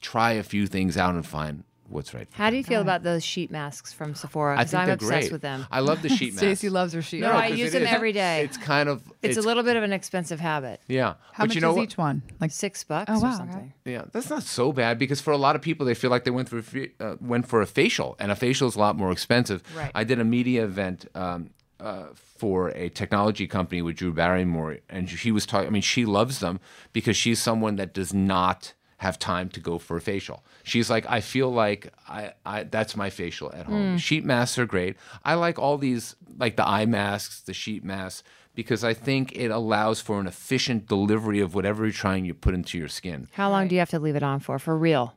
try 0.00 0.32
a 0.32 0.42
few 0.42 0.66
things 0.66 0.96
out 0.96 1.14
and 1.14 1.26
find 1.26 1.64
what's 1.88 2.12
right. 2.14 2.28
For 2.30 2.36
How 2.36 2.50
do 2.50 2.56
you 2.56 2.64
feel 2.64 2.80
about 2.80 3.02
those 3.02 3.24
sheet 3.24 3.50
masks 3.50 3.92
from 3.92 4.14
Sephora? 4.14 4.54
I 4.54 4.56
Because 4.58 4.70
think 4.72 4.82
I'm 4.82 4.88
obsessed 4.90 5.10
great. 5.10 5.32
with 5.32 5.42
them. 5.42 5.66
I 5.70 5.80
love 5.80 6.02
the 6.02 6.08
sheet 6.08 6.34
mask. 6.34 6.38
Stacey 6.38 6.68
loves 6.68 6.92
her 6.92 7.02
sheet. 7.02 7.20
Masks. 7.20 7.32
No, 7.32 7.38
I 7.38 7.50
'cause 7.50 7.58
use 7.58 7.72
them 7.72 7.82
is- 7.82 7.88
every 7.90 8.12
day. 8.12 8.44
It's 8.44 8.56
kind 8.56 8.88
of 8.88 9.02
It's, 9.22 9.36
a 9.36 9.42
little 9.42 9.62
bit 9.62 9.76
of 9.76 9.82
an 9.82 9.92
expensive 9.92 10.40
habit. 10.40 10.80
yeah. 10.88 11.14
How 11.32 11.44
but 11.44 11.48
much 11.48 11.54
you 11.56 11.60
know 11.60 11.70
is 11.70 11.76
what? 11.76 11.82
each 11.84 11.98
one? 11.98 12.22
Like 12.40 12.50
Six 12.50 12.84
bucks 12.84 13.10
Oh, 13.10 13.18
wow, 13.20 13.24
or 13.24 13.26
okay. 13.28 13.36
something. 13.36 13.72
Yeah, 13.84 14.02
that's 14.12 14.30
not 14.30 14.42
so 14.42 14.72
bad 14.72 14.98
because 14.98 15.20
for 15.20 15.32
a 15.32 15.36
lot 15.38 15.56
of 15.56 15.62
people, 15.62 15.84
they 15.86 15.94
feel 15.94 16.10
like 16.10 16.24
they 16.24 16.30
went 16.30 16.48
through 16.48 16.64
uh, 17.00 17.16
went 17.20 17.46
for 17.48 17.60
a 17.62 17.66
facial, 17.66 18.16
and 18.18 18.30
a 18.32 18.36
facial 18.36 18.68
is 18.68 18.76
a 18.76 18.78
lot 18.78 18.96
more 18.96 19.10
expensive. 19.12 19.62
Right. 19.76 19.90
I 19.94 20.04
did 20.04 20.18
a 20.20 20.24
media 20.24 20.64
event 20.64 21.06
um, 21.14 21.50
uh, 21.78 22.06
for 22.14 22.70
a 22.70 22.88
technology 22.88 23.46
company 23.46 23.82
with 23.82 23.96
Drew 23.96 24.12
Barrymore, 24.12 24.78
and 24.88 25.08
she 25.10 25.30
was 25.30 25.44
talking. 25.46 25.66
I 25.68 25.70
mean, 25.70 25.82
she 25.82 26.04
loves 26.06 26.38
them 26.40 26.58
because 26.92 27.16
she's 27.16 27.38
someone 27.40 27.76
that 27.76 27.92
does 27.92 28.14
not 28.14 28.72
have 28.98 29.18
time 29.18 29.48
to 29.50 29.60
go 29.60 29.78
for 29.78 29.96
a 29.96 30.00
facial. 30.00 30.44
She's 30.62 30.88
like, 30.88 31.04
I 31.08 31.20
feel 31.20 31.50
like 31.50 31.92
I, 32.08 32.32
I 32.44 32.62
that's 32.64 32.96
my 32.96 33.10
facial 33.10 33.52
at 33.52 33.66
home. 33.66 33.92
Hmm. 33.92 33.96
Sheet 33.98 34.24
masks 34.24 34.58
are 34.58 34.66
great. 34.66 34.96
I 35.24 35.34
like 35.34 35.58
all 35.58 35.76
these, 35.78 36.16
like 36.38 36.56
the 36.56 36.66
eye 36.66 36.86
masks, 36.86 37.40
the 37.40 37.52
sheet 37.52 37.84
masks, 37.84 38.22
because 38.54 38.82
I 38.84 38.94
think 38.94 39.36
it 39.36 39.50
allows 39.50 40.00
for 40.00 40.18
an 40.18 40.26
efficient 40.26 40.86
delivery 40.86 41.40
of 41.40 41.54
whatever 41.54 41.84
you're 41.84 41.92
trying 41.92 42.26
to 42.26 42.34
put 42.34 42.54
into 42.54 42.78
your 42.78 42.88
skin. 42.88 43.28
How 43.32 43.50
long 43.50 43.68
do 43.68 43.74
you 43.74 43.80
have 43.80 43.90
to 43.90 43.98
leave 43.98 44.16
it 44.16 44.22
on 44.22 44.40
for? 44.40 44.58
For 44.58 44.76
real? 44.76 45.14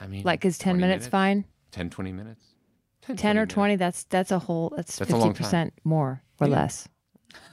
I 0.00 0.06
mean, 0.06 0.22
Like, 0.24 0.44
is 0.44 0.58
10 0.58 0.74
20 0.74 0.80
minutes, 0.80 1.06
fine? 1.06 1.44
10, 1.72 1.90
20 1.90 2.12
minutes? 2.12 2.44
10 3.16 3.36
or 3.36 3.40
minutes. 3.40 3.54
20, 3.54 3.76
that's 3.76 4.04
that's 4.04 4.30
a 4.30 4.38
whole, 4.38 4.72
that's, 4.76 4.96
That's 4.96 5.10
a 5.12 5.16
long 5.16 5.34
50% 5.34 5.70
more 5.84 6.22
or 6.40 6.46
less. 6.48 6.88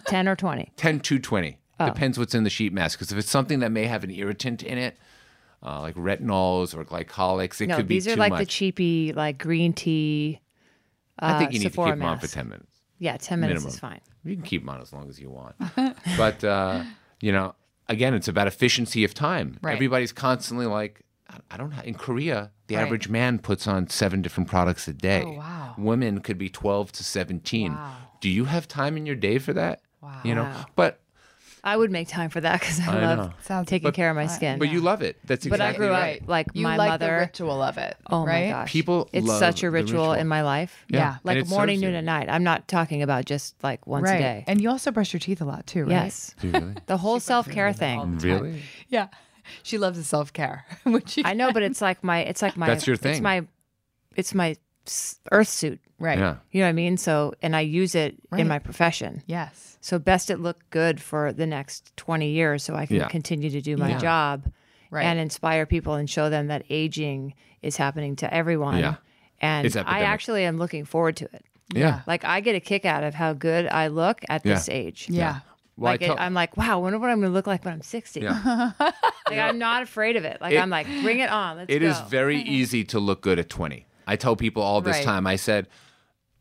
10 0.08 0.28
or 0.28 0.36
20. 0.36 0.72
10 0.76 1.00
to 1.02 1.20
20. 1.20 1.60
Oh. 1.80 1.86
Depends 1.88 2.18
what's 2.18 2.34
in 2.34 2.44
the 2.44 2.50
sheet 2.50 2.72
mask. 2.74 2.98
Because 3.00 3.12
if 3.12 3.18
it's 3.18 3.30
something 3.30 3.60
that 3.60 3.72
may 3.72 3.86
have 3.86 4.04
an 4.04 4.12
irritant 4.12 4.64
in 4.64 4.78
it, 4.78 4.98
uh, 5.66 5.82
like 5.82 5.96
retinols 5.96 6.76
or 6.76 6.86
glycolics, 6.86 7.60
it 7.62 7.68
No, 7.68 7.78
could 7.78 7.88
be 7.88 7.96
these 7.96 8.08
are 8.08 8.16
like 8.16 8.30
much. 8.32 8.40
the 8.40 8.46
cheapy, 8.46 9.14
like 9.14 9.38
green 9.40 9.74
tea. 9.74 10.40
I 11.20 11.38
think 11.40 11.50
uh, 11.50 11.54
you 11.54 11.60
need 11.60 11.66
Sephora 11.72 11.88
to 11.90 11.94
keep 11.96 12.00
them 12.00 12.08
on 12.10 12.20
for 12.20 12.28
10 12.28 12.50
minutes. 12.50 12.72
Yeah, 13.00 13.18
10 13.18 13.40
minutes 13.40 13.62
minimum. 13.62 13.74
is 13.74 13.80
fine. 13.80 14.02
You 14.24 14.36
can 14.36 14.44
keep 14.44 14.62
them 14.62 14.70
on 14.70 14.82
as 14.82 14.94
long 14.94 15.10
as 15.10 15.20
you 15.20 15.30
want. 15.30 15.56
but, 16.18 16.44
uh, 16.44 16.84
you 17.22 17.32
know, 17.32 17.56
again, 17.90 18.14
it's 18.14 18.28
about 18.28 18.48
efficiency 18.48 19.04
of 19.04 19.14
time. 19.14 19.58
Right. 19.62 19.74
Everybody's 19.74 20.12
constantly 20.12 20.66
like, 20.66 21.02
I- 21.30 21.40
I 21.52 21.58
don't 21.58 21.70
know. 21.72 21.82
In 21.84 21.96
Korea, 21.96 22.52
the 22.68 22.76
Right. 22.76 22.82
average 22.84 23.10
man 23.10 23.40
puts 23.40 23.68
on 23.68 23.88
seven 23.90 24.22
different 24.22 24.50
products 24.50 24.88
a 24.88 24.94
day. 24.94 25.24
Oh, 25.26 25.32
wow. 25.34 25.74
Women 25.78 26.20
could 26.22 26.38
be 26.38 26.50
12 26.50 26.92
to 26.94 27.04
17. 27.04 27.74
Wow. 27.74 27.96
Do 28.22 28.30
you 28.30 28.46
have 28.46 28.68
time 28.68 28.98
in 28.98 29.06
your 29.06 29.16
day 29.16 29.40
for 29.40 29.54
that? 29.54 29.82
Wow. 30.02 30.22
You 30.24 30.36
know, 30.36 30.52
but 30.76 31.00
I 31.66 31.76
would 31.76 31.90
make 31.92 32.08
time 32.08 32.30
for 32.30 32.40
that 32.42 32.60
because 32.60 32.80
I, 32.80 32.96
I 33.00 33.06
love 33.06 33.18
know. 33.18 33.34
Sounds- 33.42 33.68
taking 33.68 33.92
care 33.92 34.10
of 34.12 34.16
my 34.16 34.28
skin. 34.28 34.60
but 34.60 34.70
you 34.70 34.82
love 34.82 35.02
it. 35.02 35.18
That's 35.26 35.46
exactly 35.48 35.50
right. 35.50 35.50
But 35.50 35.62
I 35.62 35.70
exactly 35.70 35.86
grew 35.88 35.96
up 35.96 36.02
right. 36.02 36.30
like 36.30 36.48
you 36.54 36.64
my 36.64 36.78
like 36.78 36.90
mother. 36.92 37.08
the 37.08 37.12
ritual 37.22 37.62
of 37.64 37.78
it. 37.80 37.98
Oh 38.12 38.24
right? 38.26 38.46
my 38.46 38.52
gosh. 38.52 38.72
People 38.72 39.10
It's 39.12 39.26
love 39.28 39.40
such 39.40 39.64
a 39.64 39.66
the 39.66 39.72
ritual, 39.72 40.00
ritual. 40.02 40.14
in 40.14 40.28
my 40.28 40.44
life. 40.44 40.86
Yeah. 40.90 41.14
And 41.14 41.20
Like 41.24 41.38
it 41.38 41.48
morning, 41.50 41.78
serves 41.78 41.82
noon, 41.82 41.92
you. 41.94 41.98
and 41.98 42.06
night. 42.06 42.30
I'm 42.30 42.44
not 42.44 42.68
talking 42.68 43.02
about 43.02 43.26
just 43.26 43.56
like 43.64 43.86
once 43.88 44.04
right. 44.06 44.16
a 44.16 44.20
day. 44.20 44.44
And 44.48 44.62
you 44.62 44.70
also 44.70 44.92
brush 44.92 45.12
your 45.12 45.20
teeth 45.20 45.42
a 45.42 45.46
lot 45.46 45.66
too, 45.66 45.82
right? 45.82 45.90
yes. 45.90 46.36
Do 46.40 46.48
you 46.48 46.54
really? 46.54 46.76
The 46.86 46.98
whole 46.98 47.20
self 47.20 47.50
care 47.50 47.74
thing. 47.74 48.20
really? 48.20 48.62
Yeah. 48.88 49.08
She 49.64 49.78
loves 49.80 49.98
the 49.98 50.04
self 50.04 50.34
care, 50.34 50.66
which 50.84 51.20
I 51.26 51.34
know, 51.34 51.52
but 51.52 51.64
it's 51.64 51.82
like 51.82 52.04
my 52.04 52.20
it's 52.20 52.42
like 52.42 52.58
my 52.58 52.68
That's 52.68 52.86
your 52.88 52.96
thing. 52.96 53.12
It's 53.14 53.22
my 53.22 53.46
it's 54.16 54.34
my 54.34 54.56
s- 54.88 55.20
earth 55.32 55.48
suit. 55.50 55.80
Right. 56.00 56.18
Yeah. 56.20 56.36
You 56.52 56.62
know 56.62 56.66
what 56.66 56.70
I 56.70 56.74
mean? 56.74 56.98
So 56.98 57.34
and 57.42 57.56
I 57.56 57.62
use 57.62 57.96
it 57.96 58.16
Right. 58.30 58.42
in 58.42 58.48
my 58.48 58.60
profession. 58.60 59.24
Yes. 59.28 59.78
So 59.82 60.00
best 60.00 60.30
it 60.30 60.40
look 60.40 60.58
good 60.72 61.00
for 61.02 61.32
the 61.34 61.46
next 61.46 61.96
20 61.98 62.30
years 62.30 62.64
so 62.64 62.76
I 62.76 62.86
can 62.86 62.98
Yeah. 62.98 63.08
continue 63.08 63.50
to 63.52 63.62
do 63.62 63.78
my 63.78 63.90
Yeah. 63.92 63.98
job 64.00 64.46
Right. 64.90 65.04
and 65.06 65.20
inspire 65.20 65.66
people 65.66 65.94
and 65.96 66.10
show 66.10 66.30
them 66.30 66.48
that 66.48 66.64
aging 66.70 67.34
is 67.62 67.78
happening 67.78 68.16
to 68.18 68.34
everyone. 68.34 68.80
Yeah. 68.80 68.96
And 69.42 69.76
I 69.86 70.02
actually 70.02 70.44
am 70.46 70.58
looking 70.58 70.86
forward 70.86 71.18
to 71.18 71.26
it. 71.26 71.46
Yeah. 71.74 72.02
Like 72.08 72.24
I 72.24 72.40
get 72.42 72.56
a 72.56 72.60
kick 72.60 72.86
out 72.86 73.04
of 73.04 73.14
how 73.16 73.34
good 73.34 73.68
I 73.68 73.88
look 73.88 74.22
at 74.30 74.44
this 74.44 74.70
age. 74.70 75.08
Yeah. 75.10 75.40
Well, 75.78 75.92
like 75.92 76.02
I 76.02 76.06
it, 76.06 76.08
tell- 76.08 76.20
I'm 76.20 76.34
like, 76.34 76.56
wow, 76.56 76.74
I 76.74 76.76
wonder 76.76 76.98
what 77.00 77.10
I'm 77.10 77.20
going 77.20 77.30
to 77.32 77.34
look 77.34 77.48
like 77.48 77.66
when 77.66 77.74
I'm 77.74 77.82
60. 77.82 78.22
yeah. 78.22 78.72
Like 79.28 79.40
I'm 79.40 79.58
not 79.58 79.82
afraid 79.84 80.16
of 80.18 80.24
it. 80.24 80.40
Like 80.40 80.54
It- 80.54 80.60
I'm 80.60 80.70
like, 80.70 80.86
bring 81.02 81.20
it 81.20 81.30
on. 81.32 81.58
Let's 81.58 81.74
It 81.74 81.80
go. 81.80 81.88
is 81.88 82.00
very 82.02 82.40
easy 82.42 82.84
to 82.86 83.00
look 83.00 83.22
good 83.22 83.40
at 83.40 83.50
20. 83.50 83.86
I 84.08 84.16
tell 84.16 84.36
people 84.36 84.62
all 84.62 84.82
this 84.82 84.98
Right. 84.98 85.04
time. 85.04 85.26
I 85.28 85.36
said, 85.36 85.68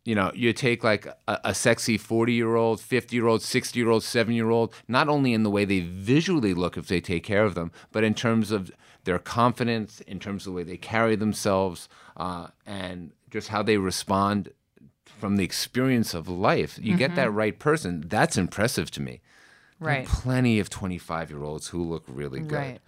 you 0.04 0.14
know, 0.14 0.30
you 0.34 0.52
take 0.52 0.84
like 0.84 1.06
a, 1.06 1.40
a 1.44 1.54
sexy 1.54 1.96
40 1.96 2.32
year 2.32 2.56
old, 2.56 2.80
50 2.80 3.16
year 3.16 3.26
old, 3.26 3.42
60 3.42 3.78
year 3.78 3.88
old, 3.88 4.02
7 4.02 4.34
year 4.34 4.50
old, 4.50 4.74
not 4.86 5.08
only 5.08 5.32
in 5.32 5.42
the 5.42 5.50
way 5.50 5.64
they 5.64 5.80
visually 5.80 6.52
look 6.54 6.76
if 6.76 6.88
they 6.88 7.00
take 7.00 7.24
care 7.24 7.44
of 7.44 7.54
them, 7.54 7.72
but 7.92 8.04
in 8.04 8.14
terms 8.14 8.50
of 8.50 8.70
their 9.04 9.18
confidence, 9.18 10.00
in 10.02 10.18
terms 10.18 10.46
of 10.46 10.52
the 10.52 10.56
way 10.56 10.62
they 10.62 10.76
carry 10.76 11.16
themselves, 11.16 11.88
uh, 12.16 12.48
and 12.66 13.12
just 13.30 13.48
how 13.48 13.62
they 13.62 13.76
respond 13.78 14.50
from 15.04 15.36
the 15.36 15.44
experience 15.44 16.12
of 16.14 16.28
life. 16.28 16.78
You 16.80 16.96
get 16.96 17.10
Mm-hmm. 17.10 17.16
that 17.16 17.30
right 17.30 17.58
person. 17.58 18.04
That's 18.06 18.36
impressive 18.36 18.90
to 18.92 19.00
me. 19.02 19.20
Right. 19.80 20.06
plenty 20.06 20.60
of 20.60 20.70
25 20.70 21.30
year 21.30 21.42
olds 21.42 21.68
who 21.68 21.82
look 21.82 22.04
really 22.06 22.40
good. 22.40 22.56
Right. 22.56 22.80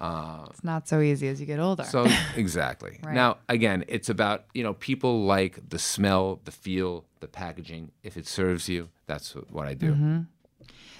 It's 0.00 0.62
not 0.64 0.88
so 0.88 1.00
easy 1.00 1.28
as 1.28 1.40
you 1.40 1.46
get 1.46 1.58
older. 1.58 1.84
So 1.84 2.06
exactly. 2.36 2.98
right. 3.04 3.14
Now 3.14 3.38
again, 3.48 3.84
it's 3.88 4.08
about 4.08 4.44
you 4.54 4.62
know 4.62 4.74
people 4.74 5.24
like 5.24 5.68
the 5.68 5.78
smell, 5.78 6.40
the 6.44 6.52
feel, 6.52 7.04
the 7.20 7.28
packaging. 7.28 7.90
If 8.02 8.16
it 8.16 8.26
serves 8.26 8.68
you, 8.68 8.88
that's 9.06 9.34
what- 9.34 9.50
what 9.50 9.66
I 9.66 9.74
do. 9.74 9.92
Mm-hmm. 9.92 10.20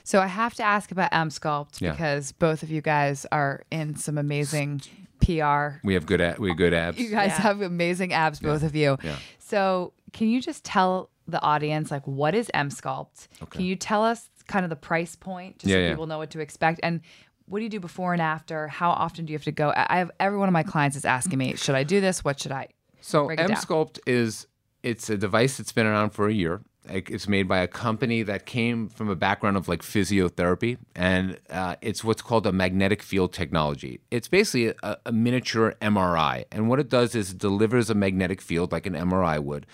So 0.05 0.21
I 0.21 0.29
have 0.29 0.55
to 0.55 0.63
ask 0.63 0.93
about 0.93 1.11
EMSCULPT 1.11 1.81
Yeah. 1.81 1.91
because 1.91 2.31
both 2.33 2.63
of 2.63 2.71
you 2.71 2.81
guys 2.81 3.27
are 3.33 3.65
in 3.73 3.97
some 3.97 4.19
amazing 4.19 4.83
PR. 5.21 5.79
We 5.85 5.95
have 5.95 6.07
good 6.07 6.21
a- 6.21 6.37
we 6.39 6.49
have 6.51 6.57
good 6.57 6.73
abs. 6.75 6.99
You 6.99 7.11
guys 7.11 7.31
Yeah. 7.31 7.41
have 7.43 7.61
amazing 7.63 8.13
abs, 8.13 8.39
both 8.41 8.63
of 8.63 8.75
you. 8.77 8.97
Yeah. 9.03 9.17
So 9.39 9.93
can 10.13 10.29
you 10.29 10.41
just 10.41 10.65
tell 10.65 11.11
the 11.27 11.43
audience 11.43 11.91
like 11.91 12.07
what 12.07 12.35
is 12.35 12.51
EMSCULPT? 12.55 13.29
Okay. 13.43 13.57
Can 13.59 13.67
you 13.67 13.75
tell 13.77 14.05
us 14.05 14.29
kind 14.47 14.65
of 14.65 14.71
the 14.71 14.77
price 14.77 15.17
point 15.17 15.59
just 15.59 15.69
Yeah, 15.71 15.75
so 15.77 15.81
yeah. 15.81 15.91
people 15.91 16.07
know 16.07 16.19
what 16.19 16.31
to 16.31 16.41
expect? 16.41 16.79
And 16.85 17.01
what 17.47 17.61
do 17.61 17.65
you 17.65 17.71
do 17.71 17.81
before 17.81 18.13
and 18.13 18.23
after? 18.23 18.69
How 18.69 18.91
often 18.91 19.25
do 19.25 19.33
you 19.33 19.37
have 19.37 19.45
to 19.45 19.53
go? 19.53 19.73
I 19.75 19.99
have 19.99 20.11
every 20.21 20.39
one 20.39 20.49
of 20.49 20.53
my 20.53 20.63
clients 20.63 20.97
is 20.97 21.05
asking 21.05 21.39
me, 21.39 21.55
should 21.57 21.75
I 21.75 21.85
do 21.85 22.01
this? 22.01 22.25
What 22.25 22.41
should 22.41 22.53
I? 22.53 22.69
So 23.01 23.29
EMSCULPT 23.29 24.01
is 24.07 24.47
it's 24.83 25.09
a 25.11 25.17
device 25.17 25.57
that's 25.57 25.73
been 25.73 25.87
around 25.87 26.11
for 26.11 26.29
a 26.29 26.33
year. 26.33 26.63
It's 26.89 27.27
made 27.27 27.49
by 27.49 27.59
a 27.59 27.67
company 27.67 28.23
that 28.23 28.47
came 28.47 28.89
from 28.89 29.09
a 29.09 29.17
background 29.17 29.57
of 29.57 29.67
like 29.67 29.83
physiotherapy, 29.83 30.79
and 30.95 31.37
uh, 31.51 31.75
it's 31.81 32.05
what's 32.05 32.23
called 32.23 32.47
a 32.47 32.53
magnetic 32.53 33.03
field 33.03 33.33
technology. 33.33 33.99
It's 34.13 34.29
basically 34.29 34.73
a, 34.85 34.97
a 35.05 35.11
miniature 35.11 35.75
MRI, 35.83 36.45
and 36.53 36.69
what 36.69 36.79
it 36.79 36.89
does 36.89 37.17
is 37.17 37.33
it 37.33 37.39
delivers 37.39 37.91
a 37.91 37.95
magnetic 37.95 38.41
field 38.41 38.71
like 38.71 38.87
an 38.87 38.95
MRI 38.95 39.43
would 39.43 39.67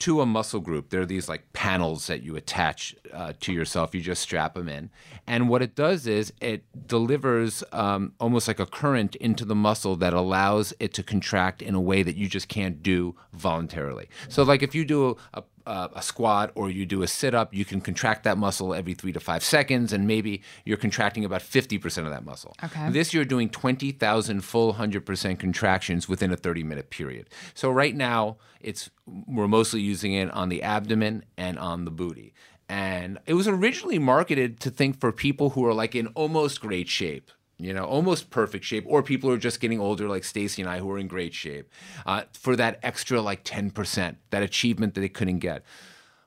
to 0.00 0.20
a 0.20 0.26
muscle 0.26 0.60
group. 0.60 0.90
There 0.90 1.00
are 1.00 1.06
these 1.06 1.28
like 1.28 1.52
panels 1.52 2.06
that 2.08 2.22
you 2.22 2.36
attach 2.36 2.94
uh, 3.12 3.32
to 3.40 3.52
yourself. 3.52 3.94
You 3.94 4.00
just 4.00 4.22
strap 4.22 4.54
them 4.54 4.68
in, 4.68 4.90
and 5.26 5.48
what 5.48 5.62
it 5.62 5.74
does 5.74 6.06
is 6.06 6.32
it 6.40 6.64
delivers 6.86 7.62
um, 7.72 8.12
almost 8.18 8.48
like 8.48 8.58
a 8.58 8.66
current 8.66 9.14
into 9.16 9.44
the 9.44 9.54
muscle 9.54 9.96
that 9.96 10.12
allows 10.12 10.72
it 10.80 10.92
to 10.94 11.02
contract 11.02 11.62
in 11.62 11.74
a 11.74 11.80
way 11.80 12.02
that 12.02 12.16
you 12.16 12.28
just 12.28 12.48
can't 12.48 12.82
do 12.82 13.14
voluntarily. 13.32 14.08
So, 14.28 14.42
like 14.42 14.62
if 14.62 14.74
you 14.74 14.84
do 14.84 15.16
a, 15.34 15.42
a, 15.70 15.90
a 15.96 16.02
squat 16.02 16.50
or 16.54 16.68
you 16.68 16.84
do 16.84 17.02
a 17.02 17.06
sit 17.06 17.34
up, 17.34 17.54
you 17.54 17.64
can 17.64 17.80
contract 17.80 18.24
that 18.24 18.36
muscle 18.36 18.74
every 18.74 18.94
three 18.94 19.12
to 19.12 19.20
five 19.20 19.44
seconds, 19.44 19.92
and 19.92 20.06
maybe 20.06 20.42
you're 20.64 20.76
contracting 20.76 21.24
about 21.24 21.42
fifty 21.42 21.78
percent 21.78 22.06
of 22.06 22.12
that 22.12 22.24
muscle. 22.24 22.54
Okay. 22.62 22.90
This 22.90 23.14
you're 23.14 23.24
doing 23.24 23.48
20,000 23.48 24.40
full 24.42 24.74
100% 24.74 25.38
contractions 25.38 26.08
within 26.08 26.32
a 26.32 26.36
30 26.36 26.64
minute 26.64 26.90
period. 26.90 27.28
So 27.54 27.70
right 27.70 27.94
now 27.94 28.36
it's 28.60 28.90
we're 29.06 29.48
mostly 29.48 29.80
using 29.80 30.12
it 30.12 30.30
on 30.32 30.48
the 30.48 30.62
abdomen 30.62 31.24
and 31.36 31.58
on 31.58 31.84
the 31.84 31.90
booty. 31.90 32.34
And 32.68 33.18
it 33.26 33.34
was 33.34 33.48
originally 33.48 33.98
marketed 33.98 34.60
to 34.60 34.70
think 34.70 35.00
for 35.00 35.10
people 35.12 35.50
who 35.50 35.66
are 35.66 35.74
like 35.74 35.94
in 35.94 36.08
almost 36.08 36.60
great 36.60 36.88
shape. 36.88 37.30
You 37.60 37.74
know, 37.74 37.84
almost 37.84 38.30
perfect 38.30 38.64
shape, 38.64 38.84
or 38.86 39.02
people 39.02 39.28
who 39.28 39.36
are 39.36 39.38
just 39.38 39.60
getting 39.60 39.80
older, 39.80 40.08
like 40.08 40.24
Stacey 40.24 40.62
and 40.62 40.70
I, 40.70 40.78
who 40.78 40.90
are 40.90 40.98
in 40.98 41.08
great 41.08 41.34
shape, 41.34 41.70
uh, 42.06 42.22
for 42.32 42.56
that 42.56 42.78
extra 42.82 43.20
like 43.20 43.44
10%, 43.44 44.16
that 44.30 44.42
achievement 44.42 44.94
that 44.94 45.00
they 45.00 45.08
couldn't 45.08 45.40
get. 45.40 45.62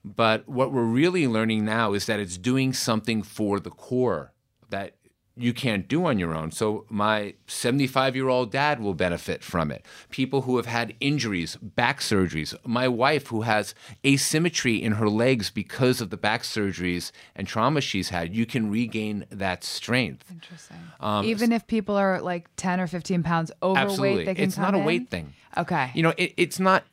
But 0.05 0.47
what 0.47 0.71
we're 0.71 0.83
really 0.83 1.27
learning 1.27 1.65
now 1.65 1.93
is 1.93 2.05
that 2.05 2.19
it's 2.19 2.37
doing 2.37 2.73
something 2.73 3.23
for 3.23 3.59
the 3.59 3.69
core 3.69 4.33
that 4.69 4.95
you 5.35 5.51
can't 5.51 5.87
do 5.87 6.05
on 6.05 6.19
your 6.19 6.35
own. 6.35 6.51
So 6.51 6.85
my 6.89 7.33
75 7.47 8.15
year 8.15 8.29
old 8.29 8.51
dad 8.51 8.79
will 8.79 8.93
benefit 8.93 9.43
from 9.43 9.71
it. 9.71 9.83
People 10.11 10.43
who 10.43 10.57
have 10.57 10.67
had 10.67 10.93
injuries, 10.99 11.55
back 11.55 12.01
surgeries. 12.01 12.55
My 12.65 12.87
wife 12.87 13.27
who 13.27 13.41
has 13.41 13.73
asymmetry 14.05 14.81
in 14.81 14.93
her 14.93 15.09
legs 15.09 15.49
because 15.49 16.01
of 16.01 16.11
the 16.11 16.17
back 16.17 16.43
surgeries 16.43 17.11
and 17.35 17.47
trauma 17.47 17.81
she's 17.81 18.09
had, 18.09 18.35
you 18.35 18.45
can 18.45 18.69
regain 18.69 19.25
that 19.31 19.63
strength. 19.63 20.29
Interesting. 20.31 20.77
Um, 20.99 21.25
Even 21.25 21.51
if 21.51 21.65
people 21.65 21.95
are 21.95 22.21
like 22.21 22.47
10 22.57 22.79
or 22.79 22.87
15 22.87 23.23
pounds 23.23 23.51
overweight, 23.63 23.89
Absolutely. 23.89 24.25
they 24.25 24.35
can 24.35 24.43
It's 24.43 24.57
not 24.57 24.75
a 24.75 24.77
in? 24.77 24.85
weight 24.85 25.09
thing. 25.09 25.33
Okay. 25.57 25.91
You 25.95 26.03
know, 26.03 26.13
it, 26.17 26.33
it's 26.37 26.59
not. 26.59 26.83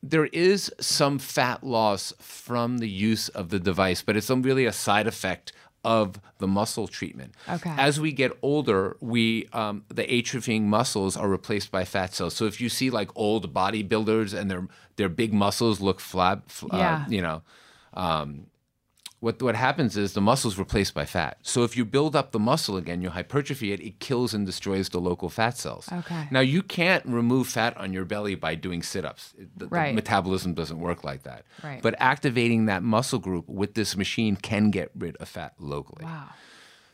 There 0.00 0.26
is 0.26 0.72
some 0.80 1.18
fat 1.18 1.64
loss 1.64 2.12
from 2.20 2.78
the 2.78 2.88
use 2.88 3.28
of 3.30 3.48
the 3.48 3.58
device, 3.58 4.00
but 4.00 4.16
it's 4.16 4.30
really 4.30 4.64
a 4.64 4.72
side 4.72 5.08
effect 5.08 5.52
of 5.96 6.06
the 6.42 6.46
muscle 6.46 6.86
treatment. 6.98 7.30
Okay. 7.56 7.74
As 7.88 7.94
we 8.04 8.10
get 8.22 8.32
older, 8.42 8.96
we 9.00 9.22
um, 9.60 9.76
the 9.98 10.04
atrophying 10.16 10.64
muscles 10.78 11.16
are 11.16 11.28
replaced 11.38 11.70
by 11.76 11.84
fat 11.94 12.10
cells. 12.14 12.34
So 12.38 12.44
if 12.50 12.60
you 12.62 12.68
see 12.68 12.88
like 13.00 13.10
old 13.26 13.44
bodybuilders 13.60 14.30
and 14.38 14.50
their 14.50 14.62
their 14.96 15.08
big 15.08 15.32
muscles 15.44 15.80
look 15.80 15.98
flab, 16.00 16.38
fl- 16.56 16.72
uh, 16.72 16.78
Yeah. 16.78 16.98
you 17.16 17.22
know, 17.26 17.38
um, 17.94 18.28
what 19.20 19.42
what 19.42 19.56
happens 19.56 19.96
is 19.96 20.12
the 20.12 20.20
muscle's 20.20 20.58
replaced 20.58 20.94
by 20.94 21.04
fat. 21.04 21.38
So 21.42 21.64
if 21.64 21.76
you 21.76 21.84
build 21.84 22.14
up 22.14 22.30
the 22.32 22.38
muscle 22.38 22.76
again, 22.76 23.02
you 23.02 23.10
hypertrophy 23.10 23.72
it, 23.72 23.80
it 23.80 23.98
kills 23.98 24.32
and 24.34 24.46
destroys 24.46 24.88
the 24.90 25.00
local 25.00 25.28
fat 25.28 25.56
cells. 25.58 25.88
Okay. 25.92 26.28
Now 26.30 26.40
you 26.40 26.62
can't 26.62 27.04
remove 27.04 27.48
fat 27.48 27.76
on 27.76 27.92
your 27.92 28.04
belly 28.04 28.36
by 28.36 28.54
doing 28.54 28.82
sit-ups. 28.82 29.34
It- 29.36 29.48
The, 29.58 29.66
the 29.66 29.92
metabolism 29.94 30.54
doesn't 30.54 30.78
work 30.78 31.02
like 31.02 31.24
that. 31.24 31.44
Right. 31.64 31.82
But 31.82 31.94
activating 31.98 32.66
that 32.66 32.82
muscle 32.82 33.18
group 33.18 33.48
with 33.48 33.74
this 33.74 33.96
machine 33.96 34.36
can 34.36 34.70
get 34.70 34.90
rid 34.94 35.16
of 35.16 35.28
fat 35.28 35.54
locally. 35.58 36.04
wow. 36.04 36.28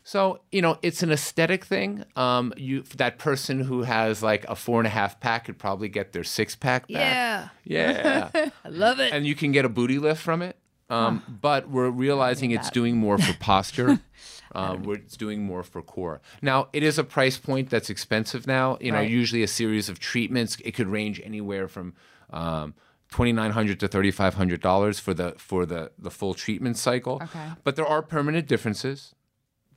So 0.07 0.41
you 0.51 0.61
know, 0.61 0.77
it's 0.83 1.01
an 1.01 1.11
aesthetic 1.11 1.65
thing. 1.65 2.05
Um, 2.15 2.53
you 2.57 2.83
that 2.97 3.17
person 3.17 3.59
who 3.61 3.81
has 3.83 4.21
like 4.21 4.45
a 4.47 4.55
four 4.55 4.79
and 4.79 4.85
a 4.85 4.91
half 4.91 5.19
pack 5.19 5.45
could 5.45 5.57
probably 5.57 5.89
get 5.89 6.11
their 6.13 6.23
six 6.23 6.55
pack 6.55 6.87
back. 6.87 7.49
Yeah. 7.65 8.29
Yeah. 8.33 8.49
I 8.65 8.69
love 8.69 8.99
it. 8.99 9.13
and 9.13 9.25
you 9.25 9.33
can 9.35 9.51
get 9.51 9.65
a 9.65 9.69
booty 9.69 9.97
lift 9.97 10.21
from 10.21 10.41
it. 10.43 10.57
Um, 10.89 11.23
But 11.41 11.69
we're 11.69 11.89
realizing 11.89 12.51
it's 12.51 12.69
doing 12.69 12.97
more 12.97 13.17
for 13.17 13.33
posture. 13.39 13.99
Um, 14.53 14.83
we're, 14.83 14.95
it's 14.95 15.17
doing 15.17 15.43
more 15.43 15.63
for 15.63 15.81
core. 15.81 16.21
Now, 16.41 16.69
it 16.71 16.81
is 16.81 16.97
a 16.97 17.03
price 17.03 17.37
point 17.37 17.69
that's 17.69 17.89
expensive 17.89 18.47
now. 18.47 18.77
You 18.79 18.93
know, 18.93 18.99
Right. 18.99 19.09
usually 19.09 19.43
a 19.43 19.47
series 19.49 19.89
of 19.89 19.99
treatments, 19.99 20.55
it 20.63 20.71
could 20.71 20.87
range 20.87 21.19
anywhere 21.25 21.67
from 21.67 21.93
um, 22.29 22.73
twenty 23.11 23.33
nine 23.33 23.51
hundred 23.51 23.81
to 23.81 23.89
thirty 23.89 24.11
five 24.11 24.35
hundred 24.35 24.61
dollars 24.61 24.97
for 24.97 25.13
the 25.13 25.33
for 25.37 25.65
the 25.65 25.91
the 25.99 26.09
full 26.09 26.33
treatment 26.33 26.77
cycle. 26.77 27.19
Okay. 27.21 27.49
But 27.65 27.75
there 27.75 27.85
are 27.85 28.01
permanent 28.01 28.47
differences. 28.47 29.13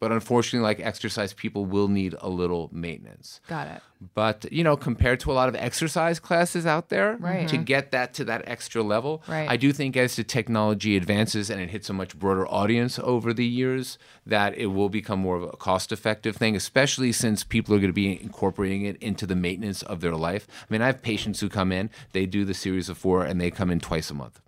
But 0.00 0.12
unfortunately, 0.12 0.64
like 0.66 0.80
exercise, 0.80 1.32
people 1.32 1.64
will 1.66 1.88
need 1.88 2.14
a 2.20 2.28
little 2.28 2.70
maintenance. 2.72 3.40
Got 3.48 3.68
it. 3.68 3.82
But 4.14 4.50
you 4.52 4.62
know, 4.62 4.76
compared 4.76 5.18
to 5.20 5.32
a 5.32 5.34
lot 5.34 5.48
of 5.48 5.56
exercise 5.56 6.20
classes 6.20 6.66
out 6.66 6.88
there, 6.88 7.16
Right. 7.16 7.48
to 7.48 7.56
mm-hmm. 7.56 7.64
get 7.64 7.90
that 7.90 8.14
to 8.14 8.24
that 8.26 8.42
extra 8.46 8.82
level, 8.82 9.22
Right. 9.26 9.50
I 9.50 9.56
do 9.56 9.72
think 9.72 9.96
as 9.96 10.14
the 10.14 10.24
technology 10.24 10.96
advances 10.96 11.50
and 11.50 11.60
it 11.60 11.70
hits 11.70 11.90
a 11.90 11.92
much 11.92 12.16
broader 12.18 12.46
audience 12.46 12.98
over 13.00 13.32
the 13.32 13.44
years, 13.46 13.98
that 14.24 14.56
it 14.56 14.66
will 14.66 14.88
become 14.88 15.18
more 15.18 15.36
of 15.36 15.42
a 15.42 15.56
cost-effective 15.56 16.36
thing. 16.36 16.54
Especially 16.54 17.10
since 17.10 17.42
people 17.42 17.74
are 17.74 17.78
going 17.78 17.88
to 17.90 17.92
be 17.92 18.20
incorporating 18.22 18.82
it 18.82 18.96
into 19.02 19.26
the 19.26 19.34
maintenance 19.34 19.82
of 19.82 20.00
their 20.00 20.14
life. 20.14 20.46
I 20.62 20.72
mean, 20.72 20.82
I 20.82 20.86
have 20.86 21.02
patients 21.02 21.40
who 21.40 21.48
come 21.48 21.72
in, 21.72 21.90
they 22.12 22.26
do 22.26 22.44
the 22.44 22.54
series 22.54 22.88
of 22.88 22.98
four, 22.98 23.24
and 23.24 23.40
they 23.40 23.50
come 23.50 23.70
in 23.70 23.80
twice 23.80 24.10
a 24.10 24.14
month. 24.14 24.40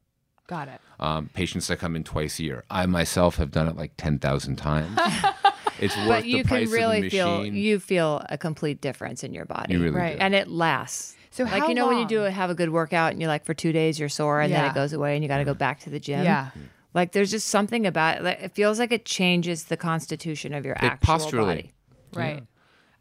Got 0.50 0.66
it. 0.68 0.80
Um, 0.98 1.30
patients 1.32 1.68
that 1.68 1.78
come 1.78 1.94
in 1.96 2.02
twice 2.04 2.38
a 2.40 2.42
year. 2.42 2.64
I 2.68 2.84
myself 2.86 3.36
have 3.36 3.50
done 3.52 3.68
it 3.68 3.76
like 3.76 3.92
ten 3.96 4.18
thousand 4.18 4.56
times. 4.56 4.98
it's 5.80 5.96
worth 5.96 6.08
but 6.08 6.22
the 6.24 6.28
you 6.28 6.44
price 6.44 6.64
can 6.68 6.76
really 6.76 6.96
of 6.98 7.02
the 7.04 7.08
feel 7.10 7.46
you 7.46 7.78
feel 7.78 8.26
a 8.28 8.36
complete 8.36 8.80
difference 8.80 9.22
in 9.24 9.32
your 9.32 9.44
body. 9.44 9.74
You 9.74 9.80
really 9.82 9.96
Right. 9.96 10.16
do. 10.16 10.22
and 10.22 10.34
it 10.34 10.48
lasts. 10.48 11.14
So 11.30 11.44
like 11.44 11.52
how 11.62 11.68
you 11.68 11.74
know 11.74 11.86
when 11.86 11.98
you 11.98 12.06
do 12.06 12.24
it, 12.24 12.32
have 12.32 12.50
a 12.50 12.54
good 12.56 12.70
workout 12.70 13.12
and 13.12 13.20
you're 13.20 13.28
like 13.28 13.44
for 13.44 13.54
two 13.54 13.70
days 13.72 13.98
you're 14.00 14.08
sore 14.08 14.40
and 14.40 14.52
then 14.52 14.64
it 14.64 14.74
goes 14.74 14.92
away 14.92 15.14
and 15.14 15.22
you 15.22 15.28
got 15.28 15.38
to 15.38 15.44
go 15.44 15.54
back 15.54 15.78
to 15.80 15.90
the 15.90 16.00
gym. 16.00 16.24
Yeah. 16.24 16.50
Like 16.92 17.12
there's 17.12 17.30
just 17.30 17.46
something 17.46 17.86
about 17.86 18.16
it. 18.18 18.22
like, 18.24 18.40
It 18.42 18.52
feels 18.52 18.80
like 18.80 18.90
it 18.90 19.04
changes 19.04 19.64
the 19.64 19.76
constitution 19.76 20.52
of 20.52 20.66
your 20.66 20.74
actual 20.76 20.98
posturally. 21.06 21.54
body. 21.54 21.72
Right. 22.14 22.42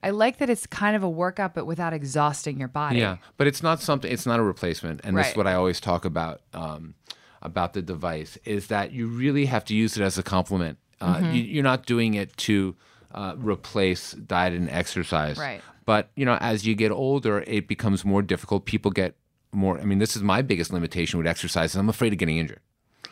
I 0.03 0.11
like 0.11 0.37
that 0.37 0.49
it's 0.49 0.67
kind 0.67 0.95
of 0.95 1.01
a 1.03 1.09
workout, 1.09 1.55
but 1.55 1.65
without 1.65 1.91
exhausting 1.91 2.59
your 2.59 2.69
body. 2.69 2.99
Yeah, 2.99 3.17
but 3.35 3.47
it's 3.47 3.61
not 3.63 3.81
something. 3.81 4.09
It's 4.09 4.25
not 4.25 4.39
a 4.39 4.43
replacement, 4.43 5.01
and 5.03 5.17
this 5.17 5.31
is 5.31 5.35
what 5.35 5.45
I 5.47 5.55
always 5.55 5.81
talk 5.81 6.05
about 6.05 6.39
um, 6.53 6.93
about 7.41 7.73
the 7.73 7.81
device 7.81 8.37
is 8.45 8.67
that 8.67 8.91
you 8.91 9.07
really 9.07 9.45
have 9.45 9.63
to 9.65 9.75
use 9.75 9.97
it 9.97 10.03
as 10.03 10.17
a 10.17 10.23
complement. 10.23 10.77
Uh, 11.01 11.15
Mm-hmm. 11.17 11.31
you, 11.35 11.43
you're 11.43 11.63
not 11.63 11.85
doing 11.85 12.13
it 12.15 12.35
to 12.37 12.75
uh, 13.13 13.33
replace 13.37 14.11
diet 14.11 14.53
and 14.53 14.69
exercise. 14.69 15.37
Right. 15.37 15.61
But 15.85 16.09
you 16.15 16.25
know, 16.25 16.35
as 16.41 16.67
you 16.67 16.75
get 16.75 16.91
older, 16.91 17.43
it 17.47 17.67
becomes 17.67 18.03
more 18.05 18.21
difficult. 18.21 18.65
People 18.65 18.91
get 18.91 19.15
more. 19.51 19.79
I 19.79 19.85
mean, 19.85 19.97
this 19.99 20.15
is 20.15 20.21
my 20.21 20.41
biggest 20.41 20.71
limitation 20.73 21.17
with 21.17 21.25
exercise. 21.25 21.71
Is 21.71 21.75
I'm 21.77 21.89
afraid 21.89 22.11
of 22.13 22.19
getting 22.19 22.37
injured. 22.37 22.59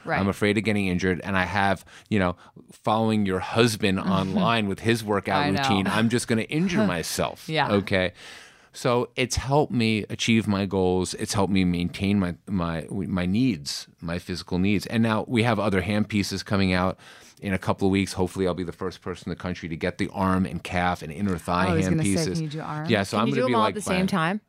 Right. 0.06 0.20
I'm 0.20 0.28
afraid 0.28 0.58
of 0.58 0.64
getting 0.64 0.88
injured, 0.88 1.20
and 1.24 1.36
I 1.38 1.44
have, 1.44 1.84
you 2.10 2.20
know, 2.20 2.36
following 2.72 3.26
your 3.26 3.40
husband 3.40 4.00
online 4.00 4.68
with 4.68 4.80
his 4.80 5.04
workout 5.04 5.50
routine. 5.50 5.88
I'm 5.88 6.08
just 6.10 6.28
going 6.28 6.38
to 6.38 6.50
injure 6.50 6.86
myself. 6.96 7.50
Yeah. 7.50 7.72
Okay. 7.72 8.14
So 8.74 9.10
it's 9.16 9.36
helped 9.36 9.72
me 9.72 10.06
achieve 10.10 10.48
my 10.48 10.66
goals. 10.66 11.14
It's 11.16 11.34
helped 11.34 11.52
me 11.52 11.64
maintain 11.64 12.20
my 12.20 12.36
my 12.48 12.86
my 12.90 13.26
needs, 13.26 13.88
my 14.02 14.20
physical 14.20 14.60
needs. 14.60 14.86
And 14.88 15.02
now 15.04 15.26
we 15.28 15.44
have 15.44 15.60
other 15.60 15.82
hand 15.82 16.10
pieces 16.10 16.44
coming 16.44 16.74
out 16.74 17.00
in 17.42 17.54
a 17.54 17.58
couple 17.58 17.88
of 17.88 17.92
weeks. 17.92 18.14
Hopefully, 18.14 18.48
I'll 18.48 18.54
be 18.54 18.64
the 18.64 18.72
first 18.72 19.02
person 19.02 19.30
in 19.30 19.38
the 19.38 19.42
country 19.42 19.70
to 19.70 19.76
get 19.76 19.98
the 19.98 20.10
arm 20.14 20.46
and 20.46 20.64
calf 20.64 21.02
and 21.02 21.12
inner 21.12 21.38
thigh 21.38 21.66
Oh, 21.72 21.82
hand 21.82 21.98
gonna 21.98 22.18
say, 22.18 22.34
can 22.34 22.42
you 22.42 22.50
do 22.50 22.62
arms? 22.62 22.90
Yeah. 22.90 23.04
So 23.04 23.18
Can 23.18 23.28
I'm 23.28 23.30
going 23.34 23.42
to 23.42 23.48
be 23.48 23.56
like 23.56 23.70
at 23.70 23.76
the 23.76 23.82
same 23.82 24.08
time? 24.08 24.42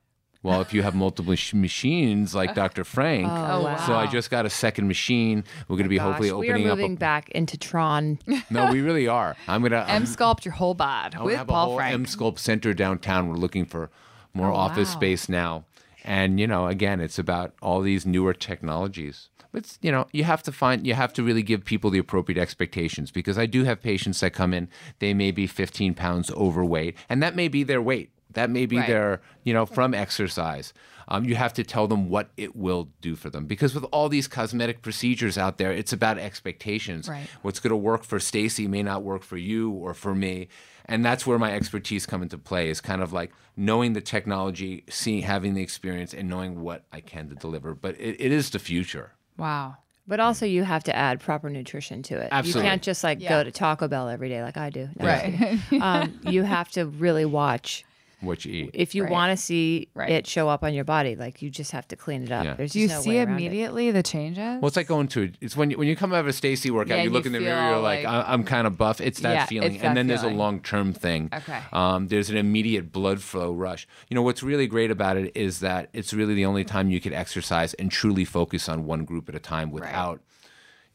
Well, 0.42 0.60
if 0.60 0.72
you 0.72 0.82
have 0.82 0.94
multiple 0.94 1.34
sh- 1.34 1.52
machines 1.52 2.32
like 2.34 2.54
Dr. 2.54 2.84
Frank, 2.84 3.26
Oh, 3.26 3.62
wow. 3.64 3.76
so 3.86 3.94
I 3.94 4.06
just 4.06 4.30
got 4.30 4.46
a 4.46 4.50
second 4.50 4.86
machine. 4.86 5.42
We're 5.66 5.76
going 5.76 5.88
to 5.88 5.88
oh 5.88 5.90
be 5.90 5.98
hopefully 5.98 6.28
Gosh, 6.28 6.38
we 6.38 6.48
are 6.48 6.52
opening 6.52 6.70
up. 6.70 6.78
moving 6.78 6.92
A, 6.92 6.96
back 6.96 7.28
into 7.30 7.58
Tron. 7.58 8.20
no, 8.50 8.70
we 8.70 8.80
really 8.80 9.08
are. 9.08 9.36
I'm 9.48 9.62
gonna. 9.62 9.80
M 9.80 9.86
I'm, 9.88 10.02
sculpt 10.04 10.44
your 10.44 10.54
whole 10.54 10.74
bod 10.74 11.16
I 11.16 11.22
with 11.24 11.36
have 11.36 11.48
a 11.48 11.52
Paul 11.52 11.66
whole 11.66 11.76
Frank. 11.76 12.06
EMSCULPT 12.06 12.38
Center 12.38 12.72
downtown. 12.72 13.28
We're 13.28 13.34
looking 13.34 13.64
for 13.66 13.90
more 14.32 14.52
oh, 14.52 14.54
office 14.56 14.90
wow. 14.90 15.00
space 15.00 15.28
now, 15.28 15.64
and 16.04 16.38
you 16.38 16.46
know, 16.46 16.68
again, 16.68 17.00
it's 17.00 17.18
about 17.18 17.54
all 17.60 17.80
these 17.80 18.06
newer 18.06 18.32
technologies. 18.32 19.30
But 19.50 19.76
you 19.80 19.90
know, 19.90 20.06
you 20.12 20.24
have 20.24 20.42
to 20.44 20.52
find, 20.52 20.86
you 20.86 20.94
have 20.94 21.12
to 21.14 21.22
really 21.22 21.42
give 21.42 21.64
people 21.64 21.90
the 21.90 21.98
appropriate 21.98 22.40
expectations 22.40 23.10
because 23.10 23.38
I 23.38 23.46
do 23.46 23.64
have 23.64 23.82
patients 23.82 24.20
that 24.20 24.34
come 24.34 24.52
in, 24.54 24.68
they 24.98 25.14
may 25.14 25.30
be 25.30 25.46
15 25.46 25.94
pounds 25.94 26.30
overweight, 26.30 26.96
and 27.08 27.22
that 27.22 27.34
may 27.34 27.48
be 27.48 27.64
their 27.64 27.82
weight. 27.82 28.10
That 28.34 28.50
may 28.50 28.66
be 28.66 28.76
Right. 28.78 28.86
their, 28.86 29.20
you 29.44 29.52
know, 29.54 29.66
from 29.66 29.94
exercise. 29.94 30.72
Um, 31.10 31.24
you 31.24 31.36
have 31.36 31.54
to 31.54 31.64
tell 31.64 31.86
them 31.86 32.10
what 32.10 32.28
it 32.36 32.54
will 32.54 32.90
do 33.00 33.16
for 33.16 33.30
them 33.30 33.46
because 33.46 33.74
with 33.74 33.84
all 33.84 34.10
these 34.10 34.28
cosmetic 34.28 34.82
procedures 34.82 35.38
out 35.38 35.56
there, 35.56 35.72
it's 35.72 35.92
about 35.92 36.18
expectations. 36.18 37.08
Right. 37.08 37.26
What's 37.40 37.60
going 37.60 37.70
to 37.70 37.76
work 37.76 38.04
for 38.04 38.20
Stacey 38.20 38.68
may 38.68 38.82
not 38.82 39.02
work 39.02 39.22
for 39.22 39.38
you 39.38 39.70
or 39.70 39.94
for 39.94 40.14
me, 40.14 40.48
and 40.84 41.02
that's 41.02 41.26
where 41.26 41.38
my 41.38 41.52
expertise 41.54 42.04
come 42.04 42.22
into 42.22 42.36
play. 42.36 42.68
Is 42.68 42.82
kind 42.82 43.00
of 43.00 43.12
like 43.14 43.32
knowing 43.56 43.94
the 43.94 44.02
technology, 44.02 44.84
seeing, 44.90 45.22
having 45.22 45.54
the 45.54 45.62
experience, 45.62 46.12
and 46.12 46.28
knowing 46.28 46.60
what 46.60 46.84
I 46.92 47.00
can 47.00 47.30
to 47.30 47.34
deliver. 47.34 47.74
But 47.74 47.98
it, 47.98 48.20
it 48.20 48.30
is 48.32 48.50
the 48.50 48.58
future. 48.58 49.12
wow. 49.38 49.76
But 50.06 50.20
also, 50.20 50.46
you 50.46 50.62
have 50.64 50.84
to 50.84 50.96
add 50.96 51.20
proper 51.20 51.50
nutrition 51.50 52.02
to 52.04 52.18
it. 52.18 52.28
Absolutely. 52.32 52.62
You 52.62 52.68
can't 52.70 52.82
just 52.82 53.04
like 53.04 53.20
Yeah. 53.20 53.28
go 53.28 53.44
to 53.44 53.50
Taco 53.50 53.88
Bell 53.88 54.08
every 54.08 54.30
day 54.30 54.42
like 54.42 54.56
I 54.56 54.70
do. 54.70 54.88
No, 54.98 55.04
Right. 55.06 55.58
um, 55.82 56.18
you 56.22 56.44
have 56.44 56.70
to 56.70 56.86
really 56.86 57.26
watch 57.26 57.84
What 58.20 58.44
you 58.44 58.52
eat. 58.64 58.70
if 58.74 58.94
you 58.94 59.04
Right. 59.04 59.12
want 59.12 59.36
to 59.38 59.42
see 59.42 59.88
Right. 59.94 60.10
it 60.10 60.26
show 60.26 60.48
up 60.48 60.64
on 60.64 60.74
your 60.74 60.84
body. 60.84 61.14
Like 61.14 61.40
you 61.40 61.50
just 61.50 61.70
have 61.72 61.86
to 61.88 61.96
clean 61.96 62.22
it 62.24 62.32
up. 62.32 62.44
Yeah. 62.44 62.54
There's 62.54 62.72
Do 62.72 62.80
you 62.80 62.88
no 62.88 63.00
see 63.00 63.10
way 63.10 63.18
around 63.20 63.28
it. 63.28 63.32
immediately 63.46 63.90
the 63.92 64.02
changes? 64.02 64.38
Well, 64.60 64.66
it's 64.66 64.76
like 64.76 64.88
going 64.88 65.06
to 65.08 65.30
it's 65.40 65.56
when 65.56 65.70
you, 65.70 65.78
when 65.78 65.86
you 65.86 65.94
come 65.94 66.12
out 66.12 66.20
of 66.20 66.26
a 66.26 66.32
Stacey 66.32 66.70
workout, 66.70 66.98
Yeah, 66.98 67.04
you 67.04 67.10
look 67.10 67.24
you 67.24 67.28
in 67.28 67.32
the 67.34 67.40
mirror, 67.40 67.70
you're 67.70 67.78
like, 67.80 68.04
like- 68.04 68.12
I- 68.28 68.32
I'm 68.32 68.42
kind 68.44 68.66
of 68.66 68.76
buff. 68.76 69.00
It's 69.00 69.20
that 69.20 69.32
Yeah, 69.34 69.46
feeling, 69.46 69.72
it's 69.74 69.82
that 69.82 69.88
and 69.88 69.96
then 69.96 70.06
there's 70.08 70.22
a 70.24 70.28
long 70.30 70.60
term 70.60 70.92
thing. 70.92 71.28
Okay. 71.32 71.60
Um, 71.72 72.08
there's 72.08 72.28
an 72.30 72.36
immediate 72.36 72.90
blood 72.92 73.20
flow 73.22 73.52
rush. 73.52 73.86
You 74.08 74.14
know 74.16 74.22
what's 74.22 74.42
really 74.42 74.66
great 74.66 74.90
about 74.90 75.16
it 75.16 75.30
is 75.36 75.60
that 75.60 75.88
it's 75.92 76.12
really 76.12 76.34
the 76.34 76.44
only 76.44 76.64
time 76.64 76.90
you 76.90 77.00
could 77.00 77.12
exercise 77.12 77.74
and 77.74 77.90
truly 77.90 78.24
focus 78.24 78.68
on 78.68 78.84
one 78.84 79.04
group 79.04 79.28
at 79.28 79.34
a 79.34 79.38
time 79.40 79.70
without. 79.70 80.20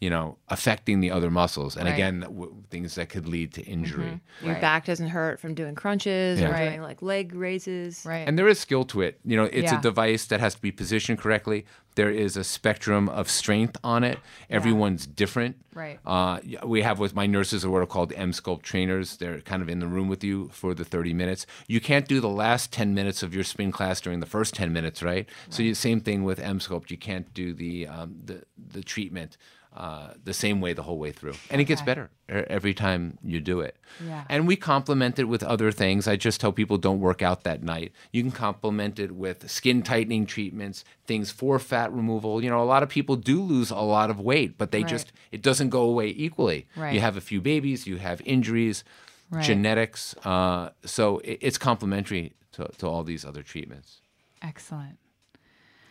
You 0.01 0.09
know, 0.09 0.37
affecting 0.49 0.99
the 0.99 1.11
other 1.11 1.31
muscles, 1.31 1.77
and 1.77 1.85
Right. 1.85 1.93
again, 1.93 2.19
w- 2.21 2.53
things 2.69 2.95
that 2.95 3.07
could 3.07 3.25
lead 3.25 3.53
to 3.53 3.61
injury. 3.61 4.19
Your 4.41 4.51
Right. 4.53 4.61
back 4.61 4.85
doesn't 4.85 5.07
hurt 5.09 5.39
from 5.39 5.53
doing 5.53 5.75
crunches 5.75 6.41
Yeah. 6.41 6.49
or 6.49 6.51
Right. 6.51 6.69
doing 6.69 6.81
like 6.81 7.01
leg 7.01 7.33
raises. 7.33 8.03
right. 8.05 8.27
And 8.27 8.37
there 8.37 8.49
is 8.49 8.59
skill 8.59 8.83
to 8.85 8.99
it. 9.01 9.19
You 9.23 9.37
know, 9.37 9.45
it's 9.45 9.71
Yeah. 9.71 9.79
a 9.79 9.81
device 9.81 10.25
that 10.25 10.41
has 10.41 10.55
to 10.55 10.61
be 10.61 10.71
positioned 10.73 11.19
correctly. 11.19 11.65
There 11.95 12.09
is 12.09 12.35
a 12.35 12.43
spectrum 12.43 13.07
of 13.07 13.29
strength 13.29 13.77
on 13.83 14.03
it. 14.03 14.17
Everyone's 14.49 15.05
different. 15.07 15.55
Right. 15.73 15.99
Uh, 16.05 16.39
we 16.65 16.81
have 16.81 16.99
with 16.99 17.15
my 17.15 17.25
nurses 17.27 17.63
are 17.63 17.69
what 17.69 17.81
are 17.81 17.85
called 17.87 18.11
EMSCULPT 18.13 18.61
trainers. 18.63 19.17
They're 19.17 19.39
kind 19.41 19.61
of 19.61 19.69
in 19.69 19.79
the 19.79 19.87
room 19.87 20.07
with 20.09 20.23
you 20.23 20.49
for 20.51 20.73
the 20.73 20.83
30 20.83 21.13
minutes. 21.13 21.45
You 21.67 21.79
can't 21.79 22.07
do 22.07 22.19
the 22.19 22.29
last 22.29 22.73
10 22.73 22.93
minutes 22.93 23.23
of 23.23 23.33
your 23.33 23.43
spin 23.45 23.71
class 23.71 24.01
during 24.01 24.19
the 24.19 24.25
first 24.25 24.53
10 24.53 24.73
minutes, 24.73 25.01
right? 25.01 25.29
So 25.49 25.63
you, 25.63 25.75
same 25.75 26.01
thing 26.01 26.23
with 26.25 26.39
EMSCULPT. 26.39 26.91
You 26.91 26.97
can't 26.97 27.33
do 27.33 27.53
the 27.53 27.87
um, 27.87 28.15
the 28.25 28.43
the 28.57 28.83
treatment. 28.83 29.37
Uh, 29.75 30.13
the 30.23 30.33
same 30.35 30.61
way 30.61 30.71
the 30.73 30.83
whole 30.83 30.99
way 30.99 31.11
through, 31.11 31.33
and 31.49 31.59
it 31.59 31.63
gets 31.63 31.81
better 31.81 32.11
every 32.29 32.75
time 32.75 33.17
you 33.23 33.39
do 33.41 33.59
it. 33.59 33.75
Yeah. 34.05 34.23
And 34.29 34.45
we 34.47 34.55
complement 34.55 35.17
it 35.17 35.23
with 35.23 35.41
other 35.41 35.71
things. 35.71 36.07
I 36.07 36.15
just 36.15 36.39
tell 36.39 36.51
people 36.51 36.77
don't 36.77 36.99
work 36.99 37.23
out 37.23 37.43
that 37.43 37.63
night. 37.63 37.91
You 38.11 38.21
can 38.21 38.31
complement 38.31 38.99
it 38.99 39.13
with 39.13 39.49
skin 39.49 39.81
tightening 39.81 40.27
treatments, 40.27 40.85
things 41.07 41.31
for 41.31 41.57
fat 41.57 41.91
removal. 41.91 42.43
You 42.43 42.51
know, 42.51 42.61
a 42.61 42.69
lot 42.75 42.83
of 42.83 42.89
people 42.89 43.15
do 43.15 43.41
lose 43.41 43.71
a 43.71 43.77
lot 43.77 44.11
of 44.11 44.19
weight, 44.19 44.59
but 44.59 44.69
they 44.69 44.81
Right. 44.83 44.89
just 44.89 45.11
it 45.31 45.41
doesn't 45.41 45.69
go 45.69 45.81
away 45.81 46.09
equally. 46.09 46.67
Right. 46.75 46.93
You 46.93 46.99
have 46.99 47.17
a 47.17 47.21
few 47.21 47.41
babies, 47.41 47.87
you 47.87 47.97
have 47.97 48.21
injuries, 48.25 48.83
Right. 49.31 49.43
genetics. 49.43 50.13
Uh, 50.23 50.69
so 50.85 51.17
it, 51.23 51.39
it's 51.41 51.57
complementary 51.57 52.33
to, 52.51 52.67
to 52.77 52.87
all 52.87 53.03
these 53.03 53.25
other 53.25 53.41
treatments. 53.41 54.01
Excellent. 54.43 54.99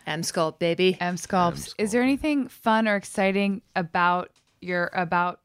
EMSCULPT, 0.07 0.59
baby. 0.59 0.97
EMSCULPTs. 0.99 1.75
Is 1.77 1.91
there 1.91 2.01
anything 2.03 2.47
fun 2.47 2.87
or 2.87 2.95
exciting 2.95 3.61
about 3.75 4.29
your 4.61 4.89
about 4.93 5.39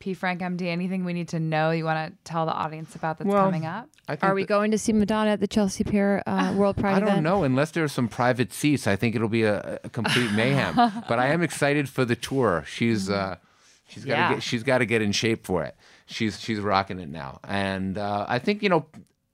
PFRANKMD? 0.00 0.62
Anything 0.62 1.04
we 1.04 1.12
need 1.12 1.28
to 1.28 1.40
know? 1.40 1.70
You 1.70 1.84
want 1.84 2.12
to 2.12 2.18
tell 2.30 2.44
the 2.46 2.52
audience 2.52 2.94
about 2.94 3.18
that's 3.18 3.28
Well, 3.28 3.44
coming 3.44 3.66
up? 3.66 3.88
I 4.08 4.16
think 4.16 4.24
Are 4.24 4.34
we 4.34 4.42
that- 4.42 4.48
going 4.48 4.70
to 4.72 4.78
see 4.78 4.92
Madonna 4.92 5.30
at 5.30 5.40
the 5.40 5.46
Chelsea 5.46 5.84
Pier 5.84 6.22
uh, 6.26 6.54
World 6.56 6.76
Pride 6.76 6.96
I 6.96 7.00
don't 7.00 7.08
event? 7.08 7.22
know. 7.22 7.44
Unless 7.44 7.70
there 7.70 7.84
are 7.84 7.88
some 7.88 8.08
private 8.08 8.52
seats, 8.52 8.86
I 8.86 8.96
think 8.96 9.14
it'll 9.14 9.28
be 9.28 9.44
a, 9.44 9.78
a 9.84 9.88
complete 9.88 10.32
mayhem. 10.32 10.74
but 11.08 11.18
I 11.18 11.28
am 11.28 11.42
excited 11.42 11.88
for 11.88 12.04
the 12.04 12.16
tour. 12.16 12.64
She's 12.66 13.08
uh, 13.08 13.36
she's 13.88 14.04
got 14.04 14.14
to 14.14 14.20
Yeah. 14.20 14.34
get 14.34 14.42
she's 14.42 14.62
got 14.62 14.78
to 14.78 14.86
get 14.86 15.02
in 15.02 15.12
shape 15.12 15.46
for 15.46 15.62
it. 15.62 15.76
She's 16.06 16.38
she's 16.40 16.58
rocking 16.58 16.98
it 16.98 17.08
now, 17.08 17.38
and 17.44 17.96
uh, 17.96 18.26
I 18.28 18.38
think 18.38 18.62
you 18.62 18.68
know. 18.68 18.86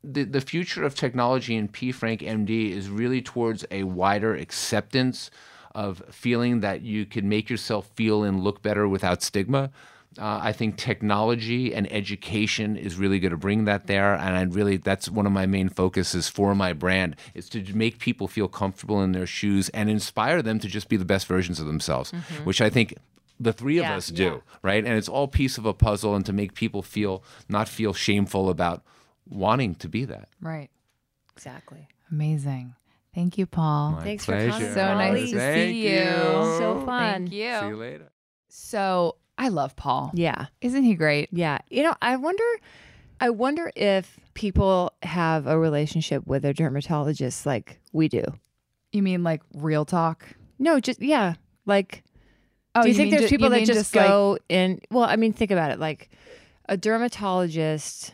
The, 0.05 0.25
the 0.25 0.41
future 0.41 0.85
of 0.85 0.95
technology 0.95 1.57
in 1.57 1.69
PFRANKMD 1.69 2.71
is 2.71 2.89
really 2.89 3.21
towards 3.21 3.65
a 3.71 3.83
wider 3.83 4.35
acceptance 4.35 5.31
of 5.75 6.03
feeling 6.11 6.61
that 6.61 6.83
you 6.83 7.05
can 7.05 7.29
make 7.29 7.51
yourself 7.51 7.89
feel 7.95 8.23
and 8.23 8.41
look 8.43 8.63
better 8.63 8.89
without 8.89 9.23
stigma. 9.23 9.71
Uh, 10.17 10.41
I 10.43 10.53
think 10.53 10.77
technology 10.77 11.75
and 11.75 11.93
education 11.93 12.77
is 12.77 12.97
really 12.97 13.21
going 13.21 13.31
to 13.31 13.37
bring 13.37 13.67
that 13.67 13.87
there, 13.87 14.15
and 14.15 14.37
I 14.37 14.43
really 14.43 14.77
that's 14.79 15.09
one 15.09 15.27
of 15.27 15.33
my 15.33 15.47
main 15.47 15.69
focuses 15.69 16.29
for 16.29 16.55
my 16.55 16.73
brand 16.73 17.15
is 17.35 17.49
to 17.51 17.63
make 17.75 17.99
people 17.99 18.27
feel 18.27 18.49
comfortable 18.49 19.03
in 19.03 19.13
their 19.13 19.27
shoes 19.27 19.69
and 19.69 19.89
inspire 19.91 20.43
them 20.43 20.59
to 20.61 20.67
just 20.69 20.89
be 20.89 20.97
the 20.97 21.05
best 21.05 21.27
versions 21.27 21.61
of 21.61 21.67
themselves, 21.67 22.11
which 22.45 22.61
I 22.61 22.71
think 22.71 22.95
the 23.39 23.53
three 23.53 23.79
of 23.79 23.85
Yeah, 23.85 23.97
us 23.97 24.09
do, 24.09 24.25
yeah. 24.25 24.39
right? 24.63 24.85
And 24.85 24.95
it's 24.95 25.09
all 25.09 25.29
piece 25.29 25.59
of 25.59 25.67
a 25.67 25.75
puzzle, 25.75 26.17
and 26.17 26.25
to 26.27 26.33
make 26.33 26.55
people 26.55 26.83
feel 26.83 27.23
not 27.49 27.69
feel 27.69 27.93
shameful 27.93 28.49
about 28.49 28.83
wanting 29.29 29.75
to 29.77 29.89
be 29.89 30.05
that. 30.07 30.29
Right. 30.41 30.71
Exactly. 31.35 31.89
Amazing. 32.11 32.75
Thank 33.15 33.39
you, 33.39 33.47
Paul. 33.47 33.93
My 33.93 34.03
Thanks 34.05 34.25
for 34.25 34.33
pleasure. 34.33 34.51
coming, 34.51 34.75
So 34.75 34.95
nice 34.95 35.09
Molly. 35.11 35.31
to 35.33 35.39
Thank 35.39 35.71
see 35.73 35.89
you. 35.89 36.05
So 36.05 36.83
fun. 36.87 37.13
Thank 37.13 37.33
you. 37.33 37.53
See 37.59 37.65
you. 37.65 37.69
you 37.69 37.77
later. 37.77 38.09
So 38.49 39.17
I 39.37 39.49
love 39.49 39.77
Paul. 39.77 40.11
Yeah. 40.15 40.47
Isn't 40.61 40.83
he 40.85 40.95
great? 40.95 41.29
Yeah. 41.33 41.59
You 41.71 41.83
know, 41.85 41.95
I 42.03 42.17
wonder 42.17 42.45
I 43.21 43.31
wonder 43.31 43.71
if 43.75 44.19
people 44.35 44.93
have 45.03 45.47
a 45.47 45.59
relationship 45.59 46.27
with 46.27 46.43
their 46.43 46.53
dermatologist 46.53 47.45
like 47.47 47.81
we 47.93 48.09
do. 48.09 48.23
You 48.93 49.03
mean 49.03 49.23
like 49.25 49.43
real 49.55 49.85
talk? 49.85 50.27
No, 50.59 50.79
just 50.81 51.01
yeah. 51.03 51.35
Like 51.67 52.05
Oh, 52.75 52.83
do 52.83 52.89
you, 52.89 52.95
think 52.95 53.11
there's 53.11 53.23
ju- 53.25 53.29
people 53.29 53.51
that 53.51 53.57
mean 53.57 53.67
just, 53.67 53.95
like- 53.97 54.07
go 54.07 54.39
in 54.49 54.81
well, 54.91 55.05
I 55.05 55.17
mean 55.17 55.33
think 55.33 55.51
about 55.51 55.71
it. 55.73 55.81
Like 55.81 56.11
a 56.69 56.77
dermatologist 56.77 58.13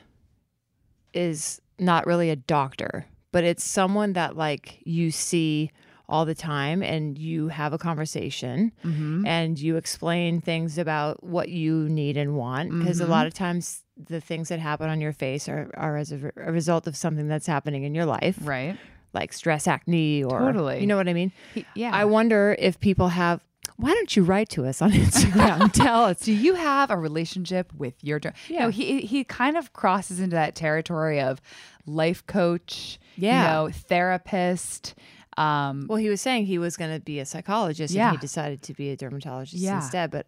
is 1.15 1.61
not 1.79 2.07
really 2.07 2.31
a 2.31 2.37
doctor, 2.37 3.07
but 3.33 3.45
it's 3.45 3.65
someone 3.65 4.13
that 4.15 4.37
like 4.37 4.79
you 4.85 5.11
see 5.11 5.71
all 6.09 6.25
the 6.27 6.35
time 6.35 6.83
and 6.83 7.17
you 7.19 7.49
have 7.49 7.73
a 7.73 7.79
conversation 7.79 8.71
Mhm. 8.85 9.27
and 9.27 9.59
you 9.59 9.77
explain 9.77 10.41
things 10.41 10.77
about 10.77 11.25
what 11.25 11.49
you 11.49 11.89
need 11.89 12.17
and 12.19 12.37
want 12.37 12.71
because 12.79 13.01
a 13.01 13.07
lot 13.07 13.27
of 13.27 13.33
times 13.33 13.83
the 13.97 14.21
things 14.21 14.51
that 14.51 14.59
happen 14.59 14.91
on 14.91 15.01
your 15.01 15.13
face 15.15 15.49
are, 15.49 15.71
are 15.75 15.97
as 15.97 16.13
a, 16.13 16.31
a 16.37 16.53
result 16.53 16.87
of 16.87 16.95
something 16.95 17.27
that's 17.27 17.47
happening 17.47 17.85
in 17.85 17.95
your 17.95 18.05
life 18.05 18.37
right? 18.43 18.77
like 19.15 19.33
stress 19.33 19.67
acne 19.67 20.23
or 20.23 20.41
Totally. 20.41 20.81
you 20.81 20.87
know 20.87 20.97
what 20.99 21.09
i 21.09 21.15
mean 21.15 21.33
yeah. 21.75 21.91
i 21.95 22.05
wonder 22.05 22.55
if 22.59 22.79
people 22.81 23.09
have 23.09 23.41
why 23.77 23.93
don't 23.93 24.15
you 24.17 24.23
write 24.23 24.49
to 24.51 24.65
us 24.67 24.81
on 24.81 24.93
instagram 25.05 25.73
tell 25.73 26.05
us 26.05 26.21
Do 26.21 26.33
you 26.33 26.55
have 26.55 26.91
a 26.91 26.97
relationship 26.97 27.73
with 27.75 27.95
your 28.03 28.21
derm? 28.21 28.35
Yeah. 28.49 28.61
No, 28.61 28.69
he 28.71 29.01
he 29.01 29.25
kind 29.25 29.57
of 29.57 29.73
crosses 29.73 30.21
into 30.21 30.37
that 30.37 30.55
territory 30.55 31.21
of 31.21 31.41
life 31.87 32.25
coach, 32.27 32.99
Yeah. 33.17 33.43
you 33.43 33.49
know, 33.69 33.73
therapist. 33.73 34.95
Um, 35.37 35.87
well 35.89 35.99
he 35.99 36.09
was 36.09 36.21
saying 36.21 36.47
he 36.47 36.59
was 36.59 36.77
going 36.77 36.95
to 36.95 37.01
be 37.01 37.19
a 37.19 37.27
psychologist 37.27 37.93
Yeah. 37.93 38.11
and 38.11 38.17
he 38.19 38.21
decided 38.21 38.63
to 38.63 38.75
be 38.75 38.91
a 38.91 38.97
dermatologist 38.97 39.61
Yeah. 39.61 39.77
instead 39.77 40.11
but 40.13 40.27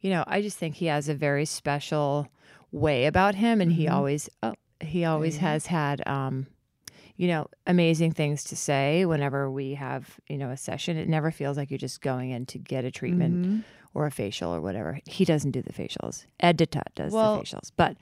you 0.00 0.10
know 0.10 0.22
i 0.28 0.40
just 0.40 0.56
think 0.58 0.76
he 0.76 0.86
has 0.86 1.08
a 1.08 1.14
very 1.14 1.44
special 1.44 2.28
way 2.70 3.06
about 3.06 3.34
him 3.34 3.60
and 3.60 3.72
he 3.72 3.88
always 3.88 4.30
oh, 4.44 4.54
he 4.80 5.04
always 5.04 5.38
has 5.38 5.66
had 5.66 6.06
um 6.06 6.46
you 7.16 7.28
know 7.28 7.46
amazing 7.66 8.12
things 8.12 8.44
to 8.44 8.56
say 8.56 9.04
whenever 9.06 9.50
we 9.50 9.74
have 9.74 10.18
you 10.28 10.36
know 10.36 10.50
a 10.50 10.56
session. 10.56 10.96
It 10.96 11.08
never 11.08 11.30
feels 11.30 11.56
like 11.56 11.70
you're 11.70 11.78
just 11.78 12.00
going 12.00 12.30
in 12.30 12.46
to 12.46 12.58
get 12.58 12.84
a 12.84 12.90
treatment 12.90 13.34
mm-hmm. 13.34 13.58
or 13.94 14.06
a 14.06 14.10
facial 14.10 14.54
or 14.54 14.60
whatever. 14.60 14.98
He 15.06 15.24
doesn't 15.24 15.52
do 15.52 15.62
the 15.62 15.72
facials. 15.72 16.26
Ed 16.40 16.58
Detut 16.58 16.94
does 16.94 17.12
Well- 17.12 17.38
the 17.38 17.44
facials. 17.44 17.70
But 17.76 17.96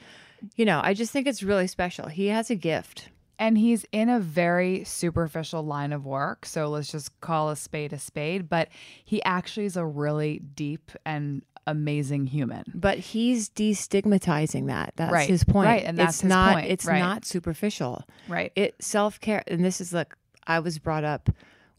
you 0.56 0.64
know 0.64 0.80
i 0.82 0.92
just 0.92 1.12
think 1.12 1.26
it's 1.26 1.42
really 1.42 1.66
special. 1.66 2.08
He 2.08 2.26
has 2.28 2.50
a 2.50 2.56
gift. 2.56 3.08
And 3.38 3.58
he's 3.58 3.84
in 3.90 4.08
a 4.08 4.20
very 4.20 4.84
superficial 4.84 5.64
line 5.64 5.92
of 5.92 6.06
work. 6.06 6.46
So 6.46 6.68
let's 6.68 6.92
just 6.92 7.18
call 7.20 7.50
a 7.50 7.56
spade 7.56 7.92
a 7.92 7.98
spade. 7.98 8.48
But 8.48 8.68
he 9.04 9.20
actually 9.24 9.66
is 9.66 9.76
a 9.76 9.84
really 9.84 10.38
deep 10.54 10.92
and 11.04 11.42
amazing 11.66 12.26
human. 12.26 12.64
but 12.74 12.98
he's 12.98 13.48
destigmatizing 13.50 14.66
that 14.66 14.92
that's 14.96 15.12
Right, 15.12 15.28
his 15.28 15.44
point 15.44 15.66
right, 15.66 15.84
and 15.84 15.96
that's 15.98 16.16
it's 16.16 16.20
his 16.22 16.28
not 16.28 16.54
point, 16.54 16.70
it's 16.70 16.84
right. 16.86 16.98
not 16.98 17.24
superficial 17.24 18.04
Right. 18.28 18.52
it 18.56 18.74
self-care 18.80 19.44
and 19.46 19.64
this 19.64 19.80
is 19.80 19.92
like 19.92 20.14
I 20.46 20.58
was 20.58 20.78
brought 20.78 21.04
up 21.04 21.30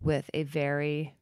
with 0.01 0.29
a 0.33 0.43
very 0.43 1.15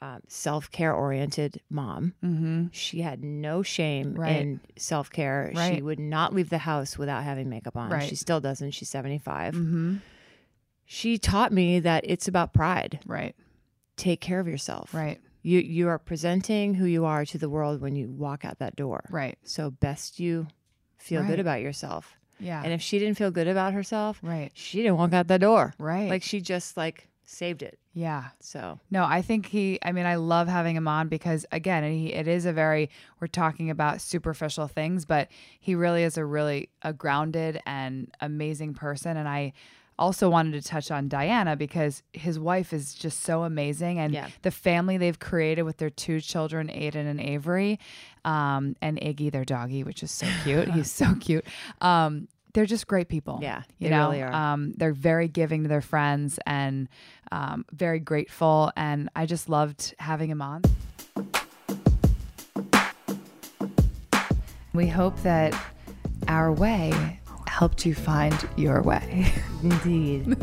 um, 0.00 0.20
self 0.28 0.70
care 0.70 0.94
oriented 0.94 1.60
mom. 1.68 2.14
Mm-hmm. 2.24 2.66
She 2.70 3.00
had 3.00 3.24
no 3.24 3.62
shame 3.62 4.14
Right. 4.14 4.36
in 4.36 4.60
self 4.76 5.10
care. 5.10 5.52
She 5.56 5.82
would 5.82 5.98
not 5.98 6.32
leave 6.32 6.50
the 6.50 6.58
house 6.58 6.96
without 6.96 7.24
having 7.24 7.48
makeup 7.50 7.76
on. 7.76 7.90
Right. 7.90 8.08
She 8.08 8.14
still 8.14 8.40
doesn't. 8.40 8.70
She's 8.70 8.88
75. 8.88 9.54
Mm-hmm. 9.54 9.96
She 10.86 11.18
taught 11.18 11.52
me 11.52 11.80
that 11.80 12.04
it's 12.06 12.28
about 12.28 12.54
pride. 12.54 13.00
Right. 13.06 13.34
Take 13.96 14.20
care 14.20 14.38
of 14.40 14.46
yourself. 14.46 14.94
Right. 14.94 15.20
You 15.42 15.60
you 15.60 15.88
are 15.88 15.98
presenting 15.98 16.74
who 16.74 16.84
you 16.86 17.04
are 17.04 17.24
to 17.26 17.38
the 17.38 17.48
world 17.48 17.80
when 17.80 17.94
you 17.96 18.08
walk 18.10 18.44
out 18.44 18.58
that 18.58 18.76
door. 18.76 19.04
Right. 19.10 19.38
So 19.44 19.70
best 19.70 20.18
you 20.20 20.48
feel 20.98 21.20
Right. 21.22 21.30
good 21.30 21.40
about 21.40 21.60
yourself. 21.60 22.16
Yeah. 22.40 22.62
And 22.62 22.72
if 22.72 22.80
she 22.82 22.98
didn't 22.98 23.16
feel 23.16 23.30
good 23.30 23.48
about 23.48 23.72
herself, 23.72 24.18
right. 24.22 24.50
she 24.54 24.82
didn't 24.82 24.96
walk 24.96 25.12
out 25.12 25.26
that 25.28 25.40
door. 25.40 25.74
Right. 25.78 26.08
Like 26.10 26.22
she 26.22 26.40
just 26.40 26.76
like 26.76 27.08
saved 27.24 27.62
it. 27.62 27.78
yeah. 27.92 28.28
So 28.40 28.78
No, 28.90 29.04
I 29.04 29.22
think 29.22 29.46
he. 29.46 29.78
I 29.82 29.92
mean, 29.92 30.06
I 30.06 30.14
love 30.14 30.48
having 30.48 30.76
him 30.76 30.88
on 30.88 31.08
because 31.08 31.44
again, 31.52 31.84
he, 31.92 32.12
it 32.12 32.26
is 32.28 32.46
a 32.46 32.52
very. 32.52 32.90
We're 33.20 33.26
talking 33.26 33.70
about 33.70 34.00
superficial 34.00 34.66
things, 34.68 35.04
but 35.04 35.28
he 35.60 35.74
really 35.74 36.04
is 36.04 36.16
a 36.16 36.24
really 36.24 36.68
a 36.82 36.92
grounded 36.92 37.60
and 37.66 38.10
amazing 38.20 38.74
person. 38.74 39.16
And 39.16 39.28
I 39.28 39.52
also 39.98 40.28
wanted 40.30 40.60
to 40.62 40.68
touch 40.68 40.90
on 40.90 41.08
Diana 41.08 41.56
because 41.56 42.02
his 42.12 42.38
wife 42.38 42.72
is 42.72 42.94
just 42.94 43.20
so 43.22 43.42
amazing, 43.44 43.98
and 43.98 44.12
Yeah. 44.12 44.28
the 44.42 44.50
family 44.50 44.96
they've 44.98 45.18
created 45.18 45.62
with 45.62 45.78
their 45.78 45.90
two 45.90 46.20
children, 46.20 46.68
Aiden 46.68 47.06
and 47.06 47.20
Avery, 47.20 47.78
um, 48.24 48.76
and 48.80 48.98
Iggy, 49.00 49.30
their 49.32 49.44
doggy, 49.44 49.82
which 49.84 50.02
is 50.02 50.10
so 50.10 50.26
cute. 50.44 50.70
He's 50.70 50.90
so 50.90 51.14
cute. 51.16 51.44
Um, 51.80 52.28
they're 52.54 52.66
just 52.66 52.86
great 52.86 53.08
people. 53.08 53.38
Yeah, 53.42 53.62
you 53.78 53.88
they 53.88 53.94
know, 53.94 54.08
really 54.10 54.22
are. 54.22 54.32
Um, 54.32 54.72
they're 54.76 54.92
very 54.94 55.28
giving 55.28 55.62
to 55.64 55.68
their 55.68 55.82
friends 55.82 56.38
and 56.46 56.88
um, 57.30 57.64
very 57.72 58.00
grateful. 58.00 58.72
And 58.76 59.10
I 59.14 59.26
just 59.26 59.48
loved 59.48 59.94
having 59.98 60.30
him 60.30 60.40
on. 60.42 60.62
We 64.74 64.86
hope 64.86 65.20
that 65.22 65.54
our 66.28 66.52
way 66.52 67.17
helped 67.58 67.84
you 67.84 67.92
find 67.92 68.48
your 68.56 68.80
way. 68.82 69.32
indeed. 69.64 70.36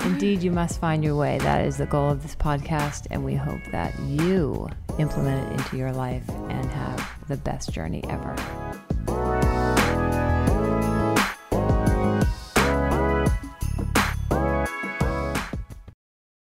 indeed 0.00 0.42
you 0.42 0.50
must 0.50 0.80
find 0.80 1.04
your 1.04 1.14
way. 1.14 1.36
That 1.40 1.66
is 1.66 1.76
the 1.76 1.84
goal 1.84 2.08
of 2.08 2.22
this 2.22 2.34
podcast. 2.34 3.06
And 3.10 3.22
we 3.22 3.34
hope 3.34 3.60
that 3.70 3.92
you 4.00 4.66
implement 4.98 5.46
it 5.46 5.60
into 5.60 5.76
your 5.76 5.92
life 5.92 6.26
and 6.48 6.64
have 6.70 7.06
the 7.28 7.36
best 7.36 7.70
journey 7.70 8.02
ever. 8.08 8.34